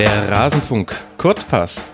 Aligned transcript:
Der 0.00 0.30
Rasenfunk 0.30 0.98
Kurzpass. 1.18 1.90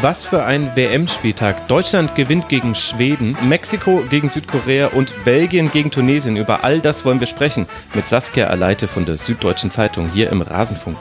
Was 0.00 0.24
für 0.24 0.42
ein 0.42 0.74
WM-Spieltag. 0.74 1.68
Deutschland 1.68 2.16
gewinnt 2.16 2.48
gegen 2.48 2.74
Schweden, 2.74 3.36
Mexiko 3.48 4.02
gegen 4.10 4.28
Südkorea 4.28 4.88
und 4.88 5.14
Belgien 5.24 5.70
gegen 5.70 5.92
Tunesien. 5.92 6.36
Über 6.36 6.64
all 6.64 6.80
das 6.80 7.04
wollen 7.04 7.20
wir 7.20 7.28
sprechen 7.28 7.68
mit 7.94 8.08
Saskia 8.08 8.48
Aleite 8.48 8.88
von 8.88 9.06
der 9.06 9.16
Süddeutschen 9.16 9.70
Zeitung 9.70 10.10
hier 10.10 10.28
im 10.30 10.42
Rasenfunk. 10.42 10.96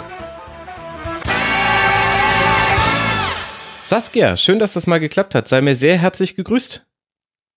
Saskia, 3.84 4.38
schön, 4.38 4.60
dass 4.60 4.74
das 4.74 4.86
mal 4.86 5.00
geklappt 5.00 5.34
hat. 5.34 5.48
Sei 5.48 5.62
mir 5.62 5.76
sehr 5.76 5.98
herzlich 5.98 6.36
gegrüßt. 6.36 6.86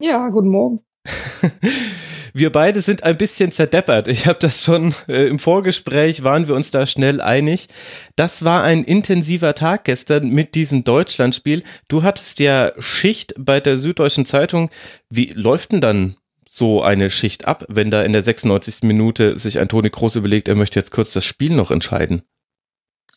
Ja, 0.01 0.31
guten 0.31 0.49
Morgen. 0.49 0.81
wir 2.39 2.53
beide 2.53 2.83
sind 2.83 3.03
ein 3.03 3.17
bisschen 3.17 3.51
zerdeppert. 3.51 4.09
Ich 4.09 4.27
habe 4.27 4.39
das 4.39 4.63
schon 4.63 4.95
äh, 5.09 5.27
im 5.27 5.39
Vorgespräch, 5.39 6.23
waren 6.23 6.49
wir 6.49 6.55
uns 6.55 6.71
da 6.71 6.87
schnell 6.87 7.23
einig. 7.23 7.69
Das 8.15 8.45
war 8.45 8.63
ein 8.63 8.85
intensiver 8.85 9.55
Tag 9.55 9.85
gestern 9.85 10.29
mit 10.29 10.55
diesem 10.55 10.85
Deutschlandspiel. 10.85 11.63
Du 11.89 12.03
hattest 12.03 12.39
ja 12.39 12.73
Schicht 12.79 13.33
bei 13.39 13.59
der 13.61 13.79
Süddeutschen 13.79 14.27
Zeitung. 14.27 14.71
Wie 15.09 15.33
läuft 15.35 15.73
denn 15.73 15.81
dann 15.81 16.17
so 16.47 16.83
eine 16.83 17.11
Schicht 17.11 17.49
ab, 17.49 17.65
wenn 17.69 17.91
da 17.91 18.03
in 18.03 18.13
der 18.13 18.21
96. 18.21 18.83
Minute 18.83 19.39
sich 19.39 19.59
ein 19.59 19.69
Toni 19.69 19.89
Groß 19.89 20.17
überlegt, 20.17 20.49
er 20.49 20.57
möchte 20.57 20.79
jetzt 20.79 20.91
kurz 20.91 21.13
das 21.13 21.25
Spiel 21.25 21.55
noch 21.55 21.71
entscheiden? 21.71 22.21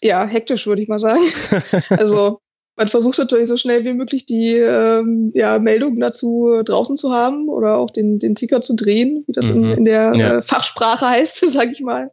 Ja, 0.01 0.25
hektisch 0.25 0.65
würde 0.65 0.81
ich 0.81 0.87
mal 0.87 0.99
sagen. 0.99 1.23
also 1.89 2.39
man 2.79 2.87
versucht 2.87 3.17
natürlich 3.17 3.49
so 3.49 3.57
schnell 3.57 3.83
wie 3.83 3.93
möglich 3.93 4.25
die 4.25 4.53
ähm, 4.53 5.31
ja, 5.33 5.59
Meldungen 5.59 5.99
dazu 5.99 6.61
draußen 6.63 6.95
zu 6.95 7.11
haben 7.11 7.49
oder 7.49 7.77
auch 7.77 7.91
den, 7.91 8.19
den 8.19 8.35
Ticker 8.35 8.61
zu 8.61 8.73
drehen, 8.73 9.25
wie 9.27 9.33
das 9.33 9.53
mhm. 9.53 9.63
in, 9.65 9.77
in, 9.79 9.85
der 9.85 10.13
ja. 10.15 10.37
äh, 10.37 10.41
Fachsprache 10.41 11.09
heißt, 11.09 11.39
sag 11.51 11.73
ich 11.73 11.81
mal. 11.81 12.11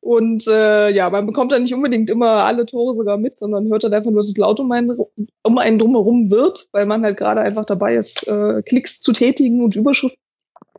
Und 0.00 0.46
äh, 0.48 0.90
ja, 0.90 1.08
man 1.08 1.24
bekommt 1.24 1.50
dann 1.50 1.62
nicht 1.62 1.72
unbedingt 1.72 2.10
immer 2.10 2.44
alle 2.44 2.66
Tore 2.66 2.94
sogar 2.94 3.16
mit, 3.16 3.38
sondern 3.38 3.70
hört 3.70 3.84
dann 3.84 3.94
einfach 3.94 4.10
nur, 4.10 4.20
dass 4.20 4.28
es 4.28 4.36
laut 4.36 4.60
um 4.60 4.70
einen, 4.70 4.98
um 5.44 5.58
einen 5.58 5.78
drumherum 5.78 6.30
wird, 6.30 6.68
weil 6.72 6.84
man 6.84 7.02
halt 7.04 7.16
gerade 7.16 7.40
einfach 7.40 7.64
dabei 7.64 7.94
ist, 7.94 8.28
äh, 8.28 8.60
Klicks 8.62 9.00
zu 9.00 9.12
tätigen 9.12 9.64
und 9.64 9.76
Überschriften, 9.76 10.20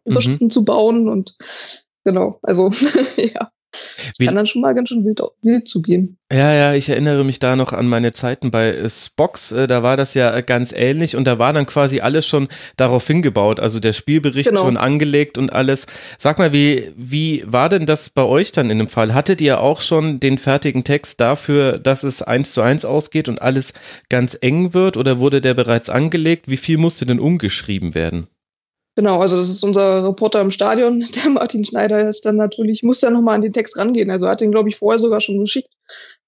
mhm. 0.05 0.11
Überschriften 0.11 0.51
zu 0.51 0.63
bauen 0.63 1.09
und 1.09 1.35
genau, 2.03 2.37
also 2.43 2.69
ja. 3.17 3.49
Wie, 4.17 4.25
kann 4.25 4.35
dann 4.35 4.45
schon 4.45 4.61
mal 4.61 4.73
ganz 4.73 4.89
schön 4.89 5.05
wild, 5.05 5.21
wild 5.41 5.67
zugehen. 5.67 6.17
Ja, 6.31 6.51
ja, 6.51 6.73
ich 6.73 6.89
erinnere 6.89 7.23
mich 7.23 7.37
da 7.37 7.55
noch 7.55 7.73
an 7.73 7.87
meine 7.87 8.11
Zeiten 8.11 8.49
bei 8.49 8.87
Spox. 8.89 9.51
Äh, 9.51 9.67
da 9.67 9.83
war 9.83 9.97
das 9.97 10.15
ja 10.15 10.41
ganz 10.41 10.73
ähnlich 10.73 11.15
und 11.15 11.25
da 11.25 11.37
war 11.37 11.53
dann 11.53 11.65
quasi 11.65 11.99
alles 11.99 12.25
schon 12.25 12.47
darauf 12.75 13.05
hingebaut. 13.05 13.59
Also 13.59 13.79
der 13.79 13.93
Spielbericht 13.93 14.49
genau. 14.49 14.65
schon 14.65 14.77
angelegt 14.77 15.37
und 15.37 15.53
alles. 15.53 15.85
Sag 16.17 16.39
mal, 16.39 16.51
wie, 16.51 16.91
wie 16.97 17.43
war 17.45 17.69
denn 17.69 17.85
das 17.85 18.09
bei 18.09 18.23
euch 18.23 18.51
dann 18.51 18.71
in 18.71 18.79
dem 18.79 18.87
Fall? 18.87 19.13
Hattet 19.13 19.41
ihr 19.41 19.59
auch 19.59 19.81
schon 19.81 20.19
den 20.19 20.37
fertigen 20.39 20.83
Text 20.83 21.21
dafür, 21.21 21.77
dass 21.77 22.03
es 22.03 22.23
eins 22.23 22.53
zu 22.53 22.61
eins 22.61 22.85
ausgeht 22.85 23.29
und 23.29 23.41
alles 23.41 23.73
ganz 24.09 24.35
eng 24.41 24.73
wird 24.73 24.97
oder 24.97 25.19
wurde 25.19 25.39
der 25.39 25.53
bereits 25.53 25.89
angelegt? 25.89 26.47
Wie 26.47 26.57
viel 26.57 26.77
musste 26.77 27.05
denn 27.05 27.19
umgeschrieben 27.19 27.93
werden? 27.93 28.27
Genau, 28.95 29.19
also 29.19 29.37
das 29.37 29.49
ist 29.49 29.63
unser 29.63 30.07
Reporter 30.07 30.41
im 30.41 30.51
Stadion, 30.51 31.05
der 31.23 31.31
Martin 31.31 31.65
Schneider 31.65 32.07
ist 32.07 32.25
dann 32.25 32.35
natürlich, 32.35 32.83
muss 32.83 32.99
dann 32.99 33.13
nochmal 33.13 33.35
an 33.35 33.41
den 33.41 33.53
Text 33.53 33.77
rangehen. 33.77 34.11
Also 34.11 34.25
er 34.25 34.33
hat 34.33 34.41
den, 34.41 34.51
glaube 34.51 34.69
ich, 34.69 34.75
vorher 34.75 34.99
sogar 34.99 35.21
schon 35.21 35.39
geschickt. 35.39 35.69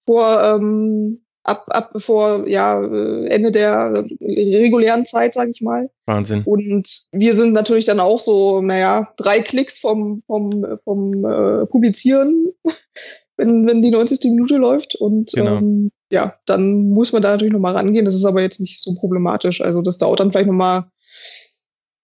Vor, 0.05 0.41
ähm, 0.41 1.21
ab, 1.43 1.65
ab 1.69 1.91
bevor, 1.93 2.47
ja, 2.47 2.81
äh, 2.81 3.27
Ende 3.27 3.51
der 3.51 4.05
regulären 4.19 5.05
Zeit, 5.05 5.33
sage 5.33 5.51
ich 5.51 5.61
mal. 5.61 5.89
Wahnsinn. 6.05 6.41
Und 6.45 7.07
wir 7.11 7.33
sind 7.33 7.53
natürlich 7.53 7.85
dann 7.85 7.99
auch 7.99 8.19
so, 8.19 8.61
naja, 8.61 9.13
drei 9.17 9.39
Klicks 9.39 9.79
vom, 9.79 10.23
vom, 10.27 10.65
vom 10.83 11.25
äh, 11.25 11.65
Publizieren, 11.67 12.51
wenn, 13.37 13.67
wenn 13.67 13.81
die 13.81 13.91
90. 13.91 14.23
Minute 14.31 14.57
läuft. 14.57 14.95
Und 14.95 15.33
genau. 15.33 15.57
ähm, 15.57 15.91
ja, 16.11 16.35
dann 16.45 16.89
muss 16.89 17.13
man 17.13 17.21
da 17.21 17.31
natürlich 17.31 17.53
nochmal 17.53 17.75
rangehen. 17.75 18.05
Das 18.05 18.15
ist 18.15 18.25
aber 18.25 18.41
jetzt 18.41 18.59
nicht 18.59 18.81
so 18.81 18.95
problematisch. 18.95 19.61
Also 19.61 19.81
das 19.81 19.97
dauert 19.97 20.19
dann 20.19 20.31
vielleicht 20.31 20.47
nochmal 20.47 20.85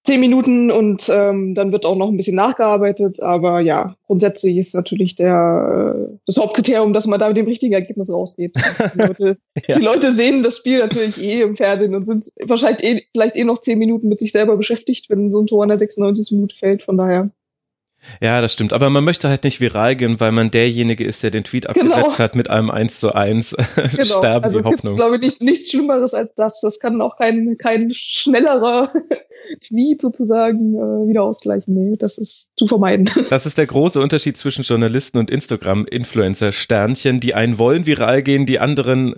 zehn 0.04 0.20
Minuten 0.20 0.72
und 0.72 1.10
ähm, 1.14 1.54
dann 1.54 1.72
wird 1.72 1.86
auch 1.86 1.96
noch 1.96 2.10
ein 2.10 2.18
bisschen 2.18 2.36
nachgearbeitet. 2.36 3.22
Aber 3.22 3.60
ja, 3.60 3.96
grundsätzlich 4.08 4.58
ist 4.58 4.74
natürlich 4.74 5.16
der, 5.16 5.96
äh, 5.96 6.18
das 6.26 6.38
Hauptkriterium, 6.38 6.94
dass 6.94 7.08
man 7.08 7.20
da 7.20 7.28
mit 7.28 7.38
dem 7.38 7.46
richtigen 7.46 7.74
Ergebnis 7.74 8.12
rausgeht. 8.12 8.56
Die 8.94 9.00
Leute, 9.00 9.38
ja. 9.68 9.76
die 9.76 9.84
Leute 9.84 10.12
sehen 10.12 10.44
das 10.44 10.58
Spiel 10.58 10.80
natürlich 10.80 11.22
eh 11.22 11.42
im 11.42 11.56
Fernsehen 11.56 11.94
und 11.96 12.06
sind 12.06 12.26
wahrscheinlich 12.48 12.84
eh, 12.84 13.02
vielleicht 13.12 13.38
eh 13.38 13.44
noch 13.44 13.60
zehn 13.60 13.78
Minuten 13.78 14.08
mit 14.08 14.20
sich 14.20 14.32
selber 14.32 14.58
beschäftigt, 14.58 15.10
wenn 15.10 15.32
so 15.32 15.42
ein 15.42 15.48
Tor 15.48 15.64
in 15.64 15.70
der 15.70 15.78
96. 15.78 16.32
Minute 16.32 16.56
fällt. 16.56 16.84
Von 16.84 16.98
daher. 16.98 17.32
Ja, 18.22 18.42
das 18.42 18.54
stimmt. 18.54 18.74
Aber 18.74 18.90
man 18.90 19.04
möchte 19.04 19.30
halt 19.30 19.44
nicht 19.44 19.62
viral 19.62 19.96
gehen, 19.96 20.20
weil 20.20 20.32
man 20.32 20.52
derjenige 20.52 21.04
ist, 21.04 21.24
der 21.24 21.32
den 21.32 21.44
Tweet 21.44 21.68
genau. 21.68 21.96
abgesetzt 21.96 22.20
hat 22.20 22.36
mit 22.36 22.50
einem 22.50 22.70
1 22.70 23.00
zu 23.00 23.14
1. 23.14 23.56
Genau. 23.76 24.04
Sterben 24.04 24.44
also 24.44 24.60
die 24.60 24.66
Hoffnung. 24.66 24.96
Gibt, 24.96 24.98
glaube 24.98 25.16
ich, 25.16 25.22
nicht, 25.22 25.42
nichts 25.42 25.72
Schlimmeres 25.72 26.14
als 26.14 26.32
das. 26.36 26.62
Das 26.62 26.80
kann 26.80 27.02
auch 27.02 27.18
kein, 27.18 27.58
kein 27.58 27.92
schnellerer 27.94 28.92
Tweet 29.68 30.02
sozusagen 30.02 30.76
äh, 30.76 31.10
wieder 31.10 31.24
ausgleichen. 31.24 31.74
Nee, 31.74 31.98
das 31.98 32.18
ist 32.18 32.52
zu 32.56 32.68
vermeiden. 32.68 33.10
Das 33.30 33.46
ist 33.46 33.58
der 33.58 33.66
große 33.68 34.00
Unterschied 34.00 34.38
zwischen 34.38 34.64
Journalisten 34.64 35.18
und 35.18 35.32
Instagram-Influencer-Sternchen. 35.32 37.20
Die 37.20 37.34
einen 37.34 37.60
wollen 37.60 37.86
viral 37.86 38.22
gehen, 38.24 38.46
die 38.46 38.60
anderen 38.60 39.16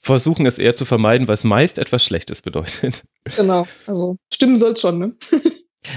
versuchen 0.00 0.46
es 0.46 0.58
eher 0.58 0.76
zu 0.76 0.84
vermeiden, 0.84 1.28
weil 1.28 1.34
es 1.34 1.44
meist 1.44 1.78
etwas 1.78 2.04
Schlechtes 2.04 2.42
bedeutet. 2.42 3.04
Genau, 3.36 3.66
also 3.86 4.16
stimmen 4.32 4.56
soll 4.56 4.72
es 4.72 4.80
schon, 4.80 4.98
ne? 4.98 5.14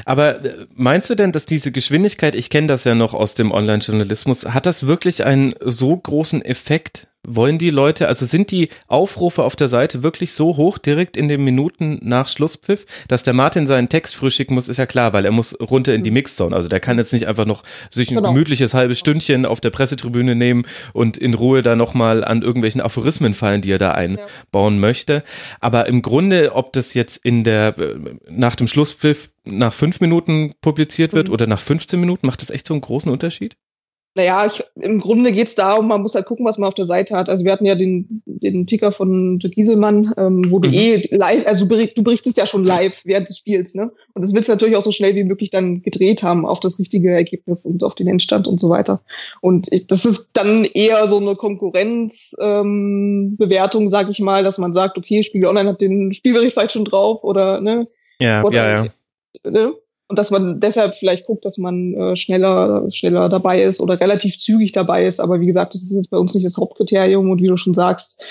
Aber 0.06 0.44
äh, 0.44 0.66
meinst 0.76 1.10
du 1.10 1.16
denn, 1.16 1.32
dass 1.32 1.46
diese 1.46 1.72
Geschwindigkeit, 1.72 2.36
ich 2.36 2.50
kenne 2.50 2.68
das 2.68 2.84
ja 2.84 2.96
noch 2.96 3.14
aus 3.14 3.34
dem 3.36 3.52
Online-Journalismus, 3.52 4.46
hat 4.46 4.66
das 4.66 4.88
wirklich 4.88 5.24
einen 5.24 5.54
so 5.62 5.96
großen 5.96 6.44
Effekt 6.44 7.08
wollen 7.28 7.58
die 7.58 7.70
Leute, 7.70 8.08
also 8.08 8.26
sind 8.26 8.50
die 8.52 8.70
Aufrufe 8.88 9.44
auf 9.44 9.56
der 9.56 9.68
Seite 9.68 10.02
wirklich 10.02 10.34
so 10.34 10.58
hoch, 10.58 10.78
direkt 10.78 11.18
in 11.18 11.28
den 11.28 11.44
Minuten 11.44 12.00
nach 12.02 12.28
Schlusspfiff, 12.30 12.86
dass 13.08 13.24
der 13.24 13.34
Martin 13.34 13.68
seinen 13.68 13.90
Text 13.90 14.16
früh 14.16 14.32
schicken 14.32 14.56
muss, 14.56 14.70
ist 14.70 14.78
ja 14.78 14.86
klar, 14.86 15.14
weil 15.14 15.26
er 15.26 15.32
muss 15.32 15.60
runter 15.60 15.94
in 15.94 16.04
die 16.04 16.10
mhm. 16.10 16.16
Mixzone. 16.16 16.56
Also 16.56 16.70
der 16.70 16.80
kann 16.80 16.98
jetzt 16.98 17.14
nicht 17.14 17.28
einfach 17.28 17.46
noch 17.46 17.64
sich 17.90 18.10
ein 18.10 18.16
genau. 18.16 18.30
gemütliches 18.34 18.74
halbes 18.74 18.98
Stündchen 19.00 19.46
auf 19.46 19.60
der 19.60 19.70
Pressetribüne 19.70 20.36
nehmen 20.36 20.66
und 20.94 21.18
in 21.18 21.34
Ruhe 21.34 21.62
da 21.62 21.76
nochmal 21.76 22.24
an 22.24 22.42
irgendwelchen 22.42 22.82
Aphorismen 22.82 23.34
fallen, 23.34 23.62
die 23.62 23.72
er 23.72 23.78
da 23.78 23.92
einbauen 23.92 24.76
ja. 24.76 24.80
möchte. 24.80 25.24
Aber 25.60 25.88
im 25.88 26.02
Grunde, 26.02 26.56
ob 26.56 26.72
das 26.74 26.94
jetzt 26.94 27.18
in 27.26 27.44
der, 27.44 27.76
nach 28.30 28.56
dem 28.56 28.68
Schlusspfiff 28.68 29.30
nach 29.44 29.74
fünf 29.74 30.00
Minuten 30.00 30.54
publiziert 30.62 31.14
wird 31.14 31.28
mhm. 31.28 31.34
oder 31.34 31.48
nach 31.48 31.60
15 31.60 32.00
Minuten, 32.00 32.26
macht 32.26 32.42
das 32.42 32.50
echt 32.50 32.68
so 32.68 32.74
einen 32.74 32.82
großen 32.82 33.12
Unterschied? 33.12 33.58
Naja, 34.18 34.48
ich, 34.48 34.64
im 34.82 35.00
Grunde 35.00 35.32
geht 35.32 35.46
es 35.46 35.54
darum, 35.54 35.90
man 35.90 36.02
muss 36.02 36.16
halt 36.16 36.26
gucken, 36.26 36.44
was 36.44 36.58
man 36.58 36.68
auf 36.68 36.74
der 36.74 36.88
Seite 36.88 37.16
hat. 37.16 37.30
Also 37.30 37.46
wir 37.46 37.52
hatten 37.52 37.68
ja 37.68 37.76
den, 37.76 38.24
den 38.26 38.66
Ticker 38.66 38.92
von 38.92 39.38
Dirk 39.38 39.54
Gieselmann, 39.54 40.12
ähm, 40.18 40.48
wo 40.50 40.58
du 40.58 40.70
mhm. 40.70 40.74
eh 40.74 41.02
live, 41.12 41.46
also 41.46 41.68
du 41.68 42.04
berichtest 42.04 42.36
ja 42.36 42.48
schon 42.48 42.66
live 42.66 43.00
während 43.06 43.30
des 43.30 43.38
Spiels, 43.38 43.76
ne? 43.76 43.92
Und 44.16 44.24
das 44.24 44.34
willst 44.34 44.50
du 44.50 44.54
natürlich 44.54 44.76
auch 44.76 44.82
so 44.82 44.92
schnell 44.92 45.14
wie 45.14 45.24
möglich 45.24 45.52
dann 45.52 45.84
gedreht 45.84 46.24
haben 46.24 46.48
auf 46.48 46.60
das 46.60 46.80
richtige 46.80 47.12
Ergebnis 47.12 47.64
und 47.64 47.84
auf 47.84 47.94
den 47.94 48.08
Endstand 48.08 48.48
und 48.48 48.60
so 48.60 48.72
weiter. 48.72 49.02
Und 49.40 49.72
ich, 49.72 49.86
das 49.86 50.04
ist 50.04 50.36
dann 50.36 50.64
eher 50.64 51.08
so 51.08 51.18
eine 51.18 51.36
Konkurrenzbewertung, 51.36 53.82
ähm, 53.84 53.88
sag 53.88 54.10
ich 54.10 54.20
mal, 54.20 54.44
dass 54.44 54.58
man 54.58 54.74
sagt, 54.74 54.98
okay, 54.98 55.22
Spiegel 55.22 55.50
Online 55.50 55.70
hat 55.70 55.80
den 55.80 56.12
Spielbericht 56.12 56.54
vielleicht 56.54 56.72
schon 56.72 56.86
drauf 56.86 57.24
oder 57.24 57.62
ne? 57.62 57.88
Ja, 58.20 58.44
oder, 58.44 58.68
ja, 58.68 58.86
ja. 58.86 58.88
Ne? 59.52 59.76
Und 60.10 60.18
dass 60.18 60.32
man 60.32 60.60
deshalb 60.60 60.96
vielleicht 60.96 61.26
guckt, 61.26 61.44
dass 61.44 61.58
man 61.58 61.94
äh, 61.94 62.16
schneller, 62.16 62.90
schneller 62.92 63.28
dabei 63.28 63.62
ist 63.62 63.82
oder 63.82 64.00
relativ 64.00 64.40
zügig 64.40 64.72
dabei 64.72 65.04
ist. 65.04 65.20
Aber 65.20 65.42
wie 65.42 65.46
gesagt, 65.46 65.74
das 65.74 65.84
ist 65.84 65.94
jetzt 65.94 66.10
bei 66.10 66.18
uns 66.18 66.34
nicht 66.34 66.46
das 66.46 66.58
Hauptkriterium. 66.58 67.30
Und 67.30 67.42
wie 67.42 67.48
du 67.48 67.58
schon 67.58 67.74
sagst, 67.74 68.24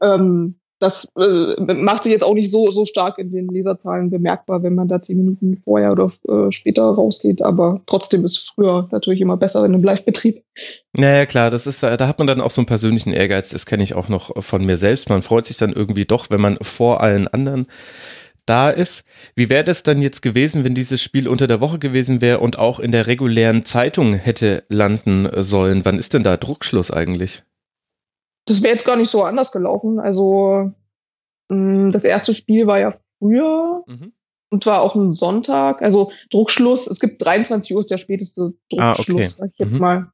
ähm, 0.00 0.56
das 0.80 1.12
äh, 1.16 1.74
macht 1.74 2.02
sich 2.02 2.12
jetzt 2.12 2.24
auch 2.24 2.34
nicht 2.34 2.50
so, 2.50 2.70
so 2.70 2.84
stark 2.84 3.18
in 3.18 3.32
den 3.32 3.48
Leserzahlen 3.48 4.10
bemerkbar, 4.10 4.62
wenn 4.62 4.74
man 4.74 4.86
da 4.86 5.00
zehn 5.00 5.16
Minuten 5.16 5.56
vorher 5.56 5.92
oder 5.92 6.10
äh, 6.28 6.52
später 6.52 6.82
rausgeht. 6.82 7.42
Aber 7.42 7.80
trotzdem 7.86 8.24
ist 8.24 8.38
früher 8.38 8.86
natürlich 8.90 9.20
immer 9.20 9.36
besser 9.36 9.64
in 9.64 9.74
einem 9.74 9.82
Live-Betrieb. 9.82 10.42
Naja, 10.96 11.26
klar, 11.26 11.50
das 11.50 11.66
ist, 11.66 11.82
da 11.82 12.06
hat 12.06 12.18
man 12.18 12.26
dann 12.26 12.40
auch 12.40 12.50
so 12.50 12.60
einen 12.60 12.66
persönlichen 12.66 13.12
Ehrgeiz. 13.12 13.50
Das 13.50 13.66
kenne 13.66 13.82
ich 13.82 13.94
auch 13.94 14.08
noch 14.08 14.42
von 14.42 14.64
mir 14.64 14.76
selbst. 14.76 15.08
Man 15.08 15.22
freut 15.22 15.46
sich 15.46 15.56
dann 15.56 15.72
irgendwie 15.72 16.04
doch, 16.04 16.26
wenn 16.30 16.40
man 16.40 16.58
vor 16.60 17.00
allen 17.00 17.28
anderen 17.28 17.66
da 18.46 18.70
ist. 18.70 19.04
Wie 19.34 19.50
wäre 19.50 19.64
das 19.64 19.82
dann 19.82 20.02
jetzt 20.02 20.22
gewesen, 20.22 20.64
wenn 20.64 20.74
dieses 20.74 21.02
Spiel 21.02 21.28
unter 21.28 21.46
der 21.46 21.60
Woche 21.60 21.78
gewesen 21.78 22.20
wäre 22.20 22.40
und 22.40 22.58
auch 22.58 22.80
in 22.80 22.92
der 22.92 23.06
regulären 23.06 23.64
Zeitung 23.64 24.14
hätte 24.14 24.64
landen 24.68 25.28
sollen? 25.42 25.84
Wann 25.84 25.98
ist 25.98 26.14
denn 26.14 26.22
da 26.22 26.36
Druckschluss 26.36 26.90
eigentlich? 26.90 27.42
Das 28.46 28.62
wäre 28.62 28.74
jetzt 28.74 28.86
gar 28.86 28.96
nicht 28.96 29.10
so 29.10 29.22
anders 29.22 29.52
gelaufen. 29.52 29.98
Also 29.98 30.72
mm, 31.48 31.90
das 31.90 32.04
erste 32.04 32.34
Spiel 32.34 32.66
war 32.66 32.78
ja 32.78 32.98
früher 33.18 33.84
mhm. 33.86 34.12
und 34.50 34.66
war 34.66 34.82
auch 34.82 34.94
ein 34.94 35.12
Sonntag. 35.12 35.80
Also 35.82 36.12
Druckschluss, 36.30 36.86
es 36.86 37.00
gibt 37.00 37.24
23 37.24 37.74
Uhr 37.74 37.80
ist 37.80 37.90
der 37.90 37.98
späteste 37.98 38.52
Druckschluss, 38.70 39.08
ah, 39.08 39.14
okay. 39.14 39.24
sag 39.24 39.50
ich 39.52 39.58
jetzt 39.58 39.74
mhm. 39.74 39.80
mal. 39.80 40.06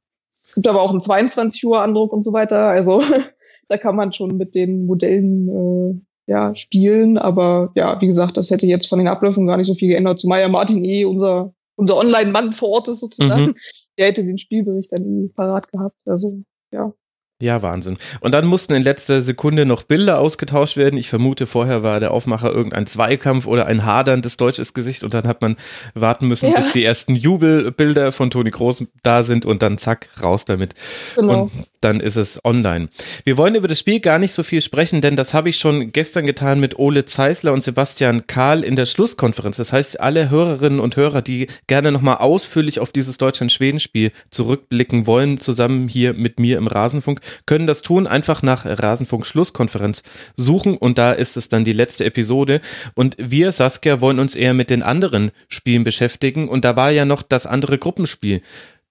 Es 0.47 0.55
gibt 0.55 0.67
aber 0.67 0.81
auch 0.81 0.91
einen 0.91 1.01
22 1.01 1.65
Uhr 1.65 1.81
Andruck 1.81 2.13
und 2.13 2.23
so 2.23 2.33
weiter. 2.33 2.67
Also 2.67 3.01
da 3.67 3.77
kann 3.77 3.95
man 3.95 4.13
schon 4.13 4.37
mit 4.37 4.55
den 4.55 4.85
Modellen 4.85 5.47
äh, 5.47 6.01
ja, 6.27 6.55
spielen. 6.55 7.17
Aber 7.17 7.71
ja, 7.75 7.99
wie 8.01 8.07
gesagt, 8.07 8.37
das 8.37 8.49
hätte 8.49 8.65
jetzt 8.65 8.87
von 8.87 8.99
den 8.99 9.07
Abläufen 9.07 9.47
gar 9.47 9.57
nicht 9.57 9.67
so 9.67 9.73
viel 9.73 9.89
geändert. 9.89 10.19
Zumal 10.19 10.41
ja 10.41 10.49
Martin 10.49 10.83
eh 10.83 11.05
unser, 11.05 11.53
unser 11.75 11.97
Online-Mann 11.97 12.53
vor 12.53 12.69
Ort 12.69 12.87
ist 12.87 12.99
sozusagen. 12.99 13.47
Mhm. 13.47 13.55
Der 13.97 14.07
hätte 14.07 14.23
den 14.23 14.37
Spielbericht 14.37 14.91
dann 14.91 15.31
parat 15.35 15.71
gehabt. 15.71 15.97
Also, 16.05 16.41
ja. 16.71 16.93
Ja, 17.41 17.61
Wahnsinn. 17.61 17.97
Und 18.19 18.33
dann 18.33 18.45
mussten 18.45 18.73
in 18.73 18.83
letzter 18.83 19.21
Sekunde 19.21 19.65
noch 19.65 19.83
Bilder 19.83 20.19
ausgetauscht 20.19 20.77
werden. 20.77 20.97
Ich 20.97 21.09
vermute, 21.09 21.47
vorher 21.47 21.83
war 21.83 21.99
der 21.99 22.11
Aufmacher 22.11 22.51
irgendein 22.51 22.85
Zweikampf 22.85 23.47
oder 23.47 23.65
ein 23.65 23.83
haderndes 23.85 24.37
deutsches 24.37 24.73
Gesicht 24.73 25.03
und 25.03 25.13
dann 25.13 25.27
hat 25.27 25.41
man 25.41 25.55
warten 25.95 26.27
müssen, 26.27 26.51
ja. 26.51 26.57
bis 26.57 26.71
die 26.71 26.85
ersten 26.85 27.15
Jubelbilder 27.15 28.11
von 28.11 28.29
Toni 28.29 28.51
Groß 28.51 28.85
da 29.03 29.23
sind 29.23 29.45
und 29.45 29.61
dann 29.63 29.77
zack, 29.77 30.09
raus 30.21 30.45
damit. 30.45 30.75
Genau. 31.15 31.43
Und 31.43 31.51
dann 31.81 31.99
ist 31.99 32.15
es 32.15 32.43
online. 32.45 32.89
Wir 33.23 33.37
wollen 33.37 33.55
über 33.55 33.67
das 33.67 33.79
Spiel 33.79 33.99
gar 33.99 34.19
nicht 34.19 34.33
so 34.33 34.43
viel 34.43 34.61
sprechen, 34.61 35.01
denn 35.01 35.15
das 35.15 35.33
habe 35.33 35.49
ich 35.49 35.57
schon 35.57 35.91
gestern 35.91 36.27
getan 36.27 36.59
mit 36.59 36.77
Ole 36.77 37.05
Zeisler 37.05 37.53
und 37.53 37.63
Sebastian 37.63 38.27
Kahl 38.27 38.63
in 38.63 38.75
der 38.75 38.85
Schlusskonferenz. 38.85 39.57
Das 39.57 39.73
heißt, 39.73 39.99
alle 39.99 40.29
Hörerinnen 40.29 40.79
und 40.79 40.95
Hörer, 40.95 41.23
die 41.23 41.47
gerne 41.65 41.91
nochmal 41.91 42.17
ausführlich 42.17 42.79
auf 42.79 42.91
dieses 42.91 43.17
Deutschland-Schweden-Spiel 43.17 44.11
zurückblicken 44.29 45.07
wollen, 45.07 45.39
zusammen 45.39 45.87
hier 45.87 46.13
mit 46.13 46.39
mir 46.39 46.59
im 46.59 46.67
Rasenfunk, 46.67 47.19
können 47.45 47.67
das 47.67 47.81
tun, 47.81 48.07
einfach 48.07 48.41
nach 48.41 48.65
Rasenfunk 48.65 49.25
Schlusskonferenz 49.25 50.03
suchen 50.35 50.77
und 50.77 50.97
da 50.97 51.11
ist 51.11 51.37
es 51.37 51.49
dann 51.49 51.65
die 51.65 51.73
letzte 51.73 52.05
Episode. 52.05 52.61
Und 52.95 53.15
wir, 53.19 53.51
Saskia, 53.51 54.01
wollen 54.01 54.19
uns 54.19 54.35
eher 54.35 54.53
mit 54.53 54.69
den 54.69 54.83
anderen 54.83 55.31
Spielen 55.47 55.83
beschäftigen 55.83 56.49
und 56.49 56.65
da 56.65 56.75
war 56.75 56.91
ja 56.91 57.05
noch 57.05 57.21
das 57.21 57.45
andere 57.45 57.77
Gruppenspiel 57.77 58.41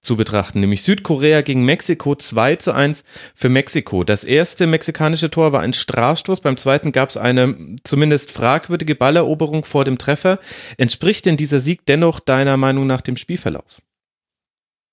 zu 0.01 0.17
betrachten, 0.17 0.61
nämlich 0.61 0.81
Südkorea 0.81 1.41
gegen 1.41 1.63
Mexiko 1.63 2.15
2 2.15 2.55
zu 2.55 2.73
1 2.73 3.03
für 3.35 3.49
Mexiko. 3.49 4.03
Das 4.03 4.23
erste 4.23 4.65
mexikanische 4.65 5.29
Tor 5.29 5.53
war 5.53 5.61
ein 5.61 5.73
Strafstoß, 5.73 6.41
beim 6.41 6.57
zweiten 6.57 6.91
gab 6.91 7.09
es 7.09 7.17
eine 7.17 7.55
zumindest 7.83 8.31
fragwürdige 8.31 8.95
Balleroberung 8.95 9.63
vor 9.63 9.85
dem 9.85 9.99
Treffer. 9.99 10.39
Entspricht 10.77 11.27
denn 11.27 11.37
dieser 11.37 11.59
Sieg 11.59 11.85
dennoch 11.85 12.19
deiner 12.19 12.57
Meinung 12.57 12.87
nach 12.87 13.01
dem 13.01 13.15
Spielverlauf? 13.15 13.81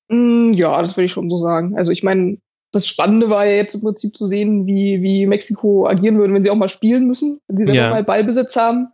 Mm, 0.09 0.53
ja, 0.53 0.81
das 0.81 0.97
würde 0.97 1.06
ich 1.06 1.12
schon 1.12 1.31
so 1.31 1.39
sagen. 1.39 1.77
Also 1.77 1.91
ich 1.91 2.03
meine, 2.03 2.39
das 2.73 2.87
Spannende 2.87 3.31
war 3.31 3.47
ja 3.47 3.55
jetzt 3.55 3.75
im 3.75 3.81
Prinzip 3.81 4.17
zu 4.17 4.26
sehen, 4.26 4.67
wie, 4.67 5.03
wie 5.03 5.26
Mexiko 5.26 5.87
agieren 5.87 6.19
würde, 6.19 6.35
wenn 6.35 6.43
sie 6.43 6.50
auch 6.50 6.56
mal 6.56 6.69
spielen 6.69 7.06
müssen, 7.06 7.41
wenn 7.49 7.56
sie 7.56 7.65
selber 7.65 7.81
ja. 7.81 7.91
mal 7.91 8.05
Ballbesitz 8.05 8.56
haben. 8.56 8.88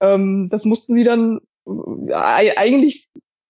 Ähm, 0.00 0.48
das 0.50 0.64
mussten 0.64 0.94
sie 0.94 1.04
dann 1.04 1.40
äh, 1.66 2.52
eigentlich 2.56 3.08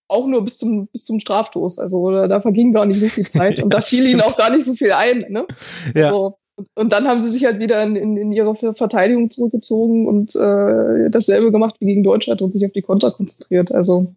auch 0.08 0.26
nur 0.26 0.42
bis 0.42 0.58
zum, 0.58 0.88
bis 0.88 1.04
zum 1.04 1.20
Strafstoß. 1.20 1.78
Also 1.78 2.10
da, 2.10 2.26
da 2.26 2.40
verging 2.40 2.72
gar 2.72 2.86
nicht 2.86 2.98
so 2.98 3.06
viel 3.06 3.26
Zeit 3.26 3.58
und 3.62 3.72
da 3.72 3.80
fiel 3.80 4.00
stimmt. 4.00 4.10
ihnen 4.10 4.20
auch 4.22 4.36
gar 4.36 4.50
nicht 4.50 4.64
so 4.64 4.74
viel 4.74 4.92
ein. 4.92 5.24
Ne? 5.28 5.46
Ja. 5.94 6.06
Also, 6.06 6.38
und 6.74 6.92
dann 6.92 7.06
haben 7.06 7.20
sie 7.20 7.28
sich 7.28 7.44
halt 7.44 7.60
wieder 7.60 7.80
in, 7.84 7.94
in, 7.94 8.16
in 8.16 8.32
ihre 8.32 8.56
Verteidigung 8.56 9.30
zurückgezogen 9.30 10.08
und 10.08 10.34
äh, 10.34 11.08
dasselbe 11.08 11.52
gemacht 11.52 11.76
wie 11.78 11.86
gegen 11.86 12.02
Deutschland 12.02 12.42
und 12.42 12.52
sich 12.52 12.66
auf 12.66 12.72
die 12.72 12.82
Konter 12.82 13.12
konzentriert. 13.12 13.70
Also, 13.70 14.12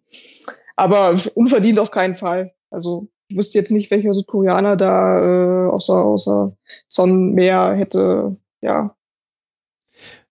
aber 0.74 1.14
unverdient 1.34 1.78
auf 1.78 1.92
keinen 1.92 2.16
Fall. 2.16 2.52
Also 2.70 3.06
wüsste 3.36 3.58
jetzt 3.58 3.70
nicht, 3.70 3.90
welcher 3.90 4.14
Südkoreaner 4.14 4.76
da 4.76 5.66
äh, 5.66 5.70
außer, 5.70 6.04
außer 6.04 6.56
Son 6.88 7.32
mehr 7.32 7.74
hätte, 7.74 8.36
ja, 8.60 8.94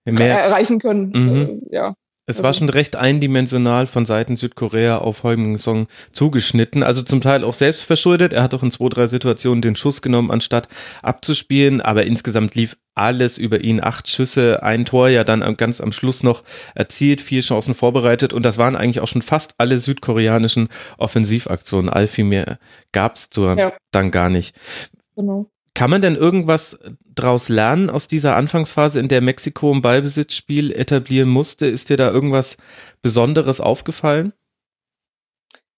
mehr 0.06 0.44
erreichen 0.44 0.80
können. 0.80 1.12
Mhm. 1.14 1.62
Äh, 1.70 1.76
ja. 1.76 1.96
Es 2.28 2.38
also. 2.38 2.44
war 2.44 2.54
schon 2.54 2.70
recht 2.70 2.96
eindimensional 2.96 3.88
von 3.88 4.06
Seiten 4.06 4.36
Südkorea 4.36 5.00
auf 5.00 5.24
Heung 5.24 5.58
Song 5.58 5.88
zugeschnitten, 6.14 6.84
also 6.84 7.02
zum 7.02 7.20
Teil 7.20 7.44
auch 7.44 7.54
selbst 7.54 7.84
verschuldet. 7.84 8.34
Er 8.34 8.44
hat 8.44 8.54
doch 8.54 8.62
in 8.62 8.70
zwei, 8.72 8.90
drei 8.90 9.08
Situationen 9.08 9.62
den 9.62 9.76
Schuss 9.76 10.02
genommen, 10.02 10.30
anstatt 10.30 10.68
abzuspielen, 11.02 11.82
aber 11.82 12.06
insgesamt 12.06 12.54
lief 12.54 12.78
alles 12.94 13.38
über 13.40 13.62
ihn. 13.62 13.84
Acht 13.84 14.08
Schüsse, 14.08 14.62
ein 14.62 14.86
Tor 14.86 15.10
ja 15.10 15.24
dann 15.24 15.58
ganz 15.58 15.82
am 15.82 15.92
Schluss 15.92 16.22
noch 16.22 16.44
erzielt, 16.76 17.22
vier 17.22 17.42
Chancen 17.42 17.74
vorbereitet 17.74 18.34
und 18.34 18.44
das 18.44 18.60
waren 18.60 18.76
eigentlich 18.76 19.00
auch 19.00 19.08
schon 19.08 19.24
fast 19.24 19.56
alle 19.58 19.78
südkoreanischen 19.78 20.70
Offensivaktionen. 20.98 21.90
All 21.90 22.08
viel 22.08 22.26
mehr 22.26 22.60
gab's 22.92 23.30
ja. 23.36 23.74
dann 23.92 24.12
gar 24.12 24.30
nicht. 24.30 24.56
Genau. 25.16 25.50
Kann 25.82 25.90
man 25.90 26.04
denn 26.04 26.16
irgendwas 26.16 26.78
daraus 27.16 27.50
lernen 27.50 27.90
aus 27.90 28.08
dieser 28.08 28.36
Anfangsphase, 28.36 29.00
in 29.00 29.08
der 29.08 29.20
Mexiko 29.20 29.74
ein 29.74 29.82
Ballbesitzspiel 29.82 30.72
etablieren 30.72 31.28
musste? 31.28 31.66
Ist 31.66 31.90
dir 31.90 31.98
da 31.98 32.12
irgendwas 32.12 32.58
Besonderes 33.02 33.60
aufgefallen? 33.60 34.32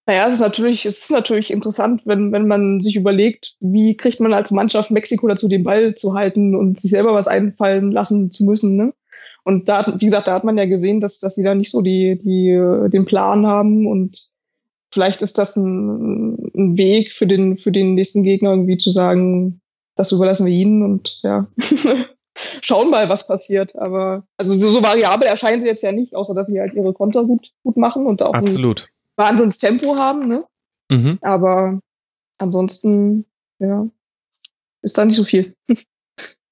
Naja, 0.05 0.27
es 0.27 0.33
ist 0.33 0.39
natürlich, 0.41 0.85
es 0.85 1.03
ist 1.03 1.11
natürlich 1.11 1.51
interessant, 1.51 2.01
wenn, 2.03 2.33
wenn 2.33 2.49
man 2.49 2.81
sich 2.81 2.97
überlegt, 2.97 3.55
wie 3.61 3.95
kriegt 3.95 4.19
man 4.19 4.33
als 4.33 4.51
Mannschaft 4.51 4.91
Mexiko 4.91 5.25
dazu, 5.29 5.47
den 5.47 5.63
Ball 5.63 5.95
zu 5.95 6.13
halten 6.15 6.53
und 6.53 6.77
sich 6.77 6.91
selber 6.91 7.13
was 7.13 7.29
einfallen 7.29 7.89
lassen 7.93 8.29
zu 8.29 8.43
müssen. 8.43 8.75
Ne? 8.75 8.93
Und 9.45 9.69
da, 9.69 9.95
wie 9.97 10.05
gesagt, 10.05 10.27
da 10.27 10.33
hat 10.33 10.43
man 10.43 10.57
ja 10.57 10.65
gesehen, 10.65 10.99
dass, 10.99 11.21
dass 11.21 11.35
sie 11.35 11.43
da 11.43 11.55
nicht 11.55 11.71
so 11.71 11.81
die, 11.81 12.17
die, 12.21 12.89
den 12.89 13.05
Plan 13.05 13.47
haben 13.47 13.87
und 13.87 14.31
vielleicht 14.91 15.21
ist 15.21 15.37
das 15.37 15.55
ein, 15.55 16.51
ein 16.53 16.77
Weg 16.77 17.13
für 17.13 17.25
den, 17.25 17.57
für 17.57 17.71
den 17.71 17.95
nächsten 17.95 18.23
Gegner 18.23 18.49
irgendwie 18.49 18.75
zu 18.75 18.89
sagen, 18.89 19.61
das 19.95 20.11
überlassen 20.11 20.45
wir 20.45 20.53
ihnen 20.53 20.83
und 20.83 21.19
ja, 21.23 21.47
schauen 22.61 22.89
mal, 22.89 23.09
was 23.09 23.27
passiert. 23.27 23.75
Aber 23.75 24.25
also 24.37 24.53
so, 24.53 24.69
so 24.69 24.81
variabel 24.81 25.27
erscheinen 25.27 25.61
sie 25.61 25.67
jetzt 25.67 25.83
ja 25.83 25.91
nicht, 25.91 26.15
außer 26.15 26.33
dass 26.33 26.47
sie 26.47 26.59
halt 26.59 26.73
ihre 26.73 26.93
Konter 26.93 27.23
gut, 27.23 27.51
gut 27.63 27.77
machen 27.77 28.05
und 28.05 28.21
auch 28.21 28.33
Absolut. 28.33 28.89
ein 29.17 29.23
Wahnsinnstempo 29.23 29.97
haben. 29.97 30.27
Ne? 30.27 30.43
Mhm. 30.91 31.19
Aber 31.21 31.79
ansonsten, 32.37 33.25
ja, 33.59 33.87
ist 34.81 34.97
da 34.97 35.05
nicht 35.05 35.15
so 35.15 35.23
viel. 35.23 35.55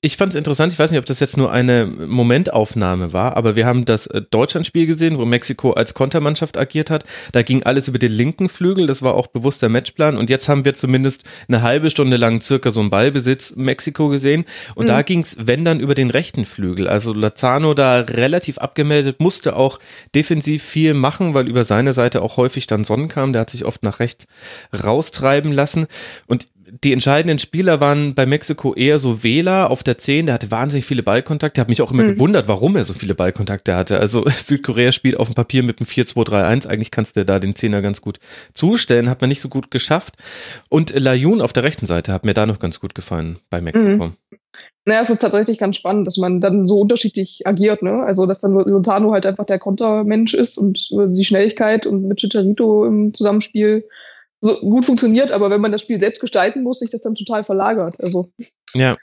ich 0.03 0.17
fand 0.17 0.33
es 0.33 0.37
interessant, 0.37 0.73
ich 0.73 0.79
weiß 0.79 0.89
nicht, 0.89 0.97
ob 0.97 1.05
das 1.05 1.19
jetzt 1.19 1.37
nur 1.37 1.51
eine 1.51 1.85
Momentaufnahme 1.85 3.13
war, 3.13 3.37
aber 3.37 3.55
wir 3.55 3.67
haben 3.67 3.85
das 3.85 4.07
äh, 4.07 4.23
Deutschlandspiel 4.31 4.87
gesehen, 4.87 5.19
wo 5.19 5.25
Mexiko 5.25 5.73
als 5.73 5.93
Kontermannschaft 5.93 6.57
agiert 6.57 6.89
hat. 6.89 7.05
Da 7.33 7.43
ging 7.43 7.61
alles 7.61 7.87
über 7.87 7.99
den 7.99 8.11
linken 8.11 8.49
Flügel, 8.49 8.87
das 8.87 9.03
war 9.03 9.13
auch 9.13 9.27
bewusster 9.27 9.69
Matchplan. 9.69 10.17
Und 10.17 10.31
jetzt 10.31 10.49
haben 10.49 10.65
wir 10.65 10.73
zumindest 10.73 11.23
eine 11.47 11.61
halbe 11.61 11.91
Stunde 11.91 12.17
lang 12.17 12.41
circa 12.41 12.71
so 12.71 12.79
einen 12.79 12.89
Ballbesitz 12.89 13.55
Mexiko 13.55 14.09
gesehen. 14.09 14.45
Und 14.73 14.85
mhm. 14.85 14.89
da 14.89 15.01
ging 15.03 15.19
es, 15.19 15.37
wenn 15.39 15.63
dann, 15.63 15.79
über 15.79 15.93
den 15.93 16.09
rechten 16.09 16.45
Flügel. 16.45 16.87
Also 16.87 17.13
Lazano 17.13 17.75
da 17.75 17.99
relativ 17.99 18.57
abgemeldet, 18.57 19.19
musste 19.19 19.55
auch 19.55 19.77
defensiv 20.15 20.63
viel 20.63 20.95
machen, 20.95 21.35
weil 21.35 21.47
über 21.47 21.63
seine 21.63 21.93
Seite 21.93 22.23
auch 22.23 22.37
häufig 22.37 22.65
dann 22.65 22.85
Sonnen 22.85 23.07
kam. 23.07 23.33
Der 23.33 23.41
hat 23.41 23.51
sich 23.51 23.65
oft 23.65 23.83
nach 23.83 23.99
rechts 23.99 24.25
raustreiben 24.73 25.51
lassen. 25.51 25.85
Und 26.25 26.47
die 26.83 26.93
entscheidenden 26.93 27.39
Spieler 27.39 27.81
waren 27.81 28.15
bei 28.15 28.25
Mexiko 28.25 28.73
eher 28.73 28.97
so 28.97 29.23
Wähler 29.23 29.69
auf 29.69 29.83
der 29.83 29.97
10, 29.97 30.27
der 30.27 30.35
hatte 30.35 30.51
wahnsinnig 30.51 30.85
viele 30.85 31.03
Ballkontakte, 31.03 31.59
habe 31.59 31.69
mich 31.69 31.81
auch 31.81 31.91
immer 31.91 32.03
mhm. 32.03 32.13
gewundert, 32.13 32.47
warum 32.47 32.75
er 32.75 32.85
so 32.85 32.93
viele 32.93 33.13
Ballkontakte 33.13 33.75
hatte. 33.75 33.99
Also 33.99 34.23
Südkorea 34.29 34.91
spielt 34.91 35.17
auf 35.17 35.27
dem 35.27 35.35
Papier 35.35 35.63
mit 35.63 35.79
einem 35.79 35.87
4-2-3-1, 35.87 36.67
eigentlich 36.67 36.91
kannst 36.91 37.17
du 37.17 37.25
da 37.25 37.39
den 37.39 37.55
Zehner 37.55 37.81
ganz 37.81 38.01
gut 38.01 38.19
zustellen, 38.53 39.09
hat 39.09 39.21
man 39.21 39.29
nicht 39.29 39.41
so 39.41 39.49
gut 39.49 39.69
geschafft. 39.71 40.15
Und 40.69 40.97
Layun 40.97 41.41
auf 41.41 41.53
der 41.53 41.63
rechten 41.63 41.85
Seite 41.85 42.13
hat 42.13 42.25
mir 42.25 42.33
da 42.33 42.45
noch 42.45 42.59
ganz 42.59 42.79
gut 42.79 42.95
gefallen 42.95 43.37
bei 43.49 43.59
Mexiko. 43.59 44.07
Mhm. 44.07 44.13
Naja, 44.85 45.01
es 45.01 45.11
ist 45.11 45.19
tatsächlich 45.19 45.59
ganz 45.59 45.77
spannend, 45.77 46.07
dass 46.07 46.17
man 46.17 46.41
dann 46.41 46.65
so 46.65 46.79
unterschiedlich 46.79 47.45
agiert, 47.45 47.83
ne? 47.83 48.03
Also, 48.03 48.25
dass 48.25 48.39
dann 48.39 48.53
Lozano 48.53 49.11
halt 49.13 49.27
einfach 49.27 49.45
der 49.45 49.59
Kontermensch 49.59 50.33
ist 50.33 50.57
und 50.57 50.89
die 50.89 51.23
Schnelligkeit 51.23 51.85
und 51.85 52.07
mit 52.07 52.17
Chicharito 52.17 52.85
im 52.87 53.13
Zusammenspiel 53.13 53.83
so 54.41 54.59
gut 54.59 54.85
funktioniert, 54.85 55.31
aber 55.31 55.49
wenn 55.49 55.61
man 55.61 55.71
das 55.71 55.81
Spiel 55.81 55.99
selbst 55.99 56.19
gestalten 56.19 56.63
muss, 56.63 56.79
sich 56.79 56.89
das 56.89 57.01
dann 57.01 57.15
total 57.15 57.43
verlagert. 57.43 57.95
Also. 57.99 58.31
Ja. 58.73 58.97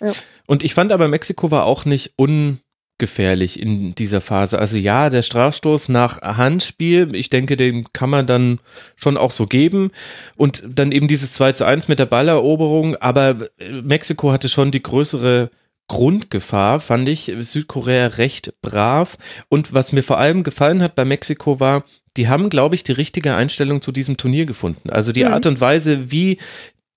ja. 0.00 0.12
Und 0.46 0.64
ich 0.64 0.74
fand 0.74 0.92
aber, 0.92 1.08
Mexiko 1.08 1.50
war 1.50 1.64
auch 1.64 1.84
nicht 1.84 2.14
ungefährlich 2.16 3.60
in 3.62 3.94
dieser 3.94 4.20
Phase. 4.20 4.58
Also 4.58 4.76
ja, 4.76 5.08
der 5.08 5.22
Strafstoß 5.22 5.88
nach 5.88 6.20
Handspiel, 6.20 7.14
ich 7.14 7.30
denke, 7.30 7.56
den 7.56 7.86
kann 7.92 8.10
man 8.10 8.26
dann 8.26 8.58
schon 8.96 9.16
auch 9.16 9.30
so 9.30 9.46
geben. 9.46 9.92
Und 10.36 10.64
dann 10.66 10.90
eben 10.90 11.06
dieses 11.06 11.32
2 11.32 11.52
zu 11.52 11.64
1 11.64 11.86
mit 11.88 12.00
der 12.00 12.06
Balleroberung, 12.06 12.96
aber 12.96 13.36
Mexiko 13.82 14.32
hatte 14.32 14.48
schon 14.48 14.72
die 14.72 14.82
größere 14.82 15.50
Grundgefahr 15.88 16.80
fand 16.80 17.08
ich 17.08 17.32
Südkorea 17.38 18.08
recht 18.08 18.54
brav. 18.60 19.16
Und 19.48 19.72
was 19.72 19.92
mir 19.92 20.02
vor 20.02 20.18
allem 20.18 20.42
gefallen 20.42 20.82
hat 20.82 20.94
bei 20.94 21.04
Mexiko 21.04 21.60
war, 21.60 21.84
die 22.16 22.28
haben, 22.28 22.48
glaube 22.48 22.74
ich, 22.74 22.84
die 22.84 22.92
richtige 22.92 23.34
Einstellung 23.34 23.80
zu 23.82 23.92
diesem 23.92 24.16
Turnier 24.16 24.46
gefunden. 24.46 24.90
Also 24.90 25.12
die 25.12 25.24
mhm. 25.24 25.32
Art 25.32 25.46
und 25.46 25.60
Weise, 25.60 26.10
wie 26.10 26.38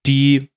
die 0.05 0.49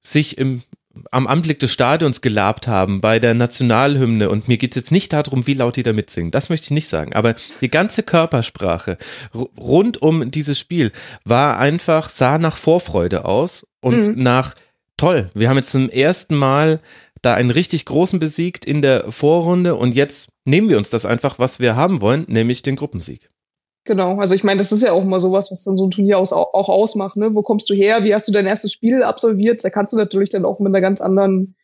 sich 0.00 0.38
im, 0.38 0.62
am 1.10 1.26
Anblick 1.26 1.58
des 1.60 1.72
Stadions 1.72 2.20
gelabt 2.20 2.66
haben 2.66 3.00
bei 3.00 3.18
der 3.18 3.34
Nationalhymne. 3.34 4.28
Und 4.30 4.48
mir 4.48 4.56
geht 4.56 4.72
es 4.72 4.76
jetzt 4.76 4.92
nicht 4.92 5.12
darum, 5.12 5.46
wie 5.46 5.54
laut 5.54 5.76
die 5.76 5.82
da 5.82 5.92
mitsingen. 5.92 6.30
Das 6.30 6.48
möchte 6.48 6.66
ich 6.66 6.70
nicht 6.72 6.88
sagen. 6.88 7.12
Aber 7.12 7.34
die 7.60 7.70
ganze 7.70 8.02
Körpersprache 8.02 8.98
rund 9.56 10.00
um 10.00 10.30
dieses 10.30 10.58
Spiel 10.58 10.92
war 11.24 11.58
einfach, 11.58 12.08
sah 12.08 12.38
nach 12.38 12.56
Vorfreude 12.56 13.24
aus 13.24 13.66
und 13.80 14.16
mhm. 14.16 14.22
nach 14.22 14.54
toll. 14.96 15.30
Wir 15.34 15.48
haben 15.48 15.56
jetzt 15.56 15.72
zum 15.72 15.88
ersten 15.88 16.36
Mal 16.36 16.80
da 17.22 17.34
einen 17.34 17.50
richtig 17.50 17.86
großen 17.86 18.18
besiegt 18.18 18.64
in 18.64 18.82
der 18.82 19.10
Vorrunde 19.12 19.76
und 19.76 19.94
jetzt 19.94 20.30
nehmen 20.44 20.68
wir 20.68 20.76
uns 20.76 20.90
das 20.90 21.06
einfach, 21.06 21.38
was 21.38 21.60
wir 21.60 21.76
haben 21.76 22.00
wollen, 22.00 22.24
nämlich 22.28 22.62
den 22.62 22.76
Gruppensieg. 22.76 23.30
Genau, 23.84 24.18
also 24.18 24.34
ich 24.34 24.44
meine, 24.44 24.58
das 24.58 24.70
ist 24.70 24.82
ja 24.82 24.92
auch 24.92 25.04
mal 25.04 25.18
sowas, 25.18 25.50
was 25.50 25.64
dann 25.64 25.76
so 25.76 25.86
ein 25.86 25.90
Turnier 25.90 26.18
aus, 26.18 26.32
auch 26.32 26.68
ausmacht. 26.68 27.16
Ne? 27.16 27.34
Wo 27.34 27.42
kommst 27.42 27.68
du 27.68 27.74
her? 27.74 28.04
Wie 28.04 28.14
hast 28.14 28.28
du 28.28 28.32
dein 28.32 28.46
erstes 28.46 28.72
Spiel 28.72 29.02
absolviert? 29.02 29.64
Da 29.64 29.70
kannst 29.70 29.92
du 29.92 29.96
natürlich 29.96 30.30
dann 30.30 30.44
auch 30.44 30.60
mit 30.60 30.68
einer 30.68 30.80
ganz 30.80 31.00
anderen 31.00 31.56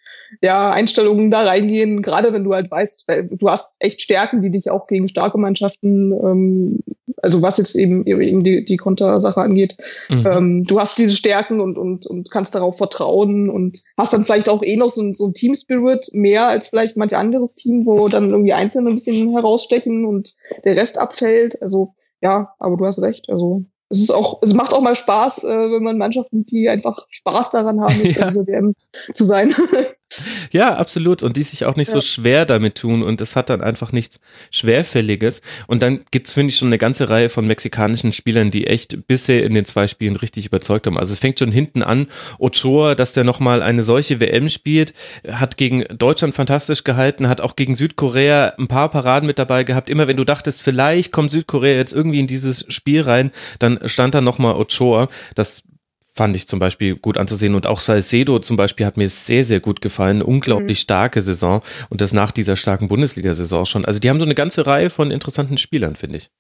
ja, 0.43 0.71
Einstellungen 0.71 1.31
da 1.31 1.43
reingehen, 1.43 2.03
gerade 2.03 2.33
wenn 2.33 2.45
du 2.45 2.55
halt 2.55 2.71
weißt, 2.71 3.07
du 3.31 3.49
hast 3.49 3.77
echt 3.81 4.03
Stärken, 4.03 4.43
die 4.43 4.51
dich 4.51 4.71
auch 4.71 4.87
gegen 4.87 5.09
starke 5.09 5.39
Mannschaften, 5.39 6.13
ähm, 6.13 6.79
also 7.23 7.43
was 7.43 7.59
jetzt 7.59 7.75
eben, 7.75 8.07
eben 8.07 8.45
die, 8.45 8.65
die 8.65 8.77
Kontersache 8.77 9.41
angeht, 9.41 9.77
mhm. 10.09 10.27
ähm, 10.27 10.65
du 10.65 10.79
hast 10.79 10.99
diese 10.99 11.15
Stärken 11.15 11.61
und, 11.61 11.79
und, 11.79 12.07
und 12.07 12.31
kannst 12.31 12.55
darauf 12.55 12.77
vertrauen 12.77 13.49
und 13.49 13.83
hast 13.97 14.13
dann 14.13 14.25
vielleicht 14.25 14.49
auch 14.49 14.63
eh 14.63 14.77
noch 14.77 14.91
so, 14.91 15.13
so 15.15 15.27
ein 15.29 15.35
Team-Spirit 15.35 16.11
mehr 16.13 16.47
als 16.47 16.69
vielleicht 16.69 16.97
manch 16.97 17.17
anderes 17.17 17.55
Team, 17.55 17.87
wo 17.87 18.09
dann 18.09 18.31
irgendwie 18.31 18.53
Einzelne 18.53 18.91
ein 18.91 18.97
bisschen 18.97 19.33
herausstechen 19.33 20.05
und 20.05 20.35
der 20.65 20.77
Rest 20.77 20.99
abfällt. 20.99 21.61
Also 21.63 21.95
ja, 22.21 22.55
aber 22.59 22.77
du 22.77 22.87
hast 22.87 23.03
recht. 23.03 23.29
Also 23.29 23.65
es 23.91 24.01
ist 24.01 24.11
auch, 24.11 24.41
es 24.43 24.55
macht 24.55 24.75
auch 24.75 24.81
mal 24.81 24.97
Spaß, 24.97 25.45
äh, 25.45 25.71
wenn 25.71 25.83
man 25.83 25.99
Mannschaften 25.99 26.39
sieht, 26.39 26.51
die 26.51 26.69
einfach 26.69 27.07
Spaß 27.11 27.51
daran 27.51 27.81
haben, 27.81 27.95
ja. 28.03 28.25
in 28.25 28.31
dieser 28.31 28.47
WM 28.47 28.75
zu 29.15 29.25
sein. 29.25 29.55
Ja, 30.51 30.77
absolut. 30.77 31.23
Und 31.23 31.37
die 31.37 31.43
sich 31.43 31.67
auch 31.67 31.77
nicht 31.77 31.89
ja. 31.89 31.95
so 31.95 32.01
schwer 32.01 32.47
damit 32.47 32.77
tun. 32.77 33.03
Und 33.03 33.21
es 33.21 33.37
hat 33.37 33.51
dann 33.51 33.61
einfach 33.61 33.93
nichts 33.93 34.21
Schwerfälliges. 34.51 35.43
Und 35.67 35.83
dann 35.83 36.01
gibt's 36.11 36.33
finde 36.33 36.51
ich, 36.51 36.59
schon 36.59 36.69
eine 36.69 36.79
ganze 36.79 37.11
Reihe 37.11 37.29
von 37.29 37.47
mexikanischen 37.47 38.13
Spielern, 38.13 38.51
die 38.51 38.67
echt 38.67 39.07
bisher 39.07 39.45
in 39.45 39.55
den 39.55 39.65
zwei 39.65 39.87
Spielen 39.87 40.17
richtig 40.17 40.47
überzeugt 40.47 40.87
haben. 40.87 40.99
Also 40.99 41.13
es 41.13 41.19
fängt 41.19 41.39
schon 41.39 41.53
hinten 41.53 41.83
an. 41.83 42.07
Ochoa, 42.39 42.95
dass 42.95 43.13
der 43.13 43.25
nochmal 43.25 43.63
eine 43.63 43.83
solche 43.83 44.21
WM 44.21 44.49
spielt, 44.49 44.95
hat 45.31 45.57
gegen 45.57 45.85
Deutschland 45.97 46.35
fantastisch 46.35 46.85
gehalten, 46.85 47.29
hat 47.29 47.41
auch 47.41 47.57
gegen 47.57 47.75
Südkorea 47.75 48.55
ein 48.59 48.69
paar 48.69 48.91
Paraden 48.91 49.27
mit 49.27 49.39
dabei 49.39 49.65
gehabt. 49.65 49.91
Immer 49.91 50.09
wenn 50.09 50.17
du 50.17 50.25
dachtest, 50.25 50.63
vielleicht 50.63 51.13
kommt 51.13 51.31
Südkorea 51.31 51.77
jetzt 51.77 51.93
irgendwie 51.93 52.21
in 52.21 52.27
dieses 52.27 52.65
Spiel 52.69 53.03
rein, 53.03 53.31
dann 53.59 53.79
stand 53.85 54.15
da 54.15 54.21
nochmal 54.21 54.55
Ochoa. 54.55 55.09
Das 55.35 55.65
fand 56.19 56.37
ich 56.37 56.47
zum 56.49 56.59
Beispiel 56.59 56.97
gut 56.97 57.17
anzusehen. 57.17 57.55
Und 57.55 57.67
auch 57.67 57.81
Salcedo 57.81 58.41
zum 58.41 58.57
Beispiel 58.57 58.85
hat 58.85 58.97
mir 58.97 59.09
sehr, 59.09 59.45
sehr 59.45 59.61
gut 59.61 59.81
gefallen. 59.81 60.21
Unglaublich 60.21 60.79
mhm. 60.79 60.83
starke 60.83 61.23
Saison 61.23 61.63
und 61.89 62.01
das 62.01 62.13
nach 62.13 62.33
dieser 62.33 62.57
starken 62.57 62.89
Bundesliga-Saison 62.89 63.65
schon. 63.65 63.85
Also 63.85 64.01
die 64.01 64.11
haben 64.11 64.19
so 64.19 64.27
eine 64.27 64.35
ganze 64.35 64.67
Reihe 64.67 64.91
von 64.91 65.11
interessanten 65.11 65.57
Spielern, 65.57 65.97
finde 65.97 66.19
ich. 66.19 66.31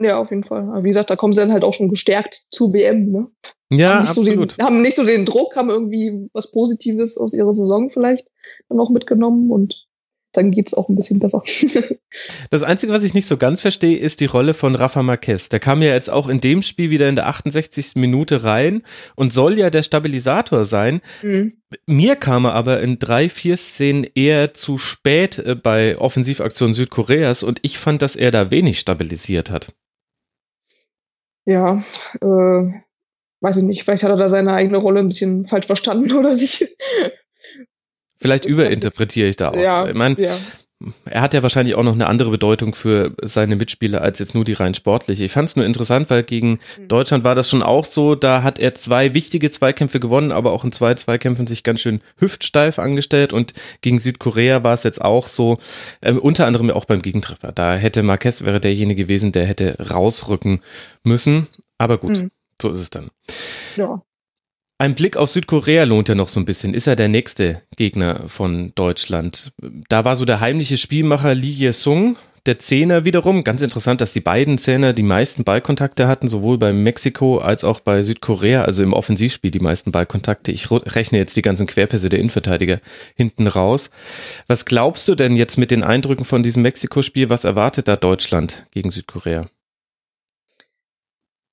Ja, 0.00 0.18
auf 0.18 0.30
jeden 0.30 0.44
Fall. 0.44 0.62
Aber 0.62 0.84
wie 0.84 0.88
gesagt, 0.88 1.10
da 1.10 1.16
kommen 1.16 1.32
sie 1.32 1.40
dann 1.40 1.52
halt 1.52 1.64
auch 1.64 1.72
schon 1.72 1.88
gestärkt 1.88 2.46
zu 2.50 2.70
BM, 2.70 3.10
ne? 3.10 3.26
Ja, 3.70 3.94
haben 3.94 4.06
absolut. 4.06 4.52
So 4.52 4.56
den, 4.58 4.66
haben 4.66 4.82
nicht 4.82 4.96
so 4.96 5.04
den 5.04 5.24
Druck, 5.24 5.56
haben 5.56 5.70
irgendwie 5.70 6.28
was 6.32 6.50
Positives 6.50 7.16
aus 7.16 7.32
ihrer 7.32 7.54
Saison 7.54 7.90
vielleicht 7.90 8.28
dann 8.68 8.80
auch 8.80 8.90
mitgenommen 8.90 9.50
und 9.50 9.81
dann 10.32 10.50
geht's 10.50 10.74
auch 10.74 10.88
ein 10.88 10.96
bisschen 10.96 11.20
besser. 11.20 11.42
das 12.50 12.62
Einzige, 12.62 12.92
was 12.92 13.04
ich 13.04 13.14
nicht 13.14 13.28
so 13.28 13.36
ganz 13.36 13.60
verstehe, 13.60 13.98
ist 13.98 14.20
die 14.20 14.26
Rolle 14.26 14.54
von 14.54 14.74
Rafa 14.74 15.02
Marquez. 15.02 15.48
Der 15.48 15.60
kam 15.60 15.82
ja 15.82 15.92
jetzt 15.92 16.10
auch 16.10 16.28
in 16.28 16.40
dem 16.40 16.62
Spiel 16.62 16.90
wieder 16.90 17.08
in 17.08 17.16
der 17.16 17.28
68. 17.28 17.96
Minute 17.96 18.44
rein 18.44 18.82
und 19.14 19.32
soll 19.32 19.58
ja 19.58 19.70
der 19.70 19.82
Stabilisator 19.82 20.64
sein. 20.64 21.00
Mhm. 21.22 21.54
Mir 21.86 22.16
kam 22.16 22.44
er 22.46 22.54
aber 22.54 22.80
in 22.80 22.98
drei, 22.98 23.28
vier 23.28 23.56
Szenen 23.56 24.06
eher 24.14 24.54
zu 24.54 24.78
spät 24.78 25.38
äh, 25.38 25.54
bei 25.54 25.98
Offensivaktionen 25.98 26.74
Südkoreas 26.74 27.42
und 27.42 27.60
ich 27.62 27.78
fand, 27.78 28.02
dass 28.02 28.16
er 28.16 28.30
da 28.30 28.50
wenig 28.50 28.78
stabilisiert 28.78 29.50
hat. 29.50 29.72
Ja, 31.44 31.82
äh, 32.20 32.82
weiß 33.40 33.56
ich 33.56 33.64
nicht, 33.64 33.82
vielleicht 33.82 34.04
hat 34.04 34.10
er 34.10 34.16
da 34.16 34.28
seine 34.28 34.54
eigene 34.54 34.78
Rolle 34.78 35.00
ein 35.00 35.08
bisschen 35.08 35.46
falsch 35.46 35.66
verstanden 35.66 36.12
oder 36.16 36.34
sich 36.34 36.74
Vielleicht 38.22 38.44
überinterpretiere 38.44 39.28
ich 39.28 39.36
da 39.36 39.50
auch. 39.50 39.56
Ja, 39.56 39.86
ich 39.86 39.94
meine, 39.94 40.20
ja. 40.20 40.34
er 41.04 41.20
hat 41.20 41.34
ja 41.34 41.42
wahrscheinlich 41.42 41.74
auch 41.74 41.82
noch 41.82 41.92
eine 41.92 42.06
andere 42.06 42.30
Bedeutung 42.30 42.74
für 42.74 43.12
seine 43.22 43.56
Mitspieler 43.56 44.00
als 44.00 44.18
jetzt 44.18 44.34
nur 44.34 44.44
die 44.44 44.52
rein 44.52 44.74
sportliche. 44.74 45.24
Ich 45.24 45.32
fand 45.32 45.48
es 45.48 45.56
nur 45.56 45.66
interessant, 45.66 46.08
weil 46.08 46.22
gegen 46.22 46.60
mhm. 46.78 46.88
Deutschland 46.88 47.24
war 47.24 47.34
das 47.34 47.50
schon 47.50 47.62
auch 47.62 47.84
so. 47.84 48.14
Da 48.14 48.42
hat 48.42 48.58
er 48.58 48.74
zwei 48.74 49.14
wichtige 49.14 49.50
Zweikämpfe 49.50 50.00
gewonnen, 50.00 50.32
aber 50.32 50.52
auch 50.52 50.64
in 50.64 50.72
zwei 50.72 50.94
Zweikämpfen 50.94 51.46
sich 51.46 51.62
ganz 51.62 51.80
schön 51.80 52.00
hüftsteif 52.18 52.78
angestellt. 52.78 53.32
Und 53.32 53.52
gegen 53.80 53.98
Südkorea 53.98 54.64
war 54.64 54.74
es 54.74 54.84
jetzt 54.84 55.02
auch 55.02 55.26
so, 55.26 55.58
äh, 56.00 56.12
unter 56.12 56.46
anderem 56.46 56.70
auch 56.70 56.84
beim 56.84 57.02
Gegentreffer. 57.02 57.52
Da 57.52 57.74
hätte 57.74 58.02
Marquez 58.02 58.44
wäre 58.44 58.60
derjenige 58.60 59.04
gewesen, 59.04 59.32
der 59.32 59.46
hätte 59.46 59.76
rausrücken 59.90 60.60
müssen. 61.02 61.48
Aber 61.78 61.98
gut, 61.98 62.22
mhm. 62.22 62.30
so 62.60 62.70
ist 62.70 62.78
es 62.78 62.90
dann. 62.90 63.10
Ja. 63.76 64.02
Ein 64.82 64.96
Blick 64.96 65.16
auf 65.16 65.30
Südkorea 65.30 65.84
lohnt 65.84 66.08
ja 66.08 66.16
noch 66.16 66.28
so 66.28 66.40
ein 66.40 66.44
bisschen. 66.44 66.74
Ist 66.74 66.88
er 66.88 66.96
der 66.96 67.06
nächste 67.06 67.62
Gegner 67.76 68.22
von 68.26 68.72
Deutschland? 68.74 69.52
Da 69.88 70.04
war 70.04 70.16
so 70.16 70.24
der 70.24 70.40
heimliche 70.40 70.76
Spielmacher 70.76 71.36
Lee 71.36 71.50
Ye-sung, 71.50 72.16
der 72.46 72.58
Zehner 72.58 73.04
wiederum. 73.04 73.44
Ganz 73.44 73.62
interessant, 73.62 74.00
dass 74.00 74.12
die 74.12 74.18
beiden 74.18 74.58
Zehner 74.58 74.92
die 74.92 75.04
meisten 75.04 75.44
Ballkontakte 75.44 76.08
hatten, 76.08 76.26
sowohl 76.26 76.58
bei 76.58 76.72
Mexiko 76.72 77.38
als 77.38 77.62
auch 77.62 77.78
bei 77.78 78.02
Südkorea, 78.02 78.64
also 78.64 78.82
im 78.82 78.92
Offensivspiel 78.92 79.52
die 79.52 79.60
meisten 79.60 79.92
Ballkontakte. 79.92 80.50
Ich 80.50 80.68
rechne 80.72 81.18
jetzt 81.18 81.36
die 81.36 81.42
ganzen 81.42 81.68
Querpässe 81.68 82.08
der 82.08 82.18
Innenverteidiger 82.18 82.80
hinten 83.14 83.46
raus. 83.46 83.90
Was 84.48 84.64
glaubst 84.64 85.06
du 85.06 85.14
denn 85.14 85.36
jetzt 85.36 85.58
mit 85.58 85.70
den 85.70 85.84
Eindrücken 85.84 86.24
von 86.24 86.42
diesem 86.42 86.64
Mexiko-Spiel? 86.64 87.30
Was 87.30 87.44
erwartet 87.44 87.86
da 87.86 87.94
Deutschland 87.94 88.66
gegen 88.72 88.90
Südkorea? 88.90 89.46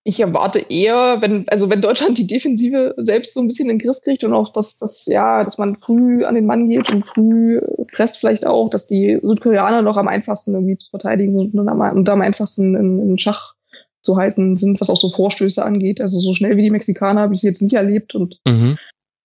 Ich 0.03 0.19
erwarte 0.19 0.59
eher, 0.69 1.21
wenn, 1.21 1.45
also 1.49 1.69
wenn 1.69 1.81
Deutschland 1.81 2.17
die 2.17 2.27
Defensive 2.27 2.93
selbst 2.97 3.33
so 3.33 3.41
ein 3.41 3.47
bisschen 3.47 3.69
in 3.69 3.77
den 3.77 3.85
Griff 3.85 4.01
kriegt 4.01 4.23
und 4.23 4.33
auch, 4.33 4.51
dass, 4.51 4.77
dass, 4.77 5.05
ja, 5.05 5.43
dass 5.43 5.57
man 5.57 5.75
früh 5.75 6.23
an 6.23 6.35
den 6.35 6.45
Mann 6.45 6.69
geht 6.69 6.89
und 6.91 7.05
früh 7.05 7.59
presst 7.91 8.17
vielleicht 8.17 8.45
auch, 8.45 8.69
dass 8.69 8.87
die 8.87 9.19
Südkoreaner 9.21 9.81
noch 9.81 9.97
am 9.97 10.07
einfachsten 10.07 10.53
irgendwie 10.53 10.77
zu 10.77 10.89
verteidigen 10.89 11.33
sind 11.33 11.53
und 11.53 11.67
am, 11.67 11.81
und 11.81 12.07
am 12.07 12.21
einfachsten 12.21 12.75
in, 12.75 12.99
in 12.99 13.17
Schach 13.17 13.55
zu 14.01 14.15
halten 14.15 14.55
sind, 14.55 14.79
was 14.79 14.89
auch 14.89 14.97
so 14.97 15.09
Vorstöße 15.09 15.63
angeht. 15.63 15.99
Also 15.99 16.19
so 16.19 16.33
schnell 16.33 16.55
wie 16.55 16.63
die 16.63 16.71
Mexikaner 16.71 17.21
habe 17.21 17.33
ich 17.33 17.41
sie 17.41 17.47
jetzt 17.47 17.61
nicht 17.61 17.75
erlebt 17.75 18.15
und 18.15 18.39
mhm. 18.47 18.77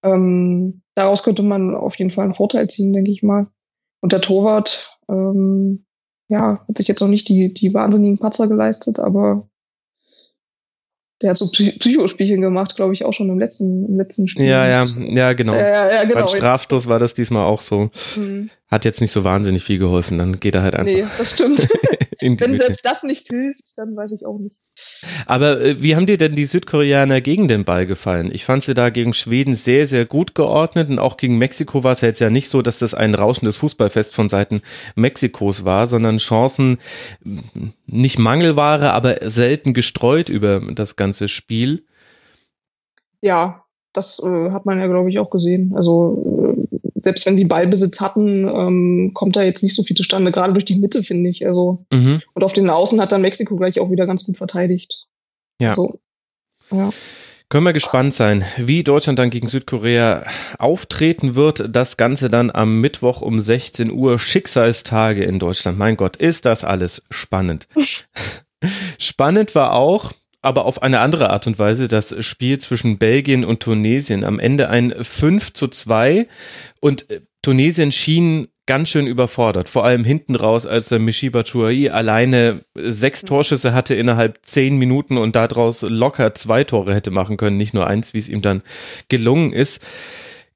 ähm, 0.02 0.83
daraus 0.97 1.23
könnte 1.23 1.45
man 1.45 1.75
auf 1.76 1.97
jeden 1.97 2.11
Fall 2.11 2.25
einen 2.25 2.35
Vorteil 2.35 2.66
ziehen, 2.66 2.93
denke 2.93 3.12
ich 3.12 3.23
mal. 3.23 3.47
Und 4.00 4.12
der 4.12 4.21
Torwart, 4.21 4.99
ähm, 5.09 5.87
ja, 6.28 6.64
hat 6.66 6.76
sich 6.76 6.88
jetzt 6.88 7.00
noch 7.00 7.09
nicht 7.09 7.28
die, 7.28 7.54
die 7.54 7.73
wahnsinnigen 7.73 8.19
Patzer 8.19 8.49
geleistet, 8.49 8.99
aber 8.99 9.49
der 11.23 11.30
hat 11.30 11.37
so 11.37 11.50
Psychospielchen 11.50 12.40
gemacht, 12.40 12.76
glaube 12.76 12.92
ich, 12.92 13.04
auch 13.04 13.12
schon 13.12 13.28
im 13.30 13.38
letzten, 13.38 13.87
im 13.87 13.97
letzten 13.97 14.28
Spiel. 14.28 14.47
Ja, 14.47 14.66
ja, 14.66 14.85
ja, 14.85 15.33
genau. 15.33 15.54
Ja, 15.54 15.90
ja, 15.90 16.04
genau. 16.04 16.14
Beim 16.14 16.28
Strafstoß 16.28 16.88
war 16.88 16.99
das 16.99 17.14
diesmal 17.14 17.44
auch 17.44 17.61
so. 17.61 17.90
Mhm. 18.16 18.50
Hat 18.68 18.85
jetzt 18.85 19.00
nicht 19.00 19.12
so 19.12 19.25
wahnsinnig 19.25 19.62
viel 19.62 19.78
geholfen, 19.78 20.18
dann 20.18 20.40
geht 20.40 20.54
er 20.54 20.62
halt 20.62 20.75
einfach. 20.75 20.92
Nee, 20.92 21.04
das 21.16 21.30
stimmt. 21.33 21.66
Wenn 22.21 22.56
selbst 22.56 22.85
das 22.85 23.02
nicht 23.02 23.28
hilft, 23.28 23.76
dann 23.76 23.97
weiß 23.97 24.12
ich 24.12 24.26
auch 24.26 24.38
nicht. 24.38 24.56
Aber 25.26 25.61
äh, 25.61 25.80
wie 25.80 25.94
haben 25.94 26.06
dir 26.06 26.18
denn 26.18 26.35
die 26.35 26.47
Südkoreaner 26.47 27.21
gegen 27.21 27.47
den 27.47 27.64
Ball 27.64 27.87
gefallen? 27.87 28.30
Ich 28.33 28.44
fand 28.44 28.62
sie 28.64 28.75
da 28.75 28.90
gegen 28.90 29.14
Schweden 29.14 29.54
sehr, 29.54 29.87
sehr 29.87 30.04
gut 30.04 30.35
geordnet 30.35 30.88
und 30.88 30.99
auch 30.99 31.16
gegen 31.16 31.38
Mexiko 31.38 31.85
war 31.85 31.92
es 31.92 32.00
ja 32.00 32.09
jetzt 32.09 32.21
ja 32.21 32.30
nicht 32.30 32.49
so, 32.49 32.61
dass 32.61 32.80
das 32.80 32.94
ein 32.94 33.14
rauschendes 33.14 33.56
Fußballfest 33.59 34.14
von 34.14 34.28
Seiten 34.28 34.62
Mexikos 34.97 35.64
war, 35.64 35.87
sondern 35.87 36.18
Chancen 36.18 36.78
nicht 37.87 38.18
Mangelware, 38.18 38.92
aber 38.92 39.28
selten 39.28 39.75
gestreut 39.75 40.28
über 40.28 40.61
das 40.75 40.97
ganze 40.97 41.28
Spiel. 41.28 41.85
Ja, 43.23 43.64
das 43.92 44.21
äh, 44.25 44.50
hat 44.50 44.66
man 44.66 44.80
ja, 44.80 44.88
glaube 44.88 45.09
ich, 45.09 45.21
auch 45.21 45.30
gesehen. 45.30 45.73
Also 45.76 46.34
selbst 47.04 47.26
wenn 47.26 47.37
sie 47.37 47.44
Ballbesitz 47.44 48.00
hatten, 48.00 48.49
ähm, 48.49 49.11
kommt 49.14 49.37
da 49.37 49.42
jetzt 49.42 49.62
nicht 49.62 49.76
so 49.76 49.82
viel 49.82 49.96
zustande, 49.96 50.32
gerade 50.32 50.54
durch 50.54 50.64
die 50.64 50.78
Mitte, 50.78 51.04
finde 51.04 51.30
ich. 51.30 51.46
Also, 51.46 51.84
mhm. 51.92 52.23
Und 52.32 52.42
auf 52.42 52.52
den 52.52 52.68
Außen 52.68 53.00
hat 53.00 53.12
dann 53.12 53.20
Mexiko 53.20 53.56
gleich 53.56 53.78
auch 53.78 53.90
wieder 53.90 54.06
ganz 54.06 54.25
gut 54.25 54.37
verteidigt. 54.37 55.06
Ja. 55.61 55.70
Also, 55.70 56.00
ja. 56.73 56.90
Können 57.50 57.66
wir 57.66 57.73
gespannt 57.75 58.14
sein, 58.14 58.44
wie 58.56 58.82
Deutschland 58.82 59.18
dann 59.18 59.30
gegen 59.30 59.46
Südkorea 59.46 60.25
auftreten 60.58 61.34
wird. 61.37 61.64
Das 61.68 61.96
Ganze 61.96 62.30
dann 62.30 62.50
am 62.50 62.80
Mittwoch 62.80 63.20
um 63.20 63.38
16 63.38 63.92
Uhr. 63.92 64.18
Schicksalstage 64.18 65.23
in 65.25 65.38
Deutschland. 65.38 65.78
Mein 65.78 65.96
Gott, 65.96 66.16
ist 66.16 66.46
das 66.46 66.64
alles 66.64 67.06
spannend. 67.11 67.68
spannend 68.99 69.54
war 69.54 69.75
auch, 69.75 70.11
aber 70.44 70.66
auf 70.66 70.82
eine 70.82 71.00
andere 71.00 71.30
Art 71.30 71.46
und 71.46 71.58
Weise 71.58 71.88
das 71.88 72.25
Spiel 72.25 72.58
zwischen 72.58 72.99
Belgien 72.99 73.44
und 73.44 73.61
Tunesien. 73.61 74.25
Am 74.25 74.38
Ende 74.38 74.68
ein 74.68 74.92
5 74.92 75.54
zu 75.54 75.68
2 75.68 76.26
und 76.85 77.11
äh, 77.11 77.23
Tunesien 77.41 77.93
schien 77.93 78.49
ganz 78.67 78.91
schön 78.91 79.07
überfordert, 79.07 79.71
vor 79.71 79.87
allem 79.87 80.05
hinten 80.05 80.37
raus, 80.37 80.67
als 80.67 80.91
der 80.91 80.99
Mishiba 80.99 81.43
Chouai 81.43 81.91
alleine 81.91 82.61
sechs 82.75 83.23
mhm. 83.23 83.29
Torschüsse 83.29 83.73
hatte 83.73 83.95
innerhalb 83.95 84.41
zehn 84.43 84.76
Minuten 84.76 85.17
und 85.17 85.35
daraus 85.35 85.81
locker 85.81 86.35
zwei 86.35 86.62
Tore 86.62 86.95
hätte 86.95 87.11
machen 87.11 87.38
können, 87.38 87.57
nicht 87.57 87.73
nur 87.73 87.87
eins, 87.87 88.12
wie 88.12 88.19
es 88.19 88.29
ihm 88.29 88.43
dann 88.43 88.62
gelungen 89.09 89.55
ist. 89.55 89.83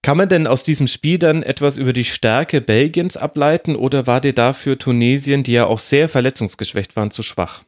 Kann 0.02 0.18
man 0.18 0.28
denn 0.28 0.46
aus 0.46 0.64
diesem 0.64 0.86
Spiel 0.86 1.18
dann 1.18 1.42
etwas 1.42 1.78
über 1.78 1.94
die 1.94 2.04
Stärke 2.04 2.60
Belgiens 2.60 3.16
ableiten 3.16 3.74
oder 3.74 4.06
war 4.06 4.20
dir 4.20 4.34
dafür 4.34 4.78
Tunesien, 4.78 5.44
die 5.44 5.52
ja 5.52 5.64
auch 5.64 5.78
sehr 5.78 6.10
verletzungsgeschwächt 6.10 6.94
waren, 6.94 7.10
zu 7.10 7.22
schwach? 7.22 7.62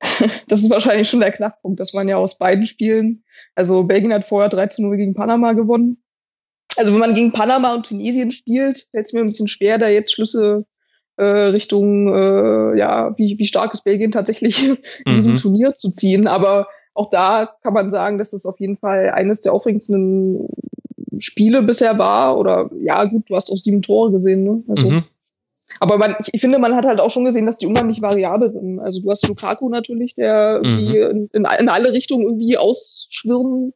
das 0.46 0.60
ist 0.60 0.70
wahrscheinlich 0.70 1.10
schon 1.10 1.20
der 1.20 1.32
Knackpunkt. 1.32 1.80
Das 1.80 1.92
waren 1.92 2.08
ja 2.08 2.18
aus 2.18 2.38
beiden 2.38 2.66
Spielen. 2.66 3.24
Also 3.56 3.82
Belgien 3.82 4.12
hat 4.12 4.24
vorher 4.24 4.48
3 4.48 4.68
zu 4.68 4.82
0 4.82 4.96
gegen 4.96 5.14
Panama 5.14 5.52
gewonnen. 5.52 6.01
Also 6.76 6.92
wenn 6.92 7.00
man 7.00 7.14
gegen 7.14 7.32
Panama 7.32 7.74
und 7.74 7.86
Tunesien 7.86 8.32
spielt, 8.32 8.88
fällt 8.90 9.06
es 9.06 9.12
mir 9.12 9.20
ein 9.20 9.26
bisschen 9.26 9.48
schwer, 9.48 9.78
da 9.78 9.88
jetzt 9.88 10.12
Schlüsse 10.12 10.64
äh, 11.16 11.24
Richtung, 11.24 12.14
äh, 12.16 12.78
ja, 12.78 13.14
wie, 13.16 13.38
wie 13.38 13.46
stark 13.46 13.74
ist 13.74 13.84
Belgien 13.84 14.10
tatsächlich 14.10 14.68
in 14.68 14.78
mhm. 15.06 15.14
diesem 15.14 15.36
Turnier 15.36 15.74
zu 15.74 15.90
ziehen. 15.90 16.26
Aber 16.26 16.68
auch 16.94 17.10
da 17.10 17.50
kann 17.62 17.74
man 17.74 17.90
sagen, 17.90 18.18
dass 18.18 18.32
es 18.32 18.46
auf 18.46 18.58
jeden 18.60 18.78
Fall 18.78 19.10
eines 19.10 19.42
der 19.42 19.52
aufregendsten 19.52 20.48
Spiele 21.18 21.62
bisher 21.62 21.98
war. 21.98 22.38
Oder 22.38 22.70
ja, 22.80 23.04
gut, 23.04 23.28
du 23.28 23.36
hast 23.36 23.50
auch 23.50 23.56
sieben 23.56 23.82
Tore 23.82 24.12
gesehen, 24.12 24.44
ne? 24.44 24.62
Also, 24.68 24.90
mhm. 24.90 25.04
Aber 25.80 25.98
man, 25.98 26.16
ich, 26.32 26.40
finde, 26.40 26.58
man 26.58 26.76
hat 26.76 26.84
halt 26.84 27.00
auch 27.00 27.10
schon 27.10 27.24
gesehen, 27.24 27.46
dass 27.46 27.58
die 27.58 27.66
unheimlich 27.66 28.02
variabel 28.02 28.48
sind. 28.48 28.78
Also 28.78 29.00
du 29.00 29.10
hast 29.10 29.26
Lukaku 29.26 29.68
natürlich, 29.68 30.14
der 30.14 30.60
irgendwie 30.62 30.98
mhm. 30.98 31.28
in, 31.32 31.44
in, 31.44 31.68
alle 31.68 31.92
Richtungen 31.92 32.24
irgendwie 32.24 32.58
ausschwirren 32.58 33.72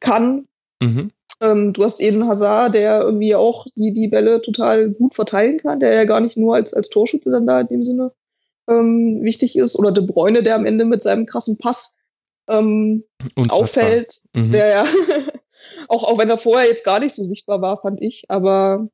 kann. 0.00 0.46
Mhm. 0.82 1.10
Ähm, 1.40 1.72
du 1.72 1.84
hast 1.84 2.00
Eden 2.00 2.26
Hazard, 2.28 2.74
der 2.74 3.00
irgendwie 3.00 3.34
auch 3.34 3.66
die, 3.74 3.92
die 3.92 4.08
Bälle 4.08 4.40
total 4.40 4.90
gut 4.90 5.14
verteilen 5.14 5.58
kann, 5.58 5.80
der 5.80 5.92
ja 5.94 6.04
gar 6.04 6.20
nicht 6.20 6.36
nur 6.36 6.54
als, 6.54 6.74
als 6.74 6.88
Torschütze 6.88 7.30
dann 7.30 7.46
da 7.46 7.60
in 7.60 7.68
dem 7.68 7.84
Sinne 7.84 8.12
ähm, 8.68 9.20
wichtig 9.22 9.56
ist. 9.56 9.76
Oder 9.78 9.92
De 9.92 10.04
Bruyne, 10.04 10.42
der 10.42 10.54
am 10.54 10.66
Ende 10.66 10.84
mit 10.84 11.02
seinem 11.02 11.26
krassen 11.26 11.58
Pass 11.58 11.96
ähm, 12.48 13.04
auffällt. 13.48 14.22
Mhm. 14.34 14.52
Der 14.52 14.68
ja, 14.68 14.84
auch, 15.88 16.04
auch 16.04 16.18
wenn 16.18 16.30
er 16.30 16.38
vorher 16.38 16.68
jetzt 16.68 16.84
gar 16.84 17.00
nicht 17.00 17.14
so 17.14 17.24
sichtbar 17.24 17.60
war, 17.60 17.80
fand 17.80 18.00
ich. 18.00 18.24
Aber 18.28 18.88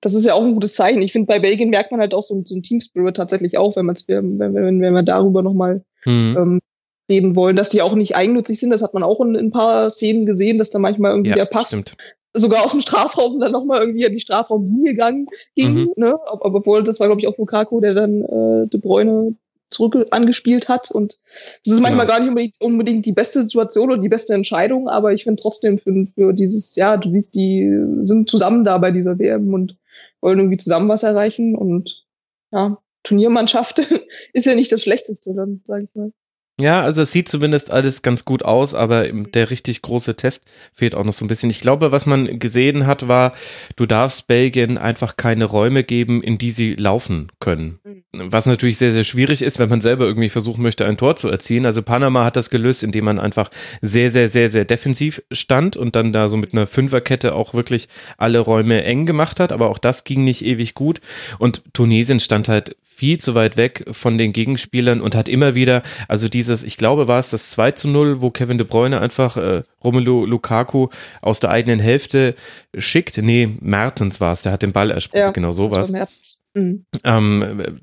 das 0.00 0.14
ist 0.14 0.26
ja 0.26 0.34
auch 0.34 0.42
ein 0.42 0.54
gutes 0.54 0.74
Zeichen. 0.74 1.02
Ich 1.02 1.12
finde, 1.12 1.26
bei 1.26 1.38
Belgien 1.38 1.70
merkt 1.70 1.90
man 1.90 2.00
halt 2.00 2.14
auch 2.14 2.22
so, 2.22 2.40
so 2.44 2.54
ein 2.54 2.62
Team 2.62 2.80
Spirit 2.80 3.16
tatsächlich 3.16 3.58
auch, 3.58 3.76
wenn, 3.76 3.86
wenn, 3.86 4.38
wenn, 4.54 4.80
wenn 4.80 4.94
wir 4.94 5.02
darüber 5.02 5.42
nochmal 5.42 5.84
mhm. 6.04 6.36
ähm, 6.38 6.60
reden 7.08 7.36
wollen, 7.36 7.56
dass 7.56 7.70
die 7.70 7.82
auch 7.82 7.94
nicht 7.94 8.16
eigennützig 8.16 8.58
sind. 8.58 8.70
Das 8.70 8.82
hat 8.82 8.94
man 8.94 9.02
auch 9.02 9.20
in, 9.20 9.34
in 9.34 9.46
ein 9.46 9.50
paar 9.50 9.90
Szenen 9.90 10.26
gesehen, 10.26 10.58
dass 10.58 10.70
da 10.70 10.78
manchmal 10.78 11.12
irgendwie 11.12 11.30
ja, 11.30 11.36
der 11.36 11.44
Pass 11.44 11.68
stimmt. 11.68 11.96
sogar 12.32 12.64
aus 12.64 12.72
dem 12.72 12.80
Strafraum 12.80 13.40
dann 13.40 13.52
nochmal 13.52 13.80
irgendwie 13.80 14.06
an 14.06 14.12
die 14.12 14.20
Strafraumlinie 14.20 14.92
gegangen 14.92 15.26
ging. 15.54 15.74
Mhm. 15.74 15.92
Ne? 15.96 16.18
Obwohl, 16.26 16.82
das 16.82 17.00
war, 17.00 17.08
glaube 17.08 17.20
ich, 17.20 17.28
auch 17.28 17.36
Lukaku, 17.36 17.80
der 17.80 17.94
dann 17.94 18.22
äh, 18.22 18.68
De 18.68 18.80
Bruyne 18.80 19.36
zurück 19.74 20.06
angespielt 20.10 20.68
hat. 20.68 20.90
Und 20.90 21.18
das 21.64 21.74
ist 21.74 21.80
manchmal 21.80 22.06
genau. 22.06 22.18
gar 22.18 22.20
nicht 22.20 22.28
unbedingt, 22.28 22.60
unbedingt 22.60 23.06
die 23.06 23.12
beste 23.12 23.42
Situation 23.42 23.90
oder 23.90 24.00
die 24.00 24.08
beste 24.08 24.34
Entscheidung, 24.34 24.88
aber 24.88 25.12
ich 25.12 25.24
finde 25.24 25.42
trotzdem 25.42 25.78
für, 25.78 26.06
für 26.14 26.32
dieses, 26.32 26.76
ja, 26.76 26.96
du 26.96 27.10
siehst, 27.12 27.34
die 27.34 27.68
sind 28.02 28.30
zusammen 28.30 28.64
da 28.64 28.78
bei 28.78 28.90
dieser 28.90 29.18
WM 29.18 29.52
und 29.52 29.76
wollen 30.20 30.38
irgendwie 30.38 30.56
zusammen 30.56 30.88
was 30.88 31.02
erreichen. 31.02 31.54
Und 31.54 32.06
ja, 32.52 32.78
Turniermannschaft 33.02 33.80
ist 34.32 34.46
ja 34.46 34.54
nicht 34.54 34.72
das 34.72 34.82
Schlechteste, 34.82 35.34
dann, 35.34 35.60
sag 35.64 35.82
ich 35.82 35.94
mal. 35.94 36.12
Ja, 36.60 36.82
also 36.82 37.02
es 37.02 37.10
sieht 37.10 37.28
zumindest 37.28 37.72
alles 37.72 38.02
ganz 38.02 38.24
gut 38.24 38.44
aus, 38.44 38.76
aber 38.76 39.08
der 39.08 39.50
richtig 39.50 39.82
große 39.82 40.14
Test 40.14 40.44
fehlt 40.72 40.94
auch 40.94 41.02
noch 41.02 41.12
so 41.12 41.24
ein 41.24 41.28
bisschen. 41.28 41.50
Ich 41.50 41.60
glaube, 41.60 41.90
was 41.90 42.06
man 42.06 42.38
gesehen 42.38 42.86
hat, 42.86 43.08
war, 43.08 43.32
du 43.74 43.86
darfst 43.86 44.28
Belgien 44.28 44.78
einfach 44.78 45.16
keine 45.16 45.46
Räume 45.46 45.82
geben, 45.82 46.22
in 46.22 46.38
die 46.38 46.52
sie 46.52 46.76
laufen 46.76 47.32
können. 47.40 47.80
Mhm. 47.82 48.04
Was 48.12 48.46
natürlich 48.46 48.78
sehr, 48.78 48.92
sehr 48.92 49.02
schwierig 49.02 49.42
ist, 49.42 49.58
wenn 49.58 49.68
man 49.68 49.80
selber 49.80 50.04
irgendwie 50.04 50.28
versuchen 50.28 50.62
möchte, 50.62 50.86
ein 50.86 50.96
Tor 50.96 51.16
zu 51.16 51.28
erzielen. 51.28 51.66
Also 51.66 51.82
Panama 51.82 52.24
hat 52.24 52.36
das 52.36 52.50
gelöst, 52.50 52.84
indem 52.84 53.06
man 53.06 53.18
einfach 53.18 53.50
sehr, 53.82 54.12
sehr, 54.12 54.28
sehr, 54.28 54.48
sehr 54.48 54.64
defensiv 54.64 55.22
stand 55.32 55.76
und 55.76 55.96
dann 55.96 56.12
da 56.12 56.28
so 56.28 56.36
mit 56.36 56.52
einer 56.52 56.68
Fünferkette 56.68 57.34
auch 57.34 57.54
wirklich 57.54 57.88
alle 58.16 58.38
Räume 58.38 58.84
eng 58.84 59.06
gemacht 59.06 59.40
hat. 59.40 59.50
Aber 59.50 59.70
auch 59.70 59.78
das 59.78 60.04
ging 60.04 60.22
nicht 60.22 60.44
ewig 60.44 60.74
gut. 60.74 61.00
Und 61.40 61.62
Tunesien 61.72 62.20
stand 62.20 62.48
halt 62.48 62.76
viel 62.94 63.18
zu 63.18 63.34
weit 63.34 63.56
weg 63.56 63.84
von 63.90 64.18
den 64.18 64.32
Gegenspielern 64.32 65.00
und 65.00 65.14
hat 65.14 65.28
immer 65.28 65.54
wieder, 65.54 65.82
also 66.08 66.28
dieses, 66.28 66.62
ich 66.62 66.76
glaube, 66.76 67.08
war 67.08 67.18
es 67.18 67.30
das 67.30 67.50
2 67.50 67.72
zu 67.72 67.88
0, 67.88 68.20
wo 68.20 68.30
Kevin 68.30 68.58
de 68.58 68.66
Bruyne 68.66 69.00
einfach 69.00 69.36
äh, 69.36 69.62
Romelu 69.82 70.24
Lukaku 70.24 70.88
aus 71.20 71.40
der 71.40 71.50
eigenen 71.50 71.80
Hälfte 71.80 72.34
schickt. 72.76 73.18
Nee, 73.18 73.56
Mertens 73.60 74.20
war 74.20 74.32
es, 74.32 74.42
der 74.42 74.52
hat 74.52 74.62
den 74.62 74.72
Ball 74.72 74.90
erspielt, 74.90 75.20
ja, 75.20 75.30
genau 75.32 75.52
so 75.52 75.70
war 75.70 75.82
es. 75.82 76.40
Mhm. 76.54 76.86
Ähm, 77.02 77.80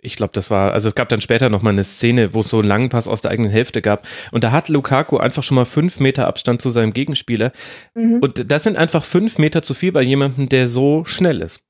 ich 0.00 0.16
glaube, 0.16 0.32
das 0.32 0.50
war, 0.50 0.72
also 0.72 0.88
es 0.88 0.96
gab 0.96 1.08
dann 1.08 1.20
später 1.20 1.48
nochmal 1.48 1.72
eine 1.72 1.84
Szene, 1.84 2.34
wo 2.34 2.40
es 2.40 2.48
so 2.48 2.58
einen 2.58 2.68
langen 2.68 2.88
Pass 2.88 3.06
aus 3.06 3.20
der 3.20 3.30
eigenen 3.30 3.52
Hälfte 3.52 3.82
gab. 3.82 4.06
Und 4.32 4.42
da 4.42 4.50
hat 4.50 4.68
Lukaku 4.68 5.18
einfach 5.18 5.44
schon 5.44 5.54
mal 5.54 5.64
fünf 5.64 6.00
Meter 6.00 6.26
Abstand 6.26 6.60
zu 6.60 6.70
seinem 6.70 6.92
Gegenspieler. 6.92 7.52
Mhm. 7.94 8.18
Und 8.20 8.50
das 8.50 8.64
sind 8.64 8.76
einfach 8.76 9.04
fünf 9.04 9.38
Meter 9.38 9.62
zu 9.62 9.74
viel 9.74 9.92
bei 9.92 10.02
jemandem, 10.02 10.48
der 10.48 10.66
so 10.66 11.04
schnell 11.04 11.40
ist. 11.40 11.60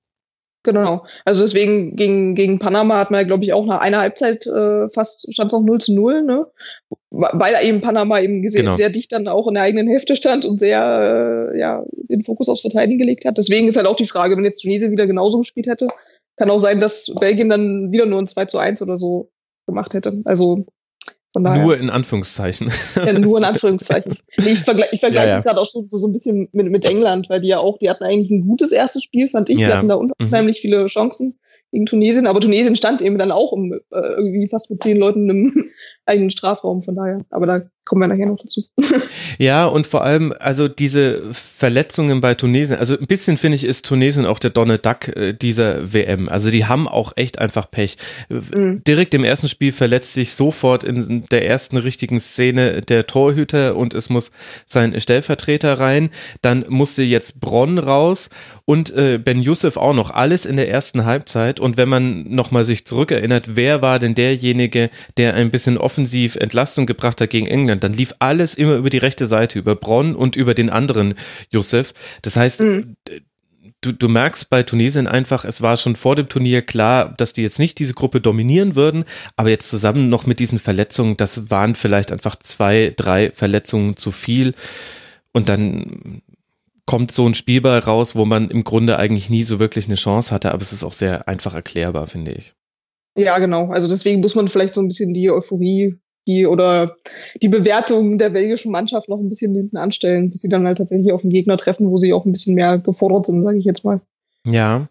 Genau. 0.64 1.04
Also 1.26 1.42
deswegen 1.42 1.94
gegen, 1.94 2.34
gegen 2.34 2.58
Panama 2.58 2.98
hat 2.98 3.10
man 3.10 3.20
ja, 3.20 3.26
glaube 3.26 3.44
ich, 3.44 3.52
auch 3.52 3.66
nach 3.66 3.80
einer 3.80 4.00
Halbzeit 4.00 4.46
äh, 4.46 4.88
fast 4.88 5.32
stand 5.32 5.52
es 5.52 5.58
noch 5.58 5.62
0 5.62 5.78
zu 5.78 5.94
0, 5.94 6.22
ne? 6.22 6.46
Weil 7.10 7.54
eben 7.62 7.80
Panama 7.80 8.18
eben 8.18 8.42
gesehen, 8.42 8.64
genau. 8.64 8.74
sehr 8.74 8.88
dicht 8.88 9.12
dann 9.12 9.28
auch 9.28 9.46
in 9.46 9.54
der 9.54 9.62
eigenen 9.62 9.86
Hälfte 9.86 10.16
stand 10.16 10.46
und 10.46 10.58
sehr 10.58 11.50
äh, 11.52 11.58
ja, 11.58 11.84
den 11.92 12.24
Fokus 12.24 12.48
aufs 12.48 12.62
Verteidigen 12.62 12.98
gelegt 12.98 13.26
hat. 13.26 13.36
Deswegen 13.36 13.68
ist 13.68 13.76
halt 13.76 13.86
auch 13.86 13.94
die 13.94 14.06
Frage, 14.06 14.36
wenn 14.36 14.44
jetzt 14.44 14.62
Tunesien 14.62 14.90
wieder 14.90 15.06
genauso 15.06 15.38
gespielt 15.38 15.66
hätte, 15.66 15.86
kann 16.36 16.50
auch 16.50 16.58
sein, 16.58 16.80
dass 16.80 17.14
Belgien 17.20 17.50
dann 17.50 17.92
wieder 17.92 18.06
nur 18.06 18.20
ein 18.20 18.26
2 18.26 18.46
zu 18.46 18.58
1 18.58 18.80
oder 18.80 18.96
so 18.96 19.30
gemacht 19.66 19.92
hätte. 19.92 20.22
Also 20.24 20.64
nur 21.34 21.76
in 21.76 21.90
Anführungszeichen. 21.90 22.70
Ja, 22.96 23.12
nur 23.12 23.38
in 23.38 23.44
Anführungszeichen. 23.44 24.16
Nee, 24.38 24.52
ich 24.52 24.60
vergleiche 24.60 24.94
ich 24.94 25.00
vergleich 25.00 25.26
ja, 25.26 25.30
ja. 25.36 25.40
gerade 25.40 25.60
auch 25.60 25.66
so, 25.66 25.84
so, 25.86 26.06
ein 26.06 26.12
bisschen 26.12 26.48
mit, 26.52 26.70
mit 26.70 26.84
England, 26.84 27.28
weil 27.28 27.40
die 27.40 27.48
ja 27.48 27.58
auch, 27.58 27.78
die 27.78 27.90
hatten 27.90 28.04
eigentlich 28.04 28.30
ein 28.30 28.46
gutes 28.46 28.72
erstes 28.72 29.02
Spiel, 29.02 29.28
fand 29.28 29.50
ich. 29.50 29.58
Ja. 29.58 29.68
Die 29.68 29.74
hatten 29.74 29.88
da 29.88 29.94
unheimlich 29.94 30.58
mhm. 30.58 30.60
viele 30.60 30.86
Chancen 30.86 31.38
gegen 31.74 31.86
Tunesien, 31.86 32.26
aber 32.26 32.40
Tunesien 32.40 32.76
stand 32.76 33.02
eben 33.02 33.18
dann 33.18 33.32
auch 33.32 33.50
um, 33.50 33.72
äh, 33.72 33.78
irgendwie 33.90 34.48
fast 34.48 34.70
mit 34.70 34.82
zehn 34.82 34.96
Leuten 34.96 35.28
im 35.28 35.70
eigenen 36.06 36.30
Strafraum, 36.30 36.82
von 36.82 36.96
daher. 36.96 37.18
Aber 37.30 37.46
da 37.46 37.62
kommen 37.84 38.02
wir 38.02 38.08
nachher 38.08 38.26
noch 38.26 38.38
dazu. 38.38 38.62
Ja, 39.38 39.66
und 39.66 39.86
vor 39.88 40.04
allem, 40.04 40.32
also 40.38 40.68
diese 40.68 41.22
Verletzungen 41.32 42.20
bei 42.20 42.34
Tunesien, 42.34 42.78
also 42.78 42.96
ein 42.96 43.06
bisschen 43.06 43.36
finde 43.36 43.56
ich, 43.56 43.64
ist 43.64 43.84
Tunesien 43.84 44.26
auch 44.26 44.38
der 44.38 44.50
Donald 44.50 44.86
Duck 44.86 45.08
äh, 45.08 45.32
dieser 45.32 45.92
WM. 45.92 46.28
Also 46.28 46.50
die 46.50 46.66
haben 46.66 46.86
auch 46.86 47.14
echt 47.16 47.38
einfach 47.40 47.68
Pech. 47.68 47.96
Mhm. 48.28 48.82
Direkt 48.86 49.12
im 49.12 49.24
ersten 49.24 49.48
Spiel 49.48 49.72
verletzt 49.72 50.12
sich 50.12 50.34
sofort 50.34 50.84
in 50.84 51.24
der 51.32 51.46
ersten 51.46 51.76
richtigen 51.76 52.20
Szene 52.20 52.82
der 52.82 53.08
Torhüter 53.08 53.76
und 53.76 53.92
es 53.92 54.08
muss 54.08 54.30
sein 54.66 54.98
Stellvertreter 55.00 55.80
rein. 55.80 56.10
Dann 56.42 56.64
musste 56.68 57.02
jetzt 57.02 57.40
Bronn 57.40 57.78
raus 57.78 58.30
und 58.66 58.94
äh, 58.94 59.18
Ben 59.18 59.42
Youssef 59.42 59.76
auch 59.76 59.94
noch. 59.94 60.10
Alles 60.10 60.46
in 60.46 60.56
der 60.56 60.70
ersten 60.70 61.04
Halbzeit. 61.04 61.60
Und 61.60 61.76
wenn 61.76 61.88
man 61.88 62.24
nochmal 62.28 62.64
sich 62.64 62.86
zurückerinnert, 62.86 63.56
wer 63.56 63.82
war 63.82 63.98
denn 63.98 64.14
derjenige, 64.14 64.90
der 65.16 65.34
ein 65.34 65.50
bisschen 65.50 65.76
offensiv 65.94 66.34
Entlastung 66.34 66.86
gebracht 66.86 67.20
hat 67.20 67.30
gegen 67.30 67.46
England, 67.46 67.84
dann 67.84 67.92
lief 67.92 68.14
alles 68.18 68.56
immer 68.56 68.74
über 68.74 68.90
die 68.90 68.98
rechte 68.98 69.26
Seite, 69.26 69.60
über 69.60 69.76
Bronn 69.76 70.16
und 70.16 70.34
über 70.34 70.54
den 70.54 70.70
anderen 70.70 71.14
Youssef. 71.50 71.94
Das 72.22 72.36
heißt, 72.36 72.60
mhm. 72.60 72.96
Du, 73.80 73.92
du 73.92 74.08
merkst 74.08 74.48
bei 74.48 74.62
Tunesien 74.62 75.06
einfach, 75.06 75.44
es 75.44 75.60
war 75.60 75.76
schon 75.76 75.94
vor 75.94 76.16
dem 76.16 76.30
Turnier 76.30 76.62
klar, 76.62 77.12
dass 77.18 77.34
die 77.34 77.42
jetzt 77.42 77.58
nicht 77.58 77.78
diese 77.78 77.92
Gruppe 77.92 78.22
dominieren 78.22 78.76
würden, 78.76 79.04
aber 79.36 79.50
jetzt 79.50 79.68
zusammen 79.68 80.08
noch 80.08 80.24
mit 80.24 80.38
diesen 80.38 80.58
Verletzungen, 80.58 81.18
das 81.18 81.50
waren 81.50 81.74
vielleicht 81.74 82.10
einfach 82.10 82.36
zwei, 82.36 82.94
drei 82.96 83.30
Verletzungen 83.32 83.98
zu 83.98 84.10
viel. 84.10 84.54
Und 85.32 85.50
dann 85.50 86.22
kommt 86.86 87.12
so 87.12 87.28
ein 87.28 87.34
Spielball 87.34 87.80
raus, 87.80 88.16
wo 88.16 88.24
man 88.24 88.48
im 88.48 88.64
Grunde 88.64 88.98
eigentlich 88.98 89.28
nie 89.28 89.44
so 89.44 89.58
wirklich 89.58 89.84
eine 89.84 89.96
Chance 89.96 90.34
hatte, 90.34 90.52
aber 90.52 90.62
es 90.62 90.72
ist 90.72 90.84
auch 90.84 90.94
sehr 90.94 91.28
einfach 91.28 91.52
erklärbar, 91.52 92.06
finde 92.06 92.32
ich. 92.32 92.54
Ja, 93.16 93.38
genau. 93.38 93.70
Also 93.70 93.88
deswegen 93.88 94.20
muss 94.20 94.34
man 94.34 94.48
vielleicht 94.48 94.74
so 94.74 94.80
ein 94.80 94.88
bisschen 94.88 95.14
die 95.14 95.30
Euphorie 95.30 95.98
die 96.26 96.46
oder 96.46 96.96
die 97.42 97.48
Bewertung 97.48 98.18
der 98.18 98.30
belgischen 98.30 98.72
Mannschaft 98.72 99.08
noch 99.08 99.18
ein 99.18 99.28
bisschen 99.28 99.54
hinten 99.54 99.76
anstellen, 99.76 100.30
bis 100.30 100.40
sie 100.40 100.48
dann 100.48 100.66
halt 100.66 100.78
tatsächlich 100.78 101.12
auf 101.12 101.22
den 101.22 101.30
Gegner 101.30 101.56
treffen, 101.56 101.90
wo 101.90 101.98
sie 101.98 102.12
auch 102.12 102.24
ein 102.24 102.32
bisschen 102.32 102.54
mehr 102.54 102.78
gefordert 102.78 103.26
sind, 103.26 103.42
sage 103.42 103.58
ich 103.58 103.64
jetzt 103.64 103.84
mal. 103.84 104.00
Ja, 104.46 104.88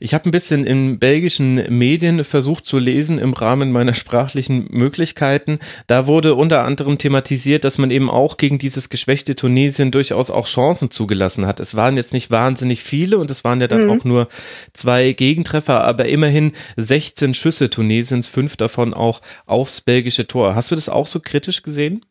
ich 0.00 0.14
habe 0.14 0.28
ein 0.28 0.32
bisschen 0.32 0.66
in 0.66 0.98
belgischen 0.98 1.54
Medien 1.76 2.24
versucht 2.24 2.66
zu 2.66 2.78
lesen 2.78 3.18
im 3.18 3.32
Rahmen 3.32 3.72
meiner 3.72 3.94
sprachlichen 3.94 4.66
Möglichkeiten. 4.70 5.58
Da 5.86 6.06
wurde 6.06 6.34
unter 6.34 6.64
anderem 6.64 6.98
thematisiert, 6.98 7.64
dass 7.64 7.78
man 7.78 7.90
eben 7.90 8.10
auch 8.10 8.36
gegen 8.36 8.58
dieses 8.58 8.90
geschwächte 8.90 9.36
Tunesien 9.36 9.90
durchaus 9.90 10.30
auch 10.30 10.46
Chancen 10.46 10.90
zugelassen 10.90 11.46
hat. 11.46 11.60
Es 11.60 11.74
waren 11.74 11.96
jetzt 11.96 12.12
nicht 12.12 12.30
wahnsinnig 12.30 12.82
viele 12.82 13.18
und 13.18 13.30
es 13.30 13.44
waren 13.44 13.60
ja 13.60 13.68
dann 13.68 13.84
mhm. 13.84 13.90
auch 13.90 14.04
nur 14.04 14.28
zwei 14.72 15.12
Gegentreffer, 15.12 15.84
aber 15.84 16.06
immerhin 16.06 16.52
16 16.76 17.34
Schüsse 17.34 17.70
Tunesiens, 17.70 18.26
fünf 18.26 18.56
davon 18.56 18.94
auch 18.94 19.22
aufs 19.46 19.80
belgische 19.80 20.26
Tor. 20.26 20.54
Hast 20.54 20.70
du 20.70 20.74
das 20.74 20.88
auch 20.88 21.06
so 21.06 21.20
kritisch 21.20 21.62
gesehen? 21.62 22.04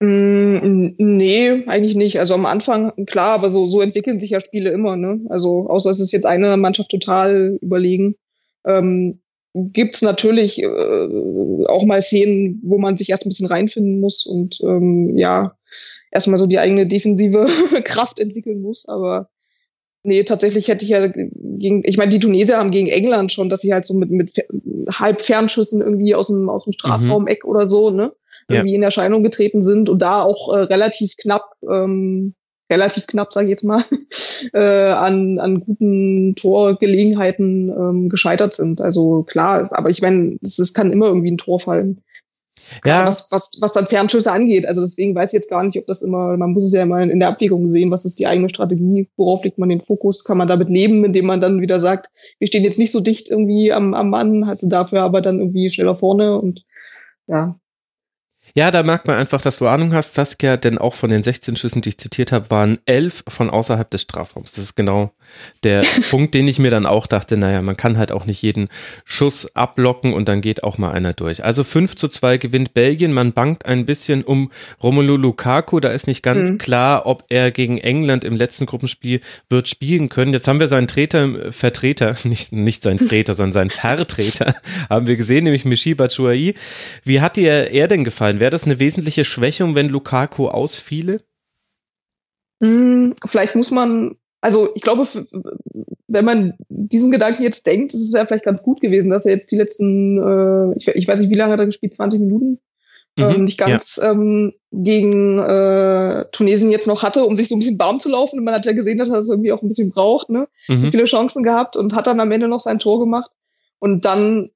Mm, 0.00 0.27
nee, 0.62 1.64
eigentlich 1.66 1.96
nicht. 1.96 2.18
Also 2.18 2.34
am 2.34 2.46
Anfang, 2.46 2.92
klar, 3.06 3.34
aber 3.34 3.50
so, 3.50 3.66
so 3.66 3.80
entwickeln 3.80 4.20
sich 4.20 4.30
ja 4.30 4.40
Spiele 4.40 4.70
immer, 4.70 4.96
ne? 4.96 5.20
Also, 5.28 5.68
außer 5.68 5.90
es 5.90 6.00
ist 6.00 6.12
jetzt 6.12 6.26
eine 6.26 6.56
Mannschaft 6.56 6.90
total 6.90 7.58
überlegen. 7.60 8.16
Ähm, 8.64 9.20
Gibt 9.54 10.02
natürlich 10.02 10.62
äh, 10.62 11.66
auch 11.66 11.84
mal 11.84 12.02
Szenen, 12.02 12.60
wo 12.62 12.78
man 12.78 12.96
sich 12.96 13.10
erst 13.10 13.26
ein 13.26 13.30
bisschen 13.30 13.46
reinfinden 13.46 14.00
muss 14.00 14.26
und 14.26 14.60
ähm, 14.62 15.16
ja, 15.16 15.56
erstmal 16.10 16.38
so 16.38 16.46
die 16.46 16.58
eigene 16.58 16.86
defensive 16.86 17.46
Kraft 17.84 18.18
entwickeln 18.20 18.60
muss. 18.60 18.86
Aber 18.86 19.30
nee, 20.02 20.22
tatsächlich 20.24 20.68
hätte 20.68 20.84
ich 20.84 20.90
ja 20.90 21.06
gegen, 21.06 21.82
ich 21.84 21.96
meine, 21.96 22.10
die 22.10 22.20
Tunesier 22.20 22.58
haben 22.58 22.70
gegen 22.70 22.88
England 22.88 23.32
schon, 23.32 23.48
dass 23.48 23.60
sie 23.60 23.72
halt 23.72 23.86
so 23.86 23.94
mit, 23.94 24.10
mit 24.10 24.32
halb 24.90 25.22
Fernschüssen 25.22 25.80
irgendwie 25.80 26.14
aus 26.14 26.28
dem, 26.28 26.48
aus 26.48 26.64
dem 26.64 26.70
mhm. 26.70 26.74
Strafraum-Eck 26.74 27.44
oder 27.44 27.66
so, 27.66 27.90
ne? 27.90 28.12
Irgendwie 28.48 28.72
ja. 28.72 28.76
in 28.76 28.82
Erscheinung 28.82 29.22
getreten 29.22 29.62
sind 29.62 29.88
und 29.88 30.00
da 30.00 30.22
auch 30.22 30.54
äh, 30.54 30.60
relativ 30.60 31.16
knapp, 31.16 31.52
ähm, 31.68 32.34
relativ 32.70 33.06
knapp, 33.06 33.32
sage 33.32 33.46
ich 33.46 33.50
jetzt 33.50 33.64
mal, 33.64 33.84
äh, 34.52 34.90
an, 34.90 35.38
an 35.38 35.60
guten 35.60 36.34
Torgelegenheiten 36.36 37.68
ähm, 37.70 38.08
gescheitert 38.08 38.54
sind. 38.54 38.80
Also 38.80 39.22
klar, 39.22 39.70
aber 39.72 39.90
ich 39.90 40.02
meine, 40.02 40.38
es, 40.42 40.58
es 40.58 40.74
kann 40.74 40.92
immer 40.92 41.06
irgendwie 41.06 41.30
ein 41.30 41.38
Tor 41.38 41.60
fallen. 41.60 42.02
Ja. 42.84 43.06
Was, 43.06 43.30
was, 43.30 43.58
was 43.60 43.72
dann 43.72 43.86
Fernschüsse 43.86 44.30
angeht. 44.30 44.66
Also 44.66 44.80
deswegen 44.82 45.14
weiß 45.14 45.30
ich 45.30 45.36
jetzt 45.36 45.50
gar 45.50 45.62
nicht, 45.62 45.78
ob 45.78 45.86
das 45.86 46.02
immer, 46.02 46.36
man 46.36 46.52
muss 46.52 46.66
es 46.66 46.72
ja 46.72 46.82
immer 46.82 47.00
in 47.00 47.20
der 47.20 47.28
Abwägung 47.28 47.70
sehen, 47.70 47.90
was 47.90 48.04
ist 48.04 48.18
die 48.18 48.26
eigene 48.26 48.48
Strategie, 48.48 49.08
worauf 49.16 49.44
legt 49.44 49.58
man 49.58 49.68
den 49.68 49.80
Fokus, 49.80 50.24
kann 50.24 50.38
man 50.38 50.48
damit 50.48 50.68
leben, 50.68 51.04
indem 51.04 51.26
man 51.26 51.40
dann 51.40 51.60
wieder 51.60 51.80
sagt, 51.80 52.10
wir 52.38 52.48
stehen 52.48 52.64
jetzt 52.64 52.78
nicht 52.78 52.92
so 52.92 53.00
dicht 53.00 53.30
irgendwie 53.30 53.72
am, 53.72 53.94
am 53.94 54.10
Mann, 54.10 54.46
hast 54.46 54.62
du 54.62 54.68
dafür 54.68 55.02
aber 55.02 55.20
dann 55.20 55.38
irgendwie 55.38 55.70
schneller 55.70 55.94
vorne 55.94 56.38
und 56.38 56.64
ja, 57.26 57.58
ja, 58.54 58.70
da 58.70 58.82
merkt 58.82 59.06
man 59.06 59.16
einfach, 59.16 59.40
dass 59.40 59.58
du 59.58 59.66
Ahnung 59.66 59.92
hast, 59.92 60.14
Saskia, 60.14 60.56
denn 60.56 60.78
auch 60.78 60.94
von 60.94 61.10
den 61.10 61.22
16 61.22 61.56
Schüssen, 61.56 61.82
die 61.82 61.90
ich 61.90 61.98
zitiert 61.98 62.32
habe, 62.32 62.50
waren 62.50 62.78
elf 62.86 63.24
von 63.28 63.50
außerhalb 63.50 63.90
des 63.90 64.02
Strafraums. 64.02 64.52
Das 64.52 64.64
ist 64.64 64.74
genau 64.74 65.12
der 65.62 65.82
Punkt, 66.10 66.34
den 66.34 66.48
ich 66.48 66.58
mir 66.58 66.70
dann 66.70 66.86
auch 66.86 67.06
dachte, 67.06 67.36
naja, 67.36 67.62
man 67.62 67.76
kann 67.76 67.98
halt 67.98 68.12
auch 68.12 68.26
nicht 68.26 68.42
jeden 68.42 68.68
Schuss 69.04 69.54
ablocken 69.54 70.14
und 70.14 70.28
dann 70.28 70.40
geht 70.40 70.62
auch 70.64 70.78
mal 70.78 70.92
einer 70.92 71.12
durch. 71.12 71.44
Also 71.44 71.64
5 71.64 71.96
zu 71.96 72.08
2 72.08 72.38
gewinnt 72.38 72.74
Belgien. 72.74 73.12
Man 73.12 73.32
bangt 73.32 73.66
ein 73.66 73.86
bisschen 73.86 74.24
um 74.24 74.50
Romelu 74.82 75.16
Lukaku. 75.16 75.80
Da 75.80 75.90
ist 75.90 76.06
nicht 76.06 76.22
ganz 76.22 76.50
mhm. 76.50 76.58
klar, 76.58 77.06
ob 77.06 77.24
er 77.28 77.50
gegen 77.50 77.78
England 77.78 78.24
im 78.24 78.36
letzten 78.36 78.66
Gruppenspiel 78.66 79.20
wird 79.48 79.68
spielen 79.68 80.08
können. 80.08 80.32
Jetzt 80.32 80.48
haben 80.48 80.60
wir 80.60 80.66
seinen 80.66 80.88
Treter, 80.88 81.52
Vertreter, 81.52 82.16
nicht, 82.24 82.52
nicht 82.52 82.82
seinen 82.82 82.98
Treter, 82.98 83.34
sondern 83.34 83.52
seinen 83.52 83.70
Vertreter, 83.98 84.54
haben 84.88 85.06
wir 85.06 85.16
gesehen, 85.16 85.44
nämlich 85.44 85.64
Michi 85.64 85.94
Batshuayi. 85.94 86.54
Wie 87.04 87.20
hat 87.20 87.36
dir 87.36 87.70
er 87.70 87.88
denn 87.88 88.04
gefallen? 88.04 88.37
Wäre 88.40 88.50
das 88.50 88.64
eine 88.64 88.78
wesentliche 88.78 89.24
Schwächung, 89.24 89.74
wenn 89.74 89.88
Lukaku 89.88 90.48
ausfiele? 90.48 91.20
Hm, 92.62 93.14
vielleicht 93.24 93.54
muss 93.54 93.70
man, 93.70 94.16
also 94.40 94.68
ich 94.74 94.82
glaube, 94.82 95.06
wenn 96.08 96.24
man 96.24 96.54
diesen 96.68 97.10
Gedanken 97.10 97.42
jetzt 97.42 97.66
denkt, 97.66 97.92
ist 97.92 98.00
es 98.00 98.12
ja 98.12 98.26
vielleicht 98.26 98.44
ganz 98.44 98.62
gut 98.62 98.80
gewesen, 98.80 99.10
dass 99.10 99.26
er 99.26 99.32
jetzt 99.32 99.50
die 99.52 99.56
letzten, 99.56 100.18
äh, 100.18 100.76
ich, 100.76 100.88
ich, 100.88 101.06
weiß 101.06 101.20
nicht, 101.20 101.30
wie 101.30 101.36
lange 101.36 101.52
hat 101.52 101.60
er 101.60 101.66
gespielt, 101.66 101.94
20 101.94 102.20
Minuten? 102.20 102.58
Mhm, 103.16 103.24
ähm, 103.24 103.44
nicht 103.44 103.58
ganz 103.58 103.96
ja. 103.96 104.12
ähm, 104.12 104.54
gegen 104.70 105.38
äh, 105.38 106.24
Tunesien 106.32 106.70
jetzt 106.70 106.86
noch 106.86 107.02
hatte, 107.02 107.24
um 107.24 107.36
sich 107.36 107.48
so 107.48 107.56
ein 107.56 107.58
bisschen 107.58 107.78
warm 107.78 108.00
zu 108.00 108.08
laufen. 108.08 108.38
Und 108.38 108.44
man 108.44 108.54
hat 108.54 108.64
ja 108.64 108.72
gesehen, 108.72 108.98
dass 108.98 109.08
er 109.08 109.18
es 109.18 109.28
irgendwie 109.28 109.52
auch 109.52 109.62
ein 109.62 109.68
bisschen 109.68 109.90
braucht, 109.90 110.30
ne? 110.30 110.48
Mhm. 110.68 110.90
Viele 110.90 111.04
Chancen 111.04 111.42
gehabt 111.42 111.76
und 111.76 111.94
hat 111.94 112.06
dann 112.06 112.20
am 112.20 112.30
Ende 112.30 112.48
noch 112.48 112.60
sein 112.60 112.78
Tor 112.78 113.00
gemacht. 113.00 113.30
Und 113.80 114.04
dann 114.04 114.50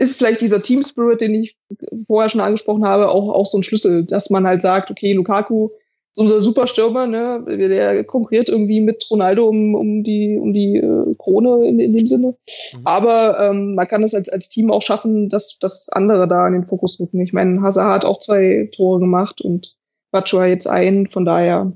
ist 0.00 0.16
vielleicht 0.16 0.40
dieser 0.40 0.62
Team 0.62 0.82
Spirit, 0.82 1.20
den 1.20 1.34
ich 1.34 1.58
vorher 2.06 2.30
schon 2.30 2.40
angesprochen 2.40 2.86
habe, 2.86 3.10
auch, 3.10 3.28
auch 3.28 3.44
so 3.44 3.58
ein 3.58 3.62
Schlüssel, 3.62 4.04
dass 4.04 4.30
man 4.30 4.46
halt 4.46 4.62
sagt, 4.62 4.90
okay, 4.90 5.12
Lukaku 5.12 5.68
ist 6.12 6.20
unser 6.20 6.40
Superstürmer, 6.40 7.06
ne? 7.06 7.44
der 7.46 8.02
konkurriert 8.04 8.48
irgendwie 8.48 8.80
mit 8.80 9.06
Ronaldo 9.10 9.46
um, 9.46 9.74
um 9.74 10.02
die, 10.02 10.38
um 10.40 10.54
die 10.54 10.78
äh, 10.78 11.14
Krone 11.18 11.68
in, 11.68 11.78
in 11.78 11.92
dem 11.92 12.08
Sinne. 12.08 12.34
Mhm. 12.72 12.80
Aber 12.84 13.38
ähm, 13.40 13.74
man 13.74 13.86
kann 13.86 14.02
es 14.02 14.14
als, 14.14 14.30
als 14.30 14.48
Team 14.48 14.72
auch 14.72 14.80
schaffen, 14.80 15.28
dass, 15.28 15.58
dass 15.58 15.90
andere 15.90 16.26
da 16.26 16.46
in 16.46 16.54
den 16.54 16.66
Fokus 16.66 16.98
rücken. 16.98 17.20
Ich 17.20 17.34
meine, 17.34 17.60
Hazard 17.60 17.92
hat 17.92 18.04
auch 18.06 18.18
zwei 18.18 18.70
Tore 18.74 19.00
gemacht 19.00 19.42
und 19.42 19.76
Bachua 20.12 20.46
jetzt 20.46 20.66
ein. 20.66 21.08
Von 21.08 21.26
daher, 21.26 21.72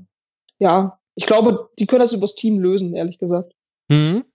ja, 0.57 0.99
ich 1.13 1.27
glaube, 1.27 1.69
die 1.77 1.85
können 1.85 2.01
das 2.01 2.13
übers 2.13 2.35
Team 2.35 2.59
lösen, 2.59 2.95
ehrlich 2.95 3.19
gesagt. 3.19 3.53
Mhm. 3.89 4.25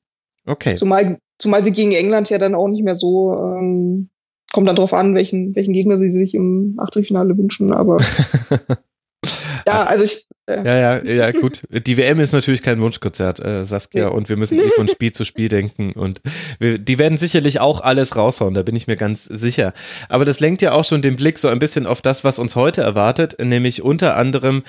Okay. 0.47 0.75
Zumal 0.75 1.19
Zumal 1.41 1.63
sie 1.63 1.73
gegen 1.73 1.93
England 1.93 2.29
ja 2.29 2.37
dann 2.37 2.55
auch 2.55 2.69
nicht 2.69 2.85
mehr 2.85 2.95
so, 2.95 3.33
ähm, 3.33 4.11
kommt 4.53 4.69
dann 4.69 4.77
drauf 4.77 4.93
an, 4.93 5.15
welchen, 5.15 5.57
welchen 5.57 5.73
Gegner 5.73 5.97
sie 5.97 6.11
sich 6.11 6.35
im 6.35 6.75
Achtelfinale 6.79 7.37
wünschen, 7.39 7.73
aber 7.73 7.97
ja, 9.67 9.85
also 9.85 10.05
ich. 10.05 10.29
Äh. 10.51 10.67
Ja, 10.67 10.77
ja, 10.77 11.05
ja, 11.05 11.31
gut. 11.31 11.63
Die 11.71 11.97
WM 11.97 12.19
ist 12.19 12.33
natürlich 12.33 12.63
kein 12.63 12.81
Wunschkonzert, 12.81 13.41
äh, 13.41 13.65
Saskia, 13.65 14.09
und 14.09 14.29
wir 14.29 14.37
müssen 14.37 14.59
eh 14.59 14.71
von 14.71 14.89
Spiel 14.89 15.13
zu 15.13 15.25
Spiel 15.25 15.49
denken. 15.49 15.93
Und 15.93 16.21
wir, 16.59 16.79
die 16.79 16.99
werden 16.99 17.19
sicherlich 17.19 17.61
auch 17.61 17.81
alles 17.81 18.17
raushauen, 18.17 18.55
da 18.55 18.63
bin 18.63 18.77
ich 18.77 18.87
mir 18.87 18.97
ganz 18.97 19.25
sicher. 19.25 19.73
Aber 20.09 20.25
das 20.25 20.41
lenkt 20.41 20.63
ja 20.63 20.73
auch 20.73 20.85
schon 20.85 21.03
den 21.03 21.17
Blick 21.17 21.39
so 21.39 21.49
ein 21.49 21.59
bisschen 21.59 21.87
auf 21.87 22.03
das, 22.03 22.25
was 22.25 22.39
uns 22.39 22.57
heute 22.57 22.83
erwartet, 22.83 23.37
nämlich 23.41 23.83
unter 23.83 24.17
anderem 24.17 24.63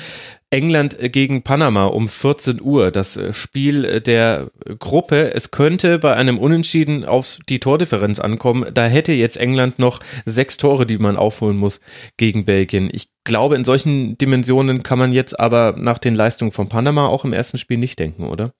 England 0.51 0.97
gegen 1.01 1.43
Panama 1.43 1.85
um 1.85 2.09
14 2.09 2.61
Uhr, 2.61 2.91
das 2.91 3.17
Spiel 3.31 4.01
der 4.01 4.47
Gruppe. 4.79 5.33
Es 5.33 5.51
könnte 5.51 5.97
bei 5.97 6.13
einem 6.13 6.37
Unentschieden 6.37 7.05
auf 7.05 7.39
die 7.47 7.61
Tordifferenz 7.61 8.19
ankommen. 8.19 8.65
Da 8.73 8.85
hätte 8.85 9.13
jetzt 9.13 9.37
England 9.37 9.79
noch 9.79 10.01
sechs 10.25 10.57
Tore, 10.57 10.85
die 10.85 10.97
man 10.97 11.15
aufholen 11.15 11.55
muss 11.55 11.79
gegen 12.17 12.43
Belgien. 12.43 12.89
Ich 12.91 13.07
glaube, 13.23 13.55
in 13.55 13.63
solchen 13.63 14.17
Dimensionen 14.17 14.83
kann 14.83 14.99
man 14.99 15.13
jetzt 15.13 15.39
aber 15.39 15.70
nach 15.77 15.97
den 15.97 16.15
Leistungen 16.15 16.51
von 16.51 16.69
Panama 16.69 17.07
auch 17.07 17.25
im 17.25 17.33
ersten 17.33 17.57
Spiel 17.57 17.77
nicht 17.77 17.99
denken, 17.99 18.27
oder? 18.27 18.53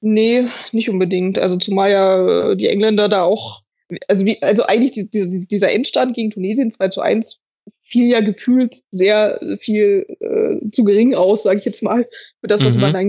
Nee, 0.00 0.46
nicht 0.72 0.90
unbedingt. 0.90 1.38
Also 1.38 1.56
zumal 1.56 1.90
ja 1.90 2.54
die 2.54 2.68
Engländer 2.68 3.08
da 3.08 3.22
auch, 3.22 3.62
also 4.06 4.24
wie, 4.24 4.40
also 4.42 4.64
eigentlich 4.64 4.92
die, 4.92 5.10
die, 5.10 5.46
dieser 5.48 5.72
Endstand 5.72 6.14
gegen 6.14 6.30
Tunesien 6.30 6.70
2 6.70 6.88
zu 6.88 7.00
1 7.00 7.40
fiel 7.80 8.06
ja 8.08 8.20
gefühlt 8.20 8.82
sehr 8.90 9.40
viel 9.60 10.06
äh, 10.20 10.70
zu 10.70 10.84
gering 10.84 11.14
aus, 11.14 11.42
sage 11.42 11.58
ich 11.58 11.64
jetzt 11.64 11.82
mal, 11.82 12.08
für 12.40 12.46
das, 12.46 12.64
was 12.64 12.74
mhm. 12.74 12.80
man 12.80 12.92
dann 12.92 13.08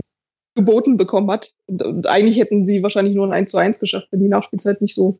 geboten 0.55 0.97
bekommen 0.97 1.29
hat. 1.31 1.53
Und, 1.67 1.83
und, 1.83 2.07
eigentlich 2.07 2.37
hätten 2.37 2.65
sie 2.65 2.81
wahrscheinlich 2.83 3.15
nur 3.15 3.27
ein 3.27 3.33
1 3.33 3.51
zu 3.51 3.57
1 3.57 3.79
geschafft, 3.79 4.07
wenn 4.11 4.21
die 4.21 4.27
Nachspielzeit 4.27 4.81
nicht 4.81 4.95
so 4.95 5.19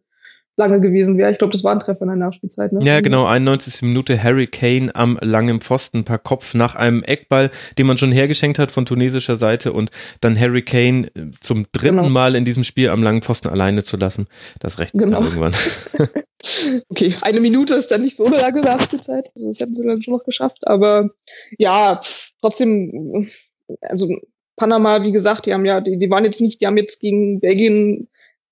lange 0.59 0.79
gewesen 0.79 1.17
wäre. 1.17 1.31
Ich 1.31 1.39
glaube, 1.39 1.53
das 1.53 1.63
war 1.63 1.71
ein 1.71 1.79
Treffer 1.79 2.01
in 2.01 2.09
der 2.09 2.17
Nachspielzeit. 2.17 2.71
Ne? 2.71 2.83
Ja, 2.83 3.01
genau, 3.01 3.25
91. 3.25 3.81
Minute 3.81 4.21
Harry 4.21 4.45
Kane 4.45 4.93
am 4.93 5.17
langen 5.21 5.61
Pfosten 5.61 6.03
per 6.03 6.19
Kopf 6.19 6.53
nach 6.53 6.75
einem 6.75 7.01
Eckball, 7.01 7.49
den 7.77 7.87
man 7.87 7.97
schon 7.97 8.11
hergeschenkt 8.11 8.59
hat 8.59 8.69
von 8.69 8.85
tunesischer 8.85 9.35
Seite 9.35 9.73
und 9.73 9.89
dann 10.21 10.39
Harry 10.39 10.61
Kane 10.61 11.07
äh, 11.15 11.31
zum 11.39 11.65
dritten 11.71 11.97
genau. 11.97 12.09
Mal 12.09 12.35
in 12.35 12.45
diesem 12.45 12.63
Spiel 12.63 12.89
am 12.89 13.01
langen 13.01 13.23
Pfosten 13.23 13.47
alleine 13.47 13.83
zu 13.83 13.97
lassen. 13.97 14.27
Das 14.59 14.77
recht 14.77 14.93
genau. 14.93 15.23
irgendwann. 15.23 15.53
okay, 16.89 17.15
eine 17.21 17.39
Minute 17.39 17.73
ist 17.73 17.89
dann 17.89 18.01
nicht 18.01 18.17
so 18.17 18.25
eine 18.25 18.37
lange 18.37 18.61
Nachspielzeit. 18.61 19.31
Also 19.33 19.47
das 19.47 19.59
hätten 19.59 19.73
sie 19.73 19.87
dann 19.87 20.01
schon 20.01 20.13
noch 20.13 20.25
geschafft. 20.25 20.67
Aber 20.67 21.09
ja, 21.57 22.01
trotzdem, 22.41 23.27
also 23.81 24.09
Panama, 24.57 25.03
wie 25.03 25.13
gesagt, 25.13 25.45
die 25.45 25.53
haben 25.53 25.65
ja, 25.65 25.79
die, 25.79 25.97
die 25.97 26.11
waren 26.11 26.25
jetzt 26.25 26.41
nicht, 26.41 26.59
die 26.59 26.67
haben 26.67 26.77
jetzt 26.77 26.99
gegen 26.99 27.39
Belgien 27.39 28.09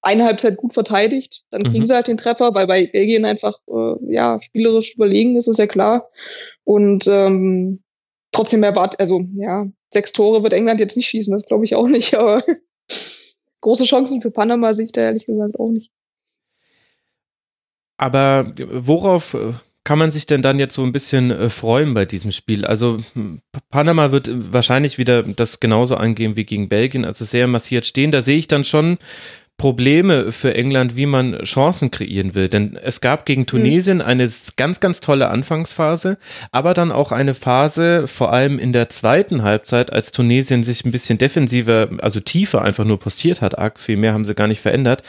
eine 0.07 0.23
Halbzeit 0.23 0.55
gut 0.55 0.73
verteidigt. 0.73 1.43
Dann 1.51 1.63
kriegen 1.63 1.79
mhm. 1.79 1.85
sie 1.85 1.93
halt 1.93 2.07
den 2.07 2.17
Treffer, 2.17 2.55
weil 2.55 2.65
bei 2.65 2.87
Belgien 2.87 3.25
einfach 3.25 3.59
äh, 3.67 4.13
ja 4.13 4.41
spielerisch 4.41 4.95
überlegen 4.95 5.35
ist, 5.35 5.47
ist 5.47 5.59
ja 5.59 5.67
klar. 5.67 6.09
Und 6.63 7.07
ähm, 7.07 7.83
trotzdem 8.31 8.63
erwartet, 8.63 9.01
also 9.01 9.25
ja, 9.33 9.67
sechs 9.91 10.13
Tore 10.13 10.43
wird 10.43 10.53
England 10.53 10.79
jetzt 10.79 10.95
nicht 10.95 11.07
schießen, 11.07 11.33
das 11.33 11.45
glaube 11.45 11.65
ich 11.65 11.75
auch 11.75 11.87
nicht, 11.87 12.15
aber 12.17 12.43
große 13.61 13.83
Chancen 13.83 14.21
für 14.21 14.31
Panama 14.31 14.73
sehe 14.73 14.85
ich 14.85 14.91
da 14.93 15.01
ehrlich 15.01 15.25
gesagt 15.25 15.59
auch 15.59 15.69
nicht. 15.69 15.91
Aber 17.97 18.53
worauf 18.57 19.33
äh, 19.33 19.53
kann 19.83 19.99
man 19.99 20.11
sich 20.11 20.25
denn 20.25 20.41
dann 20.41 20.59
jetzt 20.59 20.75
so 20.75 20.83
ein 20.83 20.91
bisschen 20.91 21.31
äh, 21.31 21.49
freuen 21.49 21.93
bei 21.93 22.05
diesem 22.05 22.31
Spiel? 22.31 22.63
Also 22.65 22.99
hm, 23.13 23.41
Panama 23.71 24.11
wird 24.11 24.29
wahrscheinlich 24.53 24.97
wieder 24.99 25.23
das 25.23 25.59
genauso 25.59 25.95
angehen 25.95 26.35
wie 26.35 26.45
gegen 26.45 26.69
Belgien, 26.69 27.03
also 27.03 27.25
sehr 27.25 27.47
massiert 27.47 27.85
stehen. 27.85 28.11
Da 28.11 28.21
sehe 28.21 28.37
ich 28.37 28.47
dann 28.47 28.63
schon 28.63 28.99
Probleme 29.57 30.31
für 30.31 30.53
England, 30.53 30.95
wie 30.95 31.07
man 31.07 31.39
Chancen 31.39 31.89
kreieren 31.89 32.35
will. 32.35 32.47
Denn 32.47 32.77
es 32.81 33.01
gab 33.01 33.25
gegen 33.25 33.41
hm. 33.41 33.47
Tunesien 33.47 34.01
eine 34.01 34.29
ganz, 34.55 34.79
ganz 34.79 35.01
tolle 35.01 35.29
Anfangsphase, 35.29 36.19
aber 36.51 36.75
dann 36.75 36.91
auch 36.91 37.11
eine 37.11 37.33
Phase, 37.33 38.05
vor 38.05 38.31
allem 38.31 38.59
in 38.59 38.71
der 38.71 38.89
zweiten 38.89 39.41
Halbzeit, 39.41 39.91
als 39.91 40.11
Tunesien 40.11 40.63
sich 40.63 40.85
ein 40.85 40.91
bisschen 40.91 41.17
defensiver, 41.17 41.89
also 41.99 42.19
tiefer 42.19 42.61
einfach 42.61 42.85
nur 42.85 42.99
postiert 42.99 43.41
hat, 43.41 43.57
arg 43.57 43.79
viel 43.79 43.97
mehr 43.97 44.13
haben 44.13 44.25
sie 44.25 44.35
gar 44.35 44.47
nicht 44.47 44.61
verändert. 44.61 45.01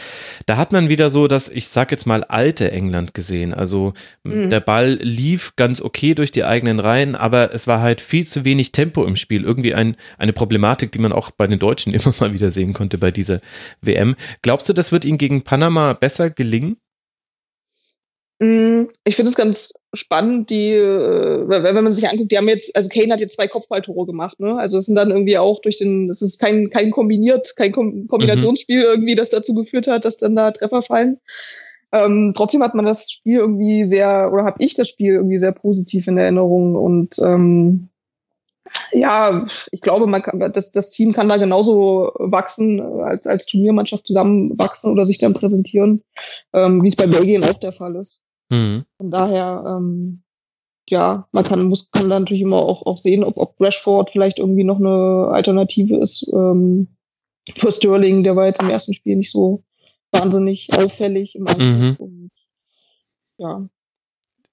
Da 0.47 0.57
hat 0.57 0.73
man 0.73 0.89
wieder 0.89 1.11
so 1.11 1.29
das, 1.29 1.51
ich 1.51 1.69
sag 1.69 1.91
jetzt 1.91 2.07
mal, 2.07 2.25
alte 2.25 2.73
England 2.73 3.13
gesehen. 3.13 3.53
Also 3.53 3.93
mhm. 4.25 4.49
der 4.49 4.61
Ball 4.61 4.99
lief 5.03 5.57
ganz 5.57 5.83
okay 5.83 6.15
durch 6.15 6.33
die 6.33 6.45
eigenen 6.45 6.81
Reihen, 6.81 7.17
aber 7.17 7.53
es 7.53 7.67
war 7.67 7.81
halt 7.81 8.01
viel 8.01 8.27
zu 8.27 8.47
wenig 8.47 8.73
Tempo 8.73 9.05
im 9.05 9.17
Spiel. 9.17 9.45
Irgendwie 9.45 9.75
ein, 9.75 9.97
eine 10.17 10.33
Problematik, 10.33 10.91
die 10.93 11.01
man 11.01 11.13
auch 11.13 11.31
bei 11.31 11.47
den 11.47 11.59
Deutschen 11.59 11.93
immer 11.99 12.15
mal 12.19 12.33
wieder 12.33 12.51
sehen 12.51 12.73
konnte 12.73 12.97
bei 12.97 13.11
dieser 13.11 13.41
WM. 13.83 14.17
Glaubst 14.43 14.69
du, 14.69 14.73
das 14.73 14.93
wird 14.93 15.05
ihnen 15.05 15.19
gegen 15.19 15.43
Panama 15.43 15.93
besser 15.93 16.31
gelingen? 16.31 16.77
Mm, 18.41 18.85
ich 19.03 19.17
finde 19.17 19.31
es 19.31 19.37
ganz 19.37 19.75
spannend, 19.95 20.51
die, 20.51 20.71
äh, 20.71 21.49
wenn 21.49 21.75
man 21.75 21.93
sich 21.93 22.09
anguckt, 22.09 22.31
die 22.31 22.39
haben 22.39 22.47
jetzt, 22.47 22.75
also 22.77 22.89
Kane 22.89 23.13
hat 23.13 23.21
jetzt 23.21 23.35
zwei 23.35 23.49
Kopfballtore 23.49 24.07
gemacht, 24.07 24.39
ne? 24.39 24.57
Also 24.59 24.79
es 24.79 24.87
sind 24.87 24.95
dann 24.95 25.11
irgendwie 25.11 25.39
auch 25.39 25.61
durch 25.61 25.79
den, 25.79 26.09
es 26.09 26.23
ist 26.23 26.39
kein, 26.39 26.71
kein 26.71 26.93
kombiniert, 26.93 27.55
kein 27.57 27.73
Kombinationsspiel 27.73 28.81
mhm. 28.81 28.91
irgendwie, 28.91 29.15
das 29.17 29.31
dazu 29.31 29.55
geführt 29.55 29.89
hat, 29.89 30.05
dass 30.05 30.19
dann 30.19 30.37
da 30.37 30.53
Treffer 30.53 30.83
fallen. 30.83 31.19
Ähm, 31.91 32.33
trotzdem 32.37 32.63
hat 32.63 32.75
man 32.75 32.85
das 32.85 33.11
Spiel 33.11 33.39
irgendwie 33.39 33.87
sehr, 33.87 34.31
oder 34.33 34.45
habe 34.45 34.63
ich 34.63 34.75
das 34.75 34.89
Spiel 34.89 35.15
irgendwie 35.15 35.39
sehr 35.39 35.53
positiv 35.53 36.07
in 36.07 36.19
Erinnerung 36.19 36.77
und 36.77 37.17
ähm, 37.19 37.89
ja, 38.93 39.47
ich 39.71 39.81
glaube, 39.81 40.07
man 40.07 40.23
kann, 40.23 40.39
das, 40.53 40.73
das 40.73 40.91
Team 40.91 41.13
kann 41.13 41.29
da 41.29 41.37
genauso 41.37 42.13
wachsen, 42.19 42.81
als, 42.81 43.27
als 43.27 43.47
Turniermannschaft 43.47 44.07
zusammenwachsen 44.07 44.93
oder 44.93 45.07
sich 45.07 45.19
dann 45.19 45.35
präsentieren, 45.35 46.03
ähm, 46.53 46.83
wie 46.83 46.89
es 46.89 46.97
bei 46.97 47.07
Belgien 47.07 47.45
auch 47.45 47.55
der 47.55 47.73
Fall 47.73 47.97
ist. 47.97 48.21
Mhm. 48.51 48.85
Von 48.97 49.11
daher, 49.11 49.65
ähm, 49.67 50.23
ja, 50.89 51.29
man 51.33 51.45
kann, 51.45 51.65
muss, 51.65 51.91
kann 51.91 52.09
dann 52.09 52.23
natürlich 52.23 52.43
immer 52.43 52.57
auch, 52.57 52.87
auch 52.87 52.99
sehen, 52.99 53.25
ob, 53.25 53.37
ob 53.37 53.61
Rashford 53.61 54.11
vielleicht 54.11 54.39
irgendwie 54.39 54.65
noch 54.65 54.79
eine 54.79 55.31
Alternative 55.33 55.97
ist 55.97 56.31
ähm, 56.33 56.89
für 57.57 57.73
Sterling. 57.73 58.25
Der 58.25 58.37
war 58.37 58.47
jetzt 58.47 58.63
im 58.63 58.71
ersten 58.71 58.95
Spiel 58.95 59.17
nicht 59.17 59.31
so 59.31 59.65
wahnsinnig 60.13 60.73
auffällig 60.73 61.35
im 61.35 61.47
Angriff. 61.47 61.69
Mhm. 61.69 61.97
Und, 61.99 62.31
ja, 63.37 63.69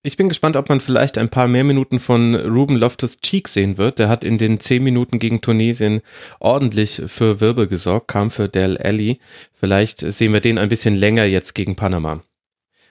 Ich 0.05 0.17
bin 0.17 0.29
gespannt, 0.29 0.55
ob 0.55 0.69
man 0.69 0.81
vielleicht 0.81 1.17
ein 1.17 1.29
paar 1.29 1.47
mehr 1.47 1.63
Minuten 1.63 1.97
von 1.97 2.35
Ruben 2.35 2.75
Loftus-Cheek 2.75 3.47
sehen 3.47 3.79
wird. 3.79 3.97
Der 3.97 4.07
hat 4.07 4.23
in 4.23 4.37
den 4.37 4.59
zehn 4.59 4.83
Minuten 4.83 5.17
gegen 5.17 5.41
Tunesien 5.41 6.01
ordentlich 6.39 7.01
für 7.07 7.41
Wirbel 7.41 7.65
gesorgt, 7.65 8.07
kam 8.09 8.29
für 8.29 8.47
Del 8.47 8.77
Alli. 8.77 9.17
Vielleicht 9.51 10.01
sehen 10.01 10.31
wir 10.31 10.41
den 10.41 10.59
ein 10.59 10.69
bisschen 10.69 10.95
länger 10.95 11.25
jetzt 11.25 11.55
gegen 11.55 11.75
Panama. 11.75 12.21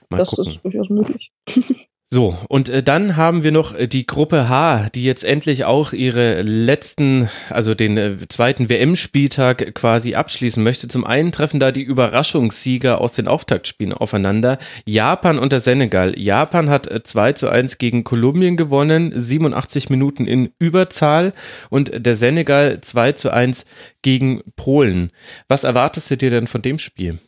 Mal 0.09 0.17
das 0.17 0.31
gucken. 0.31 0.55
ist 0.55 0.65
durchaus 0.65 0.89
möglich. 0.89 1.31
So, 2.15 2.37
und 2.47 2.69
äh, 2.69 2.81
dann 2.81 3.17
haben 3.17 3.43
wir 3.43 3.51
noch 3.51 3.75
äh, 3.75 3.89
die 3.89 4.07
Gruppe 4.07 4.47
H, 4.47 4.87
die 4.95 5.03
jetzt 5.03 5.25
endlich 5.25 5.65
auch 5.65 5.91
ihre 5.91 6.43
letzten, 6.43 7.29
also 7.49 7.75
den 7.75 7.97
äh, 7.97 8.15
zweiten 8.29 8.69
WM-Spieltag 8.69 9.75
quasi 9.75 10.15
abschließen 10.15 10.63
möchte. 10.63 10.87
Zum 10.87 11.03
einen 11.03 11.33
treffen 11.33 11.59
da 11.59 11.73
die 11.73 11.81
Überraschungssieger 11.81 13.01
aus 13.01 13.11
den 13.11 13.27
Auftaktspielen 13.27 13.91
aufeinander. 13.91 14.59
Japan 14.85 15.37
und 15.37 15.51
der 15.51 15.59
Senegal. 15.59 16.17
Japan 16.17 16.69
hat 16.69 16.89
2 17.03 17.33
zu 17.33 17.49
1 17.49 17.79
gegen 17.79 18.05
Kolumbien 18.05 18.55
gewonnen, 18.55 19.11
87 19.13 19.89
Minuten 19.89 20.25
in 20.25 20.51
Überzahl 20.57 21.33
und 21.69 22.05
der 22.05 22.15
Senegal 22.15 22.79
2 22.79 23.11
zu 23.11 23.31
1 23.31 23.65
gegen 24.03 24.41
Polen. 24.55 25.11
Was 25.49 25.65
erwartest 25.65 26.09
du 26.11 26.15
dir 26.15 26.29
denn 26.29 26.47
von 26.47 26.61
dem 26.61 26.79
Spiel? 26.79 27.19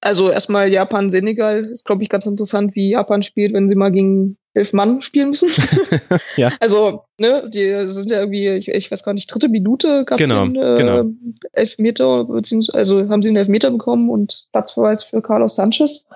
Also 0.00 0.30
erstmal 0.30 0.68
Japan, 0.70 1.10
Senegal 1.10 1.64
ist, 1.64 1.84
glaube 1.84 2.04
ich, 2.04 2.08
ganz 2.08 2.24
interessant, 2.26 2.76
wie 2.76 2.90
Japan 2.90 3.22
spielt, 3.22 3.52
wenn 3.52 3.68
sie 3.68 3.74
mal 3.74 3.90
gegen 3.90 4.38
elf 4.54 4.72
Mann 4.72 5.02
spielen 5.02 5.30
müssen. 5.30 5.50
ja. 6.36 6.52
Also, 6.60 7.04
ne, 7.18 7.48
die 7.52 7.90
sind 7.90 8.10
ja 8.10 8.20
irgendwie, 8.20 8.48
ich, 8.48 8.68
ich 8.68 8.90
weiß 8.90 9.02
gar 9.02 9.12
nicht, 9.12 9.32
dritte 9.32 9.48
Minute 9.48 10.04
gab 10.04 10.20
es 10.20 10.28
genau, 10.28 10.44
den 10.44 10.56
äh, 10.56 10.76
genau. 10.76 11.04
Elfmeter, 11.52 12.24
beziehungsweise 12.24 12.78
also 12.78 13.08
haben 13.08 13.22
sie 13.22 13.28
einen 13.28 13.38
Elfmeter 13.38 13.70
bekommen 13.70 14.08
und 14.08 14.46
Platzverweis 14.52 15.02
für 15.02 15.20
Carlos 15.20 15.56
Sanchez. 15.56 16.06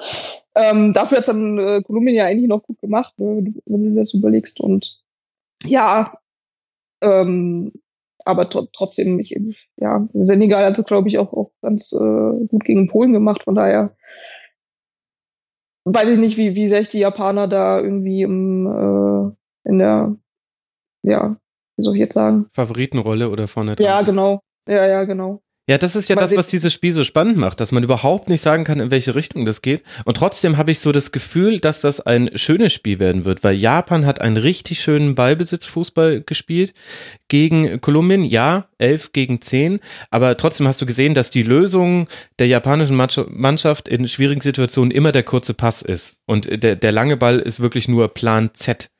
Ähm, 0.54 0.92
dafür 0.92 1.18
hat 1.18 1.28
dann 1.28 1.58
äh, 1.58 1.82
Kolumbien 1.82 2.16
ja 2.16 2.26
eigentlich 2.26 2.48
noch 2.48 2.62
gut 2.62 2.80
gemacht, 2.80 3.14
wenn 3.16 3.62
du 3.66 3.94
das 3.94 4.14
überlegst. 4.14 4.60
Und 4.60 5.00
ja, 5.64 6.12
ähm, 7.00 7.72
aber 8.24 8.48
tr 8.48 8.66
trotzdem, 8.72 9.18
ich, 9.18 9.38
ja, 9.76 10.08
Senegal 10.14 10.64
hat 10.64 10.78
es, 10.78 10.84
glaube 10.84 11.08
ich, 11.08 11.18
auch, 11.18 11.32
auch 11.32 11.50
ganz 11.60 11.92
äh, 11.92 12.46
gut 12.46 12.64
gegen 12.64 12.88
Polen 12.88 13.12
gemacht. 13.12 13.44
Von 13.44 13.54
daher 13.54 13.96
weiß 15.84 16.10
ich 16.10 16.18
nicht, 16.18 16.36
wie, 16.36 16.54
wie 16.54 16.68
sehr 16.68 16.80
ich 16.80 16.88
die 16.88 17.00
Japaner 17.00 17.48
da 17.48 17.80
irgendwie 17.80 18.22
im, 18.22 18.66
äh, 18.66 19.68
in 19.68 19.78
der, 19.78 20.16
ja, 21.02 21.36
wie 21.76 21.82
soll 21.82 21.94
ich 21.94 22.00
jetzt 22.00 22.14
sagen? 22.14 22.46
Favoritenrolle 22.52 23.30
oder 23.30 23.48
vorne 23.48 23.76
dran? 23.76 23.84
Ja, 23.84 24.02
genau. 24.02 24.40
Ja, 24.68 24.86
ja, 24.86 25.04
genau. 25.04 25.42
Ja, 25.72 25.78
das 25.78 25.96
ist 25.96 26.10
ja 26.10 26.16
das, 26.16 26.36
was 26.36 26.48
dieses 26.48 26.70
Spiel 26.70 26.92
so 26.92 27.02
spannend 27.02 27.38
macht, 27.38 27.58
dass 27.58 27.72
man 27.72 27.82
überhaupt 27.82 28.28
nicht 28.28 28.42
sagen 28.42 28.64
kann, 28.64 28.78
in 28.78 28.90
welche 28.90 29.14
Richtung 29.14 29.46
das 29.46 29.62
geht. 29.62 29.82
Und 30.04 30.18
trotzdem 30.18 30.58
habe 30.58 30.70
ich 30.70 30.80
so 30.80 30.92
das 30.92 31.12
Gefühl, 31.12 31.60
dass 31.60 31.80
das 31.80 31.98
ein 32.02 32.30
schönes 32.34 32.74
Spiel 32.74 33.00
werden 33.00 33.24
wird, 33.24 33.42
weil 33.42 33.54
Japan 33.54 34.04
hat 34.04 34.20
einen 34.20 34.36
richtig 34.36 34.82
schönen 34.82 35.14
Ballbesitzfußball 35.14 36.24
gespielt 36.26 36.74
gegen 37.28 37.80
Kolumbien. 37.80 38.22
Ja, 38.22 38.68
11 38.76 39.12
gegen 39.12 39.40
10, 39.40 39.80
aber 40.10 40.36
trotzdem 40.36 40.68
hast 40.68 40.82
du 40.82 40.84
gesehen, 40.84 41.14
dass 41.14 41.30
die 41.30 41.42
Lösung 41.42 42.06
der 42.38 42.48
japanischen 42.48 42.96
Mannschaft 43.30 43.88
in 43.88 44.06
schwierigen 44.06 44.42
Situationen 44.42 44.90
immer 44.90 45.10
der 45.10 45.22
kurze 45.22 45.54
Pass 45.54 45.80
ist. 45.80 46.16
Und 46.26 46.62
der, 46.62 46.76
der 46.76 46.92
lange 46.92 47.16
Ball 47.16 47.38
ist 47.38 47.60
wirklich 47.60 47.88
nur 47.88 48.12
Plan 48.12 48.50
Z. 48.52 48.90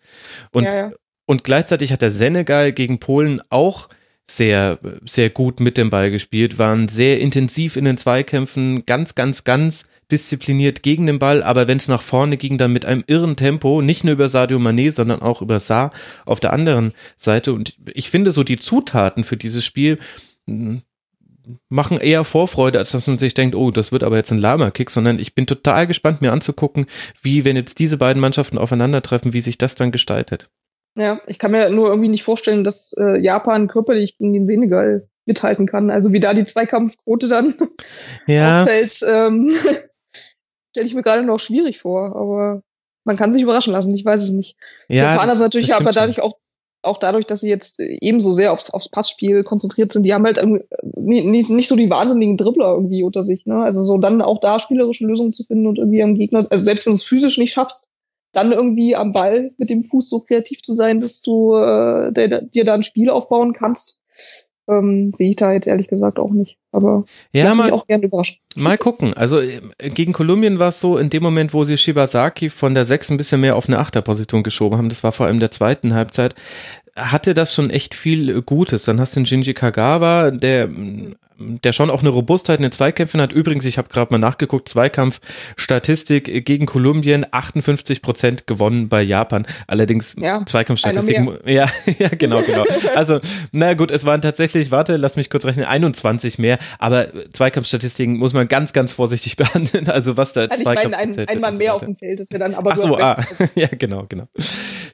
Und, 0.53 0.65
ja, 0.65 0.75
ja. 0.75 0.93
und 1.27 1.45
gleichzeitig 1.45 1.93
hat 1.93 2.01
der 2.01 2.11
Senegal 2.11 2.73
gegen 2.73 2.99
Polen 2.99 3.43
auch 3.51 3.91
sehr, 4.31 4.79
sehr 5.05 5.31
gut 5.31 5.61
mit 5.61 5.77
dem 5.77 5.91
Ball 5.91 6.11
gespielt, 6.11 6.59
waren 6.59 6.89
sehr 6.89 7.21
intensiv 7.21 7.77
in 7.77 7.85
den 7.85 7.99
Zweikämpfen, 7.99 8.87
ganz, 8.87 9.15
ganz, 9.15 9.45
ganz 9.45 9.85
diszipliniert 10.11 10.83
gegen 10.83 11.07
den 11.07 11.19
Ball, 11.19 11.43
aber 11.43 11.69
wenn 11.69 11.79
es 11.79 11.89
nach 11.89 12.03
vorne 12.03 12.37
ging, 12.37 12.59
dann 12.59 12.73
mit 12.73 12.85
einem 12.85 13.03
irren 13.07 13.37
Tempo, 13.37 13.83
nicht 13.83 14.05
nur 14.05 14.13
über 14.13 14.29
Sadio 14.29 14.59
Mané, 14.59 14.91
sondern 14.91 15.23
auch 15.23 15.43
über 15.43 15.59
Saar 15.59 15.93
auf 16.27 16.41
der 16.41 16.53
anderen 16.53 16.93
Seite. 17.17 17.53
Und 17.53 17.75
ich 17.95 18.11
finde 18.11 18.31
so 18.31 18.45
die 18.45 18.59
Zutaten 18.59 19.25
für 19.25 19.37
dieses 19.37 19.65
Spiel 19.65 19.99
hm, 20.47 20.83
machen 21.69 21.99
eher 21.99 22.25
Vorfreude, 22.25 22.79
als 22.79 22.93
dass 22.93 23.07
man 23.07 23.19
sich 23.19 23.35
denkt, 23.35 23.55
oh, 23.55 23.71
das 23.71 23.91
wird 23.91 24.05
aber 24.05 24.17
jetzt 24.17 24.31
ein 24.31 24.39
Lama-Kick, 24.39 24.91
sondern 24.91 25.19
ich 25.19 25.35
bin 25.35 25.47
total 25.47 25.87
gespannt, 25.87 26.21
mir 26.21 26.33
anzugucken, 26.33 26.87
wie, 27.21 27.45
wenn 27.45 27.57
jetzt 27.57 27.79
diese 27.79 27.99
beiden 27.99 28.21
Mannschaften 28.21 28.59
aufeinandertreffen, 28.59 29.33
wie 29.33 29.41
sich 29.41 29.59
das 29.59 29.75
dann 29.75 29.91
gestaltet. 29.91 30.51
Ja, 30.95 31.21
ich 31.27 31.39
kann 31.39 31.53
mir 31.53 31.71
nur 31.71 31.89
irgendwie 31.89 32.09
nicht 32.09 32.23
vorstellen, 32.23 32.65
dass 32.65 32.95
äh, 32.99 33.19
Japan 33.19 33.69
körperlich 33.69 34.19
gegen 34.19 34.33
den 34.33 34.47
Senegal 34.47 35.09
mithalten 35.25 35.67
kann. 35.67 35.91
Also 35.91 36.13
wie 36.13 36.21
da 36.21 36.35
die 36.35 36.45
Zweikampfquote 36.45 37.29
dann 37.29 37.55
ja. 38.27 38.63
ausfällt, 38.63 39.01
ähm, 39.09 39.55
stelle 40.71 40.87
ich 40.87 40.95
mir 40.95 41.03
gerade 41.03 41.23
noch 41.23 41.41
schwierig 41.41 41.81
vor. 41.81 42.17
Aber 42.17 42.63
man 43.05 43.17
kann 43.17 43.33
sich 43.33 43.43
überraschen 43.43 43.73
lassen, 43.73 43.95
ich 43.95 44.05
weiß 44.05 44.23
es 44.23 44.31
nicht. 44.31 44.57
Ja, 44.89 45.15
Japaner 45.15 45.37
sind 45.37 45.47
natürlich 45.47 45.75
aber 45.75 45.93
dadurch 45.93 46.21
auch 46.21 46.37
auch 46.85 46.99
dadurch, 46.99 47.27
dass 47.27 47.41
sie 47.41 47.49
jetzt 47.49 47.79
ebenso 47.79 48.33
sehr 48.33 48.53
aufs, 48.53 48.71
aufs 48.71 48.89
Passspiel 48.89 49.45
konzentriert 49.45 49.93
sind, 49.93 50.03
die 50.03 50.13
haben 50.13 50.25
halt 50.25 50.41
nicht, 50.97 51.49
nicht 51.49 51.69
so 51.69 51.77
die 51.77 51.91
wahnsinnigen 51.91 52.37
Dribbler 52.37 52.73
irgendwie 52.75 53.05
unter 53.05 53.23
sich. 53.23 53.47
Ne? 53.47 53.63
Also 53.63 53.83
so 53.83 53.99
dann 53.99 54.21
auch 54.21 54.41
da 54.41 54.59
spielerische 54.59 55.07
Lösungen 55.07 55.33
zu 55.33 55.45
finden 55.45 55.67
und 55.67 55.79
irgendwie 55.79 56.03
am 56.03 56.15
Gegner, 56.15 56.39
also 56.51 56.65
selbst 56.65 56.87
wenn 56.87 56.93
du 56.93 56.97
es 56.97 57.05
physisch 57.05 57.39
nicht 57.39 57.53
schaffst, 57.53 57.87
dann 58.33 58.53
irgendwie 58.53 58.97
am 58.97 59.13
Ball 59.13 59.53
mit 59.59 59.71
dem 59.71 59.85
Fuß 59.85 60.09
so 60.09 60.21
kreativ 60.21 60.63
zu 60.63 60.75
sein, 60.75 61.01
dass 61.01 61.23
du 61.23 61.55
äh, 61.55 62.13
dir 62.13 62.65
da 62.65 62.75
ein 62.75 62.83
Spiel 62.83 63.11
aufbauen 63.11 63.53
kannst. 63.53 64.01
Ähm, 64.69 65.11
sehe 65.13 65.31
ich 65.31 65.37
da 65.37 65.53
jetzt 65.53 65.67
ehrlich 65.67 65.89
gesagt 65.89 66.19
auch 66.19 66.31
nicht. 66.31 66.57
Aber 66.71 67.05
ja, 67.33 67.53
mal, 67.55 67.65
mich 67.65 67.73
auch 67.73 67.87
gerne 67.87 68.05
überraschen. 68.05 68.39
Mal 68.55 68.79
gucken. 68.79 69.13
Also 69.15 69.41
äh, 69.41 69.61
gegen 69.79 70.13
Kolumbien 70.13 70.59
war 70.59 70.69
es 70.69 70.81
so, 70.81 70.99
in 70.99 71.11
dem 71.11 71.23
Moment, 71.23 71.53
wo 71.53 71.65
sie 71.65 71.77
Shibasaki 71.77 72.49
von 72.49 72.75
der 72.75 72.85
6 72.85 73.11
ein 73.11 73.17
bisschen 73.17 73.41
mehr 73.41 73.57
auf 73.57 73.69
eine 73.69 73.79
Achterposition 73.79 74.43
geschoben 74.43 74.79
haben, 74.79 74.89
das 74.89 75.03
war 75.03 75.13
vor 75.13 75.27
allem 75.27 75.41
der 75.41 75.51
zweiten 75.51 75.95
Halbzeit, 75.95 76.35
hatte 76.97 77.35
das 77.35 77.55
schon 77.55 77.71
echt 77.71 77.95
viel 77.95 78.43
Gutes. 78.43 78.85
Dann 78.85 79.01
hast 79.01 79.17
du 79.17 79.21
den 79.21 79.27
Shinji 79.27 79.55
Kagawa, 79.55 80.31
der 80.31 80.69
der 81.63 81.73
schon 81.73 81.91
auch 81.91 82.01
eine 82.01 82.11
Robustheit 82.11 82.59
in 82.59 82.63
den 82.63 82.73
Zweikämpfen 82.73 83.21
hat. 83.21 83.33
Übrigens, 83.33 83.65
ich 83.65 83.79
habe 83.79 83.89
gerade 83.89 84.13
mal 84.13 84.19
nachgeguckt, 84.19 84.69
Zweikampfstatistik 84.69 86.45
gegen 86.45 86.67
Kolumbien, 86.67 87.27
58 87.31 88.03
Prozent 88.03 88.47
gewonnen 88.47 88.89
bei 88.89 89.03
Japan. 89.03 89.47
Allerdings 89.67 90.17
ja, 90.19 90.45
Zweikampfstatistik, 90.45 91.21
ja, 91.47 91.69
ja, 91.99 92.09
genau, 92.11 92.43
genau. 92.43 92.65
Also, 92.95 93.19
na 93.53 93.75
gut, 93.75 93.91
es 93.91 94.05
waren 94.05 94.21
tatsächlich, 94.21 94.71
warte, 94.71 94.97
lass 94.97 95.17
mich 95.17 95.31
kurz 95.31 95.45
rechnen, 95.45 95.65
21 95.65 96.39
mehr, 96.39 96.59
aber 96.79 97.09
Zweikampfstatistiken 97.33 98.17
muss 98.17 98.33
man 98.33 98.49
ganz, 98.49 98.73
ganz 98.73 98.93
vorsichtig 98.93 99.37
behandeln. 99.43 99.89
Also 99.89 100.17
was 100.17 100.33
da 100.33 100.43
also 100.43 100.63
Zweikampf 100.63 100.97
ein, 100.97 101.19
ein, 101.19 101.29
ein 101.29 101.41
Mann 101.41 101.57
mehr 101.57 101.75
auf 101.75 101.85
dem 101.85 101.97
Feld 101.97 102.21
ist 102.21 102.33
ja 102.33 102.39
dann 102.39 102.55
aber 102.55 102.73
Ach 102.73 102.77
so, 102.77 102.99
ah, 102.99 103.23
ja, 103.55 103.69
genau, 103.71 104.07
genau. 104.09 104.29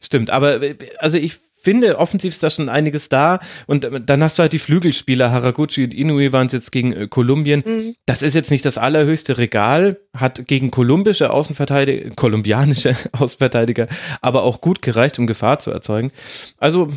Stimmt, 0.00 0.30
aber 0.30 0.60
also 0.98 1.18
ich 1.18 1.40
finde, 1.60 1.98
offensiv 1.98 2.32
ist 2.32 2.42
da 2.42 2.50
schon 2.50 2.68
einiges 2.68 3.08
da. 3.08 3.40
Und 3.66 3.84
äh, 3.84 4.00
dann 4.00 4.22
hast 4.22 4.38
du 4.38 4.42
halt 4.42 4.52
die 4.52 4.58
Flügelspieler, 4.58 5.30
Haraguchi 5.30 5.84
und 5.84 5.94
Inui 5.94 6.32
waren 6.32 6.46
es 6.46 6.52
jetzt 6.52 6.72
gegen 6.72 6.92
äh, 6.92 7.08
Kolumbien. 7.08 7.62
Mhm. 7.66 7.94
Das 8.06 8.22
ist 8.22 8.34
jetzt 8.34 8.50
nicht 8.50 8.64
das 8.64 8.78
allerhöchste 8.78 9.38
Regal, 9.38 10.00
hat 10.16 10.46
gegen 10.46 10.70
kolumbische 10.70 11.30
Außenverteidiger, 11.30 12.10
kolumbianische 12.14 12.94
Außenverteidiger, 13.12 13.88
aber 14.20 14.42
auch 14.42 14.60
gut 14.60 14.82
gereicht, 14.82 15.18
um 15.18 15.26
Gefahr 15.26 15.58
zu 15.58 15.70
erzeugen. 15.70 16.12
Also, 16.58 16.90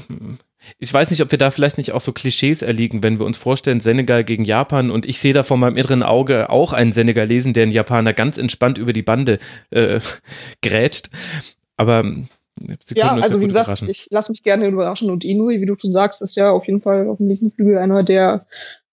ich 0.78 0.94
weiß 0.94 1.10
nicht, 1.10 1.22
ob 1.22 1.32
wir 1.32 1.40
da 1.40 1.50
vielleicht 1.50 1.78
nicht 1.78 1.92
auch 1.92 2.02
so 2.02 2.12
Klischees 2.12 2.62
erliegen, 2.62 3.02
wenn 3.02 3.20
wir 3.20 3.26
uns 3.26 3.38
vorstellen, 3.38 3.80
Senegal 3.80 4.24
gegen 4.24 4.46
Japan 4.46 4.92
und 4.92 5.08
ich 5.08 5.20
sehe 5.20 5.34
da 5.34 5.44
vor 5.44 5.58
meinem 5.58 5.76
inneren 5.76 6.04
Auge 6.04 6.50
auch 6.50 6.72
einen 6.74 6.92
Senegalesen, 6.92 7.54
der 7.54 7.64
einen 7.64 7.72
Japaner 7.72 8.14
ganz 8.14 8.38
entspannt 8.38 8.78
über 8.78 8.94
die 8.94 9.02
Bande 9.02 9.40
äh, 9.72 10.00
grätscht. 10.62 11.10
Aber 11.78 12.06
Sie 12.82 12.96
ja, 12.96 13.14
also 13.16 13.40
wie 13.40 13.46
gesagt, 13.46 13.82
ich 13.84 14.08
lasse 14.10 14.32
mich 14.32 14.44
gerne 14.44 14.68
überraschen 14.68 15.10
und 15.10 15.24
Inui, 15.24 15.62
wie 15.62 15.66
du 15.66 15.76
schon 15.76 15.92
sagst, 15.92 16.22
ist 16.22 16.36
ja 16.36 16.52
auf 16.52 16.66
jeden 16.66 16.82
Fall 16.82 17.08
auf 17.08 17.18
dem 17.18 17.28
linken 17.28 17.52
Flügel 17.52 17.78
einer, 17.78 18.04
der 18.04 18.46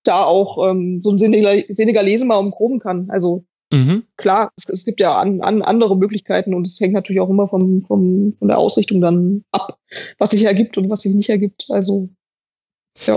da 0.04 0.24
auch 0.24 0.70
ähm, 0.70 1.00
so 1.02 1.10
ein 1.10 1.18
Senegal 1.18 1.64
Senegalesen 1.68 2.28
mal 2.28 2.36
umgroben 2.36 2.78
kann. 2.78 3.10
Also 3.10 3.44
mhm. 3.72 4.04
klar, 4.16 4.50
es, 4.56 4.68
es, 4.68 4.84
gibt 4.84 5.00
ja 5.00 5.18
an, 5.18 5.40
an 5.42 5.62
andere 5.62 5.96
Möglichkeiten 5.96 6.54
und 6.54 6.66
es 6.66 6.80
hängt 6.80 6.94
natürlich 6.94 7.20
auch 7.20 7.30
immer 7.30 7.48
vom, 7.48 7.82
vom, 7.82 8.32
von 8.32 8.48
der 8.48 8.58
Ausrichtung 8.58 9.00
dann 9.00 9.44
ab, 9.52 9.78
was 10.18 10.30
sich 10.30 10.44
ergibt 10.44 10.78
und 10.78 10.88
was 10.88 11.02
sich 11.02 11.14
nicht 11.14 11.28
ergibt. 11.28 11.66
Also 11.68 12.08
ja. 13.06 13.16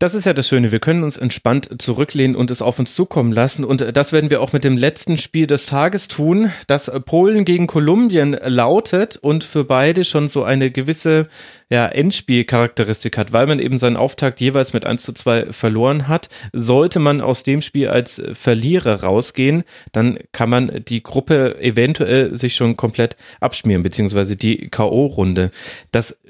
Das 0.00 0.14
ist 0.14 0.24
ja 0.24 0.32
das 0.32 0.48
Schöne. 0.48 0.72
Wir 0.72 0.80
können 0.80 1.04
uns 1.04 1.16
entspannt 1.16 1.70
zurücklehnen 1.80 2.36
und 2.36 2.50
es 2.50 2.62
auf 2.62 2.78
uns 2.78 2.94
zukommen 2.94 3.32
lassen. 3.32 3.64
Und 3.64 3.96
das 3.96 4.12
werden 4.12 4.28
wir 4.28 4.40
auch 4.40 4.52
mit 4.52 4.64
dem 4.64 4.76
letzten 4.76 5.18
Spiel 5.18 5.46
des 5.46 5.66
Tages 5.66 6.08
tun, 6.08 6.50
das 6.66 6.90
Polen 7.06 7.44
gegen 7.44 7.66
Kolumbien 7.66 8.36
lautet 8.42 9.16
und 9.16 9.44
für 9.44 9.64
beide 9.64 10.04
schon 10.04 10.28
so 10.28 10.42
eine 10.42 10.72
gewisse 10.72 11.28
ja, 11.70 11.86
Endspielcharakteristik 11.86 13.16
hat, 13.16 13.32
weil 13.32 13.46
man 13.46 13.60
eben 13.60 13.78
seinen 13.78 13.96
Auftakt 13.96 14.40
jeweils 14.40 14.72
mit 14.72 14.84
1 14.84 15.02
zu 15.02 15.12
2 15.12 15.52
verloren 15.52 16.08
hat. 16.08 16.28
Sollte 16.52 16.98
man 16.98 17.20
aus 17.20 17.44
dem 17.44 17.62
Spiel 17.62 17.88
als 17.88 18.22
Verlierer 18.32 19.04
rausgehen, 19.04 19.62
dann 19.92 20.18
kann 20.32 20.50
man 20.50 20.84
die 20.88 21.02
Gruppe 21.02 21.60
eventuell 21.60 22.34
sich 22.34 22.56
schon 22.56 22.76
komplett 22.76 23.16
abschmieren, 23.40 23.82
beziehungsweise 23.82 24.36
die 24.36 24.68
K.O.-Runde. 24.68 25.50
Das 25.92 26.20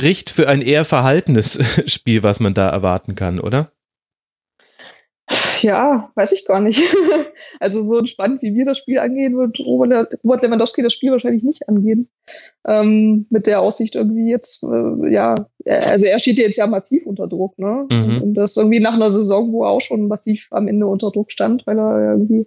spricht 0.00 0.30
für 0.30 0.48
ein 0.48 0.62
eher 0.62 0.86
verhaltenes 0.86 1.58
Spiel, 1.86 2.22
was 2.22 2.40
man 2.40 2.54
da 2.54 2.70
erwarten 2.70 3.14
kann, 3.14 3.38
oder? 3.38 3.70
Ja, 5.60 6.10
weiß 6.14 6.32
ich 6.32 6.46
gar 6.46 6.60
nicht. 6.60 6.82
also 7.60 7.82
so 7.82 7.98
entspannt, 7.98 8.40
wie 8.40 8.54
wir 8.54 8.64
das 8.64 8.78
Spiel 8.78 8.98
angehen, 8.98 9.36
wird 9.36 9.60
Robert 9.60 10.14
Lewandowski 10.22 10.82
das 10.82 10.94
Spiel 10.94 11.12
wahrscheinlich 11.12 11.42
nicht 11.42 11.68
angehen. 11.68 12.08
Ähm, 12.66 13.26
mit 13.28 13.46
der 13.46 13.60
Aussicht 13.60 13.94
irgendwie 13.94 14.30
jetzt, 14.30 14.64
äh, 14.64 15.12
ja, 15.12 15.34
also 15.66 16.06
er 16.06 16.18
steht 16.18 16.38
jetzt 16.38 16.56
ja 16.56 16.66
massiv 16.66 17.04
unter 17.04 17.28
Druck, 17.28 17.58
ne? 17.58 17.86
Mhm. 17.90 18.22
Und 18.22 18.34
das 18.34 18.56
irgendwie 18.56 18.80
nach 18.80 18.94
einer 18.94 19.10
Saison, 19.10 19.52
wo 19.52 19.64
er 19.64 19.70
auch 19.70 19.82
schon 19.82 20.08
massiv 20.08 20.48
am 20.50 20.66
Ende 20.66 20.86
unter 20.86 21.10
Druck 21.10 21.30
stand, 21.30 21.66
weil 21.66 21.78
er 21.78 22.12
irgendwie 22.12 22.46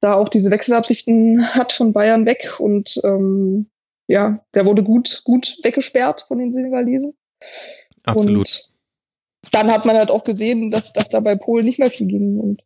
da 0.00 0.14
auch 0.14 0.28
diese 0.28 0.50
Wechselabsichten 0.50 1.54
hat 1.54 1.72
von 1.72 1.92
Bayern 1.92 2.26
weg 2.26 2.56
und 2.58 3.00
ähm, 3.04 3.70
ja, 4.06 4.44
der 4.54 4.66
wurde 4.66 4.82
gut, 4.82 5.22
gut 5.24 5.58
weggesperrt 5.62 6.24
von 6.28 6.38
den 6.38 6.52
Senegalesen. 6.52 7.14
Absolut. 8.04 8.70
Und 9.44 9.54
dann 9.54 9.70
hat 9.70 9.84
man 9.84 9.96
halt 9.96 10.10
auch 10.10 10.24
gesehen, 10.24 10.70
dass, 10.70 10.92
dass 10.92 11.08
da 11.08 11.20
bei 11.20 11.36
Polen 11.36 11.64
nicht 11.64 11.78
mehr 11.78 11.90
viel 11.90 12.06
ging 12.06 12.38
und 12.38 12.62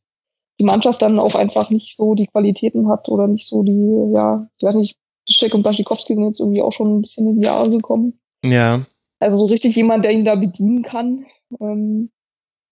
die 0.58 0.64
Mannschaft 0.64 1.02
dann 1.02 1.18
auch 1.18 1.34
einfach 1.34 1.70
nicht 1.70 1.96
so 1.96 2.14
die 2.14 2.26
Qualitäten 2.26 2.88
hat 2.88 3.08
oder 3.08 3.28
nicht 3.28 3.46
so 3.46 3.62
die, 3.62 4.12
ja, 4.14 4.48
ich 4.58 4.64
weiß 4.64 4.76
nicht, 4.76 4.98
Piszczek 5.26 5.54
und 5.54 5.62
Baschikowski 5.62 6.14
sind 6.14 6.26
jetzt 6.26 6.40
irgendwie 6.40 6.62
auch 6.62 6.72
schon 6.72 6.98
ein 6.98 7.02
bisschen 7.02 7.28
in 7.28 7.40
die 7.40 7.46
Jahre 7.46 7.70
gekommen. 7.70 8.18
Ja. 8.44 8.84
Also 9.20 9.36
so 9.36 9.44
richtig 9.46 9.76
jemand, 9.76 10.04
der 10.04 10.12
ihn 10.12 10.24
da 10.24 10.34
bedienen 10.34 10.82
kann, 10.82 11.26
ähm, 11.60 12.10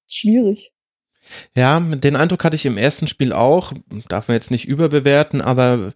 ist 0.09 0.17
schwierig. 0.17 0.73
Ja, 1.57 1.81
den 1.81 2.17
Eindruck 2.17 2.45
hatte 2.45 2.57
ich 2.57 2.67
im 2.67 2.79
ersten 2.79 3.09
Spiel 3.09 3.33
auch, 3.33 3.73
darf 4.09 4.29
man 4.29 4.37
jetzt 4.37 4.51
nicht 4.51 4.67
überbewerten, 4.67 5.43
aber 5.43 5.93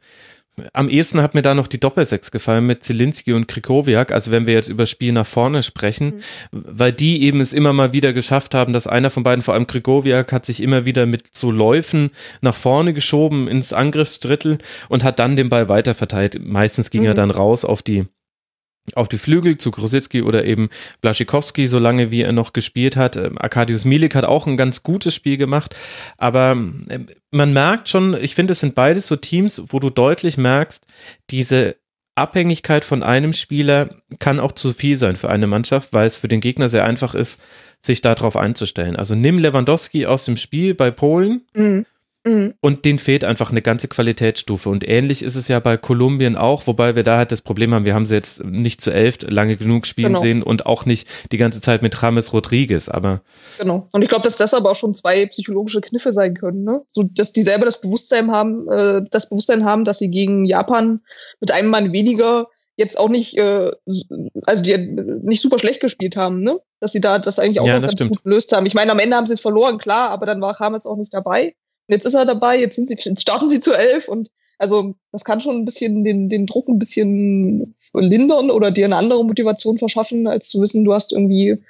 am 0.73 0.89
ehesten 0.89 1.23
hat 1.23 1.35
mir 1.35 1.43
da 1.43 1.55
noch 1.55 1.67
die 1.67 1.81
Doppelsechs 1.81 2.31
gefallen 2.31 2.67
mit 2.67 2.83
Zielinski 2.83 3.33
und 3.33 3.49
Krikowiak, 3.49 4.13
also 4.13 4.31
wenn 4.31 4.47
wir 4.47 4.55
jetzt 4.55 4.69
über 4.69 4.87
Spiel 4.87 5.13
nach 5.13 5.27
vorne 5.27 5.63
sprechen, 5.63 6.17
mhm. 6.51 6.65
weil 6.67 6.93
die 6.93 7.23
eben 7.23 7.41
es 7.41 7.53
immer 7.53 7.73
mal 7.73 7.93
wieder 7.93 8.13
geschafft 8.13 8.55
haben, 8.55 8.73
dass 8.73 8.87
einer 8.87 9.11
von 9.11 9.23
beiden, 9.23 9.43
vor 9.43 9.55
allem 9.55 9.67
Krikowiak, 9.67 10.33
hat 10.33 10.47
sich 10.47 10.63
immer 10.63 10.85
wieder 10.85 11.07
mit 11.07 11.25
so 11.33 11.51
Läufen 11.51 12.11
nach 12.41 12.55
vorne 12.55 12.95
geschoben 12.95 13.49
ins 13.49 13.73
Angriffsdrittel 13.73 14.59
und 14.89 15.05
hat 15.05 15.19
dann 15.19 15.37
den 15.37 15.49
Ball 15.49 15.69
weiterverteilt. 15.69 16.39
Meistens 16.45 16.91
ging 16.91 17.03
mhm. 17.03 17.09
er 17.09 17.15
dann 17.15 17.31
raus 17.31 17.65
auf 17.65 17.83
die 17.83 18.07
auf 18.97 19.09
die 19.09 19.19
Flügel 19.19 19.59
zu 19.59 19.71
Grosicki 19.71 20.23
oder 20.23 20.45
eben 20.45 20.71
Blaschikowski, 21.01 21.67
solange 21.67 22.11
wie 22.11 22.23
er 22.23 22.33
noch 22.33 22.53
gespielt 22.53 22.97
hat. 22.97 23.17
Ähm, 23.17 23.39
Arkadius 23.39 23.85
Milik 23.85 24.15
hat 24.15 24.25
auch 24.25 24.47
ein 24.47 24.57
ganz 24.57 24.83
gutes 24.83 25.15
Spiel 25.15 25.37
gemacht, 25.37 25.75
aber 26.17 26.53
ähm, 26.53 26.81
man 27.31 27.53
merkt 27.53 27.89
schon, 27.89 28.15
ich 28.21 28.35
finde, 28.35 28.53
es 28.53 28.61
sind 28.61 28.75
beides 28.75 29.07
so 29.07 29.17
Teams, 29.17 29.63
wo 29.69 29.79
du 29.79 29.91
deutlich 29.91 30.37
merkst, 30.37 30.87
diese 31.31 31.77
Abhängigkeit 32.15 32.85
von 32.85 33.03
einem 33.03 33.33
Spieler 33.33 33.97
kann 34.19 34.41
auch 34.41 34.53
zu 34.53 34.73
viel 34.73 34.97
sein 34.97 35.17
für 35.17 35.31
eine 35.31 35.47
Mannschaft, 35.47 35.93
weil 35.93 36.07
es 36.07 36.17
für 36.17 36.29
den 36.29 36.41
Gegner 36.41 36.69
sehr 36.69 36.85
einfach 36.85 37.15
ist, 37.15 37.43
sich 37.81 38.03
darauf 38.03 38.37
einzustellen. 38.37 38.97
Also 38.97 39.15
nimm 39.15 39.39
Lewandowski 39.39 40.07
aus 40.07 40.25
dem 40.27 40.37
Spiel 40.37 40.75
bei 40.75 40.91
Polen 40.91 41.43
mhm. 41.55 41.87
Mhm. 42.27 42.55
Und 42.61 42.85
denen 42.85 42.99
fehlt 42.99 43.25
einfach 43.25 43.51
eine 43.51 43.63
ganze 43.63 43.89
Qualitätsstufe. 43.89 44.69
Und 44.69 44.87
ähnlich 44.87 45.23
ist 45.23 45.37
es 45.37 45.49
ja 45.49 45.59
bei 45.59 45.79
Kolumbien 45.79 46.37
auch, 46.37 46.67
wobei 46.67 46.95
wir 46.95 47.03
da 47.03 47.17
halt 47.17 47.33
das 47.33 47.41
Problem 47.41 47.73
haben, 47.73 47.87
wir 47.87 47.95
haben 47.95 48.05
sie 48.05 48.15
jetzt 48.15 48.45
nicht 48.45 48.83
zu 48.83 48.93
elf 48.93 49.19
lange 49.23 49.57
genug 49.57 49.87
spielen 49.87 50.09
genau. 50.09 50.21
sehen 50.21 50.43
und 50.43 50.67
auch 50.67 50.85
nicht 50.85 51.09
die 51.33 51.39
ganze 51.39 51.63
Zeit 51.63 51.81
mit 51.81 52.03
Rames 52.03 52.33
Rodriguez, 52.35 52.89
aber. 52.91 53.23
Genau. 53.59 53.89
Und 53.93 54.03
ich 54.03 54.09
glaube, 54.09 54.25
dass 54.25 54.37
das 54.37 54.53
aber 54.53 54.71
auch 54.71 54.77
schon 54.77 54.95
zwei 54.95 55.25
psychologische 55.27 55.81
Kniffe 55.81 56.13
sein 56.13 56.35
können, 56.35 56.63
ne? 56.65 56.83
So, 56.89 57.05
dass 57.05 57.33
die 57.33 57.43
selber 57.43 57.65
das 57.65 57.81
Bewusstsein 57.81 58.31
haben, 58.31 58.69
äh, 58.69 59.03
das 59.11 59.31
Bewusstsein 59.31 59.65
haben, 59.65 59.85
dass 59.85 59.99
sie 59.99 60.11
gegen 60.11 60.45
Japan 60.45 61.01
mit 61.41 61.53
einem 61.53 61.71
Mann 61.71 61.93
weniger 61.93 62.49
jetzt 62.77 62.99
auch 62.99 63.09
nicht, 63.09 63.39
äh, 63.39 63.71
also 64.47 64.63
die 64.63 64.77
nicht 65.23 65.41
super 65.41 65.59
schlecht 65.59 65.81
gespielt 65.81 66.17
haben, 66.17 66.43
ne? 66.43 66.61
Dass 66.81 66.93
sie 66.93 67.01
da 67.01 67.19
das 67.19 67.39
eigentlich 67.39 67.61
auch 67.61 67.67
ja, 67.67 67.79
ganz 67.79 67.93
stimmt. 67.93 68.11
gut 68.11 68.25
gelöst 68.25 68.53
haben. 68.53 68.67
Ich 68.67 68.75
meine, 68.75 68.93
am 68.93 68.99
Ende 68.99 69.17
haben 69.17 69.27
sie 69.27 69.33
es 69.33 69.41
verloren, 69.41 69.79
klar, 69.79 70.11
aber 70.11 70.27
dann 70.27 70.43
war 70.43 70.61
Rames 70.61 70.85
auch 70.85 70.97
nicht 70.97 71.15
dabei 71.15 71.55
jetzt 71.91 72.07
ist 72.07 72.15
er 72.15 72.25
dabei, 72.25 72.59
jetzt 72.59 72.77
sind 72.77 72.89
sie, 72.89 72.97
jetzt 72.97 73.23
starten 73.23 73.49
sie 73.49 73.61
zu 73.61 73.73
elf 73.73 74.09
und 74.09 74.31
also 74.59 74.95
das 75.11 75.25
kann 75.25 75.41
schon 75.41 75.57
ein 75.57 75.65
bisschen 75.65 76.05
den, 76.05 76.29
den 76.29 76.45
Druck 76.45 76.69
ein 76.69 76.79
bisschen 76.79 77.75
lindern 77.95 78.51
oder 78.51 78.71
dir 78.71 78.85
eine 78.85 78.97
andere 78.97 79.25
Motivation 79.25 79.79
verschaffen, 79.79 80.27
als 80.27 80.49
zu 80.49 80.61
wissen, 80.61 80.85
du 80.85 80.93
hast 80.93 81.13
irgendwie 81.13 81.63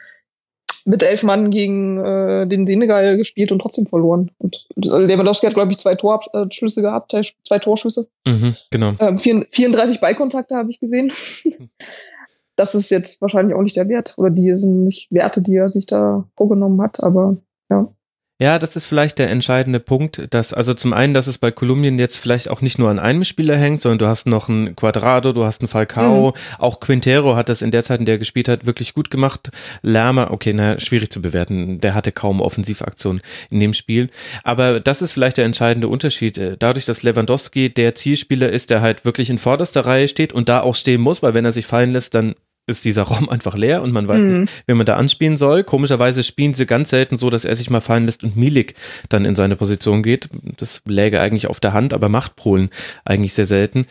mit 0.87 1.03
elf 1.03 1.23
Mann 1.23 1.51
gegen 1.51 1.99
äh, 2.05 2.47
den 2.47 2.67
Senegal 2.67 3.17
gespielt 3.17 3.53
und 3.53 3.61
trotzdem 3.61 3.87
verloren. 3.87 4.31
Und 4.39 4.67
Lewandowski 4.77 5.47
hat, 5.47 5.55
glaube 5.55 5.71
ich, 5.71 5.79
zwei 5.79 5.95
Torschüsse 5.95 6.83
gehabt, 6.83 7.15
zwei 7.47 7.59
Torschüsse. 7.59 8.09
Mhm, 8.27 8.57
genau. 8.71 8.95
Ähm, 8.99 9.19
34 9.19 10.01
Ballkontakte 10.01 10.57
habe 10.57 10.71
ich 10.71 10.81
gesehen. 10.81 11.13
das 12.57 12.75
ist 12.75 12.91
jetzt 12.91 13.21
wahrscheinlich 13.21 13.55
auch 13.55 13.63
nicht 13.63 13.77
der 13.77 13.89
Wert. 13.89 14.15
Oder 14.17 14.31
die 14.31 14.57
sind 14.59 14.85
nicht 14.85 15.09
Werte, 15.11 15.43
die 15.43 15.57
er 15.57 15.69
sich 15.69 15.87
da 15.87 16.29
vorgenommen 16.37 16.81
hat, 16.81 17.03
aber 17.03 17.37
ja. 17.71 17.93
Ja, 18.41 18.59
das 18.59 18.75
ist 18.75 18.87
vielleicht 18.87 19.19
der 19.19 19.29
entscheidende 19.29 19.81
Punkt, 19.81 20.27
dass 20.31 20.55
also 20.55 20.73
zum 20.73 20.95
einen, 20.95 21.13
dass 21.13 21.27
es 21.27 21.37
bei 21.37 21.51
Kolumbien 21.51 21.99
jetzt 21.99 22.17
vielleicht 22.17 22.49
auch 22.49 22.63
nicht 22.63 22.79
nur 22.79 22.89
an 22.89 22.99
einem 22.99 23.25
Spieler 23.25 23.55
hängt, 23.55 23.83
sondern 23.83 23.99
du 23.99 24.07
hast 24.07 24.27
noch 24.27 24.49
einen 24.49 24.75
Quadrado, 24.75 25.33
du 25.33 25.45
hast 25.45 25.61
einen 25.61 25.69
Falcao, 25.69 26.29
mhm. 26.29 26.55
auch 26.57 26.81
Quintero 26.81 27.37
hat 27.37 27.51
das 27.51 27.61
in 27.61 27.71
der 27.71 27.85
Zeit, 27.85 28.01
in 28.01 28.07
der 28.07 28.15
er 28.15 28.19
gespielt 28.19 28.49
hat, 28.49 28.65
wirklich 28.65 28.95
gut 28.95 29.11
gemacht. 29.11 29.51
Lerma, 29.83 30.31
okay, 30.31 30.55
na, 30.55 30.81
schwierig 30.81 31.11
zu 31.11 31.21
bewerten, 31.21 31.83
der 31.83 31.95
hatte 31.95 32.13
kaum 32.13 32.41
Offensivaktionen 32.41 33.21
in 33.51 33.61
dem 33.61 33.75
Spiel, 33.75 34.09
aber 34.43 34.81
das 34.81 35.03
ist 35.03 35.13
vielleicht 35.13 35.37
der 35.37 35.45
entscheidende 35.45 35.89
Unterschied. 35.89 36.39
Äh, 36.39 36.57
dadurch, 36.59 36.87
dass 36.87 37.03
Lewandowski 37.03 37.69
der 37.69 37.95
Zielspieler 37.95 38.49
ist, 38.49 38.71
der 38.71 38.81
halt 38.81 39.05
wirklich 39.05 39.29
in 39.29 39.37
vorderster 39.37 39.85
Reihe 39.85 40.09
steht 40.09 40.33
und 40.33 40.49
da 40.49 40.63
auch 40.63 40.77
stehen 40.77 41.03
muss, 41.03 41.23
weil 41.23 41.35
wenn 41.35 41.45
er 41.45 41.53
sich 41.53 41.67
fallen 41.67 41.93
lässt, 41.93 42.15
dann 42.15 42.35
ist 42.71 42.85
dieser 42.85 43.03
Raum 43.03 43.29
einfach 43.31 43.57
leer 43.57 43.83
und 43.83 43.93
man 43.93 44.09
weiß 44.09 44.19
mhm. 44.19 44.41
nicht, 44.43 44.53
wen 44.67 44.77
man 44.77 44.87
da 44.87 44.95
anspielen 44.95 45.37
soll. 45.37 45.65
Komischerweise 45.65 46.23
spielen 46.23 46.55
sie 46.55 46.67
ganz 46.67 46.91
selten 46.91 47.17
so, 47.17 47.29
dass 47.31 47.45
er 47.45 47.57
sich 47.57 47.71
mal 47.71 47.81
fallen 47.81 48.07
lässt 48.07 48.25
und 48.25 48.37
Milik 48.37 48.75
dann 49.09 49.25
in 49.25 49.37
seine 49.37 49.57
Position 49.57 50.03
geht. 50.03 50.29
Das 50.57 50.83
läge 50.87 51.21
eigentlich 51.21 51.49
auf 51.49 51.61
der 51.61 51.73
Hand, 51.73 51.93
aber 51.93 52.09
macht 52.09 52.37
Polen 52.37 52.71
eigentlich 53.05 53.35
sehr 53.35 53.47
selten. 53.47 53.87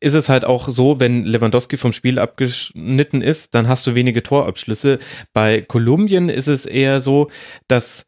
Ist 0.00 0.14
es 0.14 0.28
halt 0.28 0.44
auch 0.44 0.68
so, 0.68 1.00
wenn 1.00 1.22
Lewandowski 1.22 1.76
vom 1.76 1.92
Spiel 1.92 2.18
abgeschnitten 2.18 3.22
ist, 3.22 3.54
dann 3.54 3.68
hast 3.68 3.86
du 3.86 3.94
wenige 3.94 4.22
Torabschlüsse. 4.22 4.98
Bei 5.32 5.60
Kolumbien 5.60 6.28
ist 6.28 6.48
es 6.48 6.66
eher 6.66 7.00
so, 7.00 7.30
dass 7.68 8.06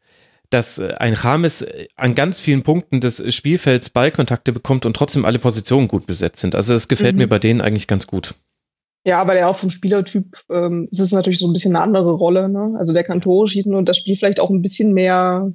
dass 0.49 0.79
ein 0.79 1.13
Rames 1.13 1.65
an 1.95 2.15
ganz 2.15 2.39
vielen 2.39 2.63
Punkten 2.63 3.01
des 3.01 3.23
Spielfelds 3.35 3.89
Ballkontakte 3.89 4.53
bekommt 4.53 4.85
und 4.85 4.95
trotzdem 4.95 5.25
alle 5.25 5.39
Positionen 5.39 5.87
gut 5.87 6.07
besetzt 6.07 6.39
sind. 6.39 6.55
Also 6.55 6.73
es 6.73 6.87
gefällt 6.87 7.15
mhm. 7.15 7.23
mir 7.23 7.27
bei 7.27 7.39
denen 7.39 7.61
eigentlich 7.61 7.87
ganz 7.87 8.07
gut. 8.07 8.33
Ja, 9.05 9.21
aber 9.21 9.33
der 9.33 9.49
auch 9.49 9.55
vom 9.55 9.69
Spielertyp 9.69 10.35
ähm, 10.49 10.87
ist 10.91 10.99
es 10.99 11.13
natürlich 11.13 11.39
so 11.39 11.47
ein 11.47 11.53
bisschen 11.53 11.75
eine 11.75 11.83
andere 11.83 12.11
Rolle. 12.11 12.49
Ne? 12.49 12.75
Also 12.77 12.93
der 12.93 13.03
kann 13.03 13.21
Tore 13.21 13.47
schießen 13.47 13.73
und 13.73 13.87
das 13.87 13.97
Spiel 13.97 14.17
vielleicht 14.17 14.39
auch 14.39 14.49
ein 14.49 14.61
bisschen 14.61 14.93
mehr 14.93 15.53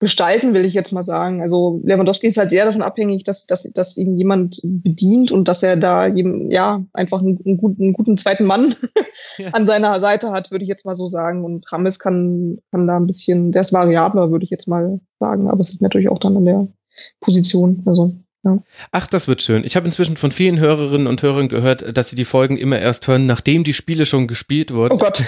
gestalten, 0.00 0.54
will 0.54 0.66
ich 0.66 0.74
jetzt 0.74 0.92
mal 0.92 1.02
sagen. 1.02 1.40
Also 1.40 1.80
Lewandowski 1.82 2.26
ist 2.26 2.36
halt 2.36 2.50
sehr 2.50 2.66
davon 2.66 2.82
abhängig, 2.82 3.24
dass, 3.24 3.46
dass, 3.46 3.62
dass 3.72 3.96
ihn 3.96 4.16
jemand 4.16 4.60
bedient 4.62 5.32
und 5.32 5.48
dass 5.48 5.62
er 5.62 5.76
da 5.76 6.06
eben, 6.08 6.50
ja 6.50 6.84
einfach 6.92 7.20
einen, 7.20 7.40
einen, 7.44 7.56
guten, 7.56 7.82
einen 7.82 7.92
guten 7.94 8.16
zweiten 8.16 8.44
Mann 8.44 8.74
ja. 9.38 9.48
an 9.50 9.66
seiner 9.66 9.98
Seite 10.00 10.30
hat, 10.32 10.50
würde 10.50 10.64
ich 10.64 10.68
jetzt 10.68 10.84
mal 10.84 10.94
so 10.94 11.06
sagen. 11.06 11.44
Und 11.44 11.70
Rames 11.72 11.98
kann, 11.98 12.58
kann 12.70 12.86
da 12.86 12.96
ein 12.96 13.06
bisschen, 13.06 13.50
der 13.50 13.62
ist 13.62 13.72
variabler, 13.72 14.30
würde 14.30 14.44
ich 14.44 14.50
jetzt 14.50 14.68
mal 14.68 15.00
sagen. 15.20 15.48
Aber 15.48 15.60
es 15.60 15.70
liegt 15.70 15.82
natürlich 15.82 16.10
auch 16.10 16.18
dann 16.18 16.36
an 16.36 16.44
der 16.44 16.68
Position. 17.20 17.82
Also 17.86 18.14
ja. 18.44 18.58
Ach, 18.92 19.06
das 19.06 19.28
wird 19.28 19.42
schön. 19.42 19.64
Ich 19.64 19.76
habe 19.76 19.86
inzwischen 19.86 20.16
von 20.16 20.32
vielen 20.32 20.58
Hörerinnen 20.58 21.06
und 21.06 21.22
Hörern 21.22 21.48
gehört, 21.48 21.96
dass 21.96 22.10
sie 22.10 22.16
die 22.16 22.24
Folgen 22.24 22.56
immer 22.56 22.78
erst 22.78 23.06
hören, 23.08 23.26
nachdem 23.26 23.64
die 23.64 23.74
Spiele 23.74 24.06
schon 24.06 24.26
gespielt 24.26 24.72
wurden. 24.72 24.94
Oh 24.94 24.98
Gott. 24.98 25.22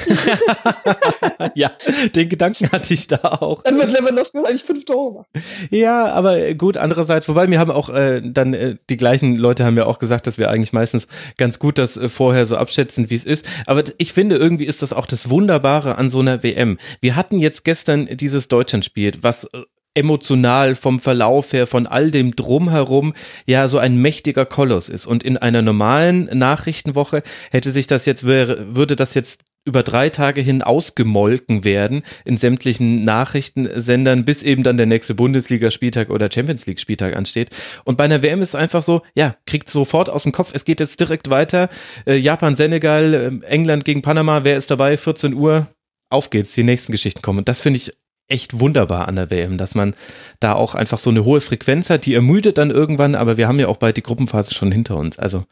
ja, 1.54 1.72
den 2.14 2.28
Gedanken 2.28 2.70
hatte 2.72 2.94
ich 2.94 3.06
da 3.06 3.18
auch. 3.22 3.62
Dann 3.62 3.78
wird 3.78 3.92
Lewandowski 3.92 4.38
eigentlich 4.38 4.64
fünf 4.64 4.84
Tore 4.84 5.14
machen. 5.14 5.26
Ja, 5.70 6.12
aber 6.12 6.54
gut, 6.54 6.76
andererseits, 6.76 7.28
wobei 7.28 7.46
mir 7.46 7.58
haben 7.58 7.70
auch 7.70 7.88
äh, 7.88 8.20
dann 8.22 8.54
äh, 8.54 8.76
die 8.90 8.96
gleichen 8.96 9.36
Leute 9.36 9.64
haben 9.64 9.76
ja 9.76 9.86
auch 9.86 9.98
gesagt, 9.98 10.26
dass 10.26 10.38
wir 10.38 10.50
eigentlich 10.50 10.72
meistens 10.72 11.08
ganz 11.36 11.58
gut 11.58 11.78
das 11.78 11.96
äh, 11.96 12.08
vorher 12.08 12.46
so 12.46 12.56
abschätzen, 12.56 13.10
wie 13.10 13.14
es 13.14 13.24
ist. 13.24 13.46
Aber 13.66 13.84
ich 13.98 14.12
finde, 14.12 14.36
irgendwie 14.36 14.66
ist 14.66 14.82
das 14.82 14.92
auch 14.92 15.06
das 15.06 15.30
Wunderbare 15.30 15.96
an 15.96 16.10
so 16.10 16.20
einer 16.20 16.42
WM. 16.42 16.78
Wir 17.00 17.16
hatten 17.16 17.38
jetzt 17.38 17.64
gestern 17.64 18.06
dieses 18.06 18.48
Deutschlandspiel, 18.48 19.12
was 19.20 19.44
äh, 19.44 19.62
emotional 19.96 20.74
vom 20.74 20.98
Verlauf 20.98 21.52
her, 21.52 21.66
von 21.66 21.86
all 21.86 22.10
dem 22.10 22.36
drumherum, 22.36 23.14
ja, 23.46 23.66
so 23.68 23.78
ein 23.78 23.96
mächtiger 23.96 24.46
Koloss 24.46 24.88
ist. 24.88 25.06
Und 25.06 25.22
in 25.22 25.36
einer 25.36 25.62
normalen 25.62 26.24
Nachrichtenwoche 26.38 27.22
hätte 27.50 27.70
sich 27.70 27.86
das 27.86 28.06
jetzt, 28.06 28.24
würde 28.24 28.96
das 28.96 29.14
jetzt 29.14 29.44
über 29.66 29.82
drei 29.82 30.10
Tage 30.10 30.40
hin 30.40 30.62
ausgemolken 30.62 31.64
werden 31.64 32.02
in 32.24 32.36
sämtlichen 32.36 33.02
Nachrichtensendern, 33.02 34.24
bis 34.24 34.42
eben 34.42 34.62
dann 34.62 34.76
der 34.76 34.86
nächste 34.86 35.14
Bundesligaspieltag 35.14 36.08
oder 36.10 36.30
Champions 36.32 36.66
League 36.66 36.78
Spieltag 36.78 37.16
ansteht. 37.16 37.50
Und 37.84 37.98
bei 37.98 38.04
einer 38.04 38.22
WM 38.22 38.40
ist 38.42 38.50
es 38.50 38.54
einfach 38.54 38.84
so, 38.84 39.02
ja, 39.16 39.34
kriegt 39.44 39.68
sofort 39.68 40.08
aus 40.08 40.22
dem 40.22 40.32
Kopf, 40.32 40.52
es 40.54 40.64
geht 40.64 40.78
jetzt 40.78 41.00
direkt 41.00 41.30
weiter. 41.30 41.68
Äh, 42.06 42.16
Japan, 42.16 42.54
Senegal, 42.54 43.12
äh, 43.12 43.46
England 43.46 43.84
gegen 43.84 44.02
Panama, 44.02 44.44
wer 44.44 44.56
ist 44.56 44.70
dabei? 44.70 44.96
14 44.96 45.34
Uhr. 45.34 45.66
Auf 46.10 46.30
geht's, 46.30 46.54
die 46.54 46.62
nächsten 46.62 46.92
Geschichten 46.92 47.20
kommen. 47.20 47.40
Und 47.40 47.48
das 47.48 47.60
finde 47.60 47.78
ich 47.78 47.90
echt 48.28 48.58
wunderbar 48.58 49.08
an 49.08 49.16
der 49.16 49.30
WM, 49.30 49.58
dass 49.58 49.74
man 49.74 49.94
da 50.40 50.54
auch 50.54 50.74
einfach 50.74 50.98
so 50.98 51.10
eine 51.10 51.24
hohe 51.24 51.40
Frequenz 51.40 51.90
hat, 51.90 52.06
die 52.06 52.14
ermüdet 52.14 52.58
dann 52.58 52.70
irgendwann, 52.70 53.14
aber 53.14 53.36
wir 53.36 53.48
haben 53.48 53.60
ja 53.60 53.68
auch 53.68 53.76
bald 53.76 53.96
die 53.96 54.02
Gruppenphase 54.02 54.54
schon 54.54 54.72
hinter 54.72 54.96
uns. 54.96 55.18
Also, 55.18 55.44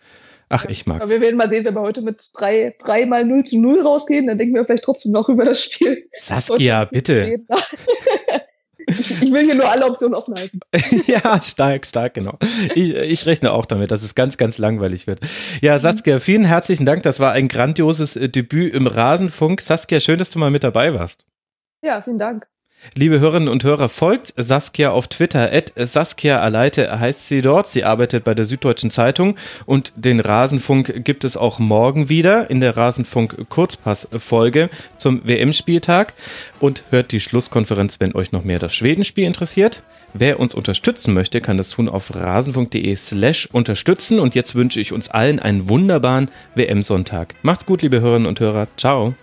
ach, 0.49 0.65
ich 0.67 0.87
mag's. 0.87 1.03
Aber 1.03 1.13
wir 1.13 1.21
werden 1.21 1.37
mal 1.37 1.49
sehen, 1.49 1.65
wenn 1.65 1.75
wir 1.75 1.83
heute 1.83 2.03
mit 2.03 2.31
drei, 2.35 2.75
drei 2.79 3.07
mal 3.07 3.25
0 3.25 3.45
zu 3.45 3.61
0 3.61 3.81
rausgehen, 3.81 4.27
dann 4.27 4.39
denken 4.39 4.55
wir 4.55 4.65
vielleicht 4.65 4.85
trotzdem 4.85 5.13
noch 5.13 5.29
über 5.29 5.45
das 5.45 5.63
Spiel. 5.63 6.09
Saskia, 6.19 6.85
bitte. 6.85 7.41
Ich, 8.87 9.33
will 9.33 9.45
hier 9.45 9.55
nur 9.55 9.71
alle 9.71 9.87
Optionen 9.87 10.15
offen 10.15 10.35
halten. 10.35 10.61
ja, 11.07 11.41
stark, 11.41 11.87
stark, 11.87 12.13
genau. 12.13 12.39
Ich, 12.75 12.95
ich, 12.95 13.27
rechne 13.27 13.53
auch 13.53 13.65
damit, 13.65 13.91
dass 13.91 14.03
es 14.03 14.15
ganz, 14.15 14.37
ganz 14.37 14.59
langweilig 14.59 15.07
wird. 15.07 15.21
Ja, 15.63 15.79
Saskia, 15.79 16.19
vielen 16.19 16.45
herzlichen 16.45 16.85
Dank. 16.85 17.03
Das 17.03 17.19
war 17.19 17.33
ein 17.33 17.49
grandioses 17.49 18.17
äh, 18.17 18.29
Debüt 18.29 18.75
im 18.75 18.87
Rasenfunk. 18.87 19.63
Saskia, 19.63 20.01
schön, 20.01 20.19
dass 20.19 20.29
du 20.29 20.39
mal 20.39 20.51
mit 20.51 20.65
dabei 20.65 20.93
warst. 20.93 21.25
Ja, 21.83 22.03
vielen 22.03 22.19
Dank. 22.19 22.47
Liebe 22.97 23.19
Hörerinnen 23.19 23.49
und 23.49 23.65
Hörer, 23.65 23.89
folgt 23.89 24.35
Saskia 24.37 24.91
auf 24.91 25.09
Twitter. 25.09 25.53
At 25.53 25.73
Saskia 25.77 26.41
Aleite 26.41 27.01
heißt 27.01 27.27
sie 27.27 27.43
dort. 27.43 27.67
Sie 27.67 27.83
arbeitet 27.83 28.23
bei 28.25 28.35
der 28.35 28.45
Süddeutschen 28.45 28.91
Zeitung 28.91 29.37
und 29.67 29.93
den 29.97 30.21
Rasenfunk 30.21 31.05
gibt 31.05 31.25
es 31.25 31.37
auch 31.37 31.59
morgen 31.59 32.09
wieder 32.09 32.51
in 32.51 32.61
der 32.61 32.77
Rasenfunk 32.77 33.49
Kurzpass-Folge 33.49 34.71
zum 34.97 35.27
WM-Spieltag 35.27 36.15
und 36.61 36.85
hört 36.91 37.11
die 37.11 37.21
Schlusskonferenz, 37.21 37.99
wenn 38.01 38.15
euch 38.15 38.33
noch 38.33 38.45
mehr 38.45 38.59
das 38.59 38.75
Schwedenspiel 38.75 39.25
interessiert. 39.25 39.83
Wer 40.13 40.39
uns 40.39 40.55
unterstützen 40.55 41.15
möchte, 41.15 41.41
kann 41.41 41.57
das 41.57 41.71
tun 41.71 41.89
auf 41.89 42.15
rasenfunk.de 42.15 42.95
slash 42.95 43.49
unterstützen 43.51 44.21
und 44.21 44.37
jetzt 44.37 44.55
wünsche 44.55 44.79
ich 44.79 44.93
uns 44.93 45.09
allen 45.09 45.41
einen 45.41 45.69
wunderbaren 45.69 46.31
WM-Sonntag. 46.55 47.35
Macht's 47.43 47.67
gut, 47.67 47.83
liebe 47.83 48.01
Hörerinnen 48.01 48.29
und 48.29 48.39
Hörer. 48.39 48.69
Ciao. 48.77 49.15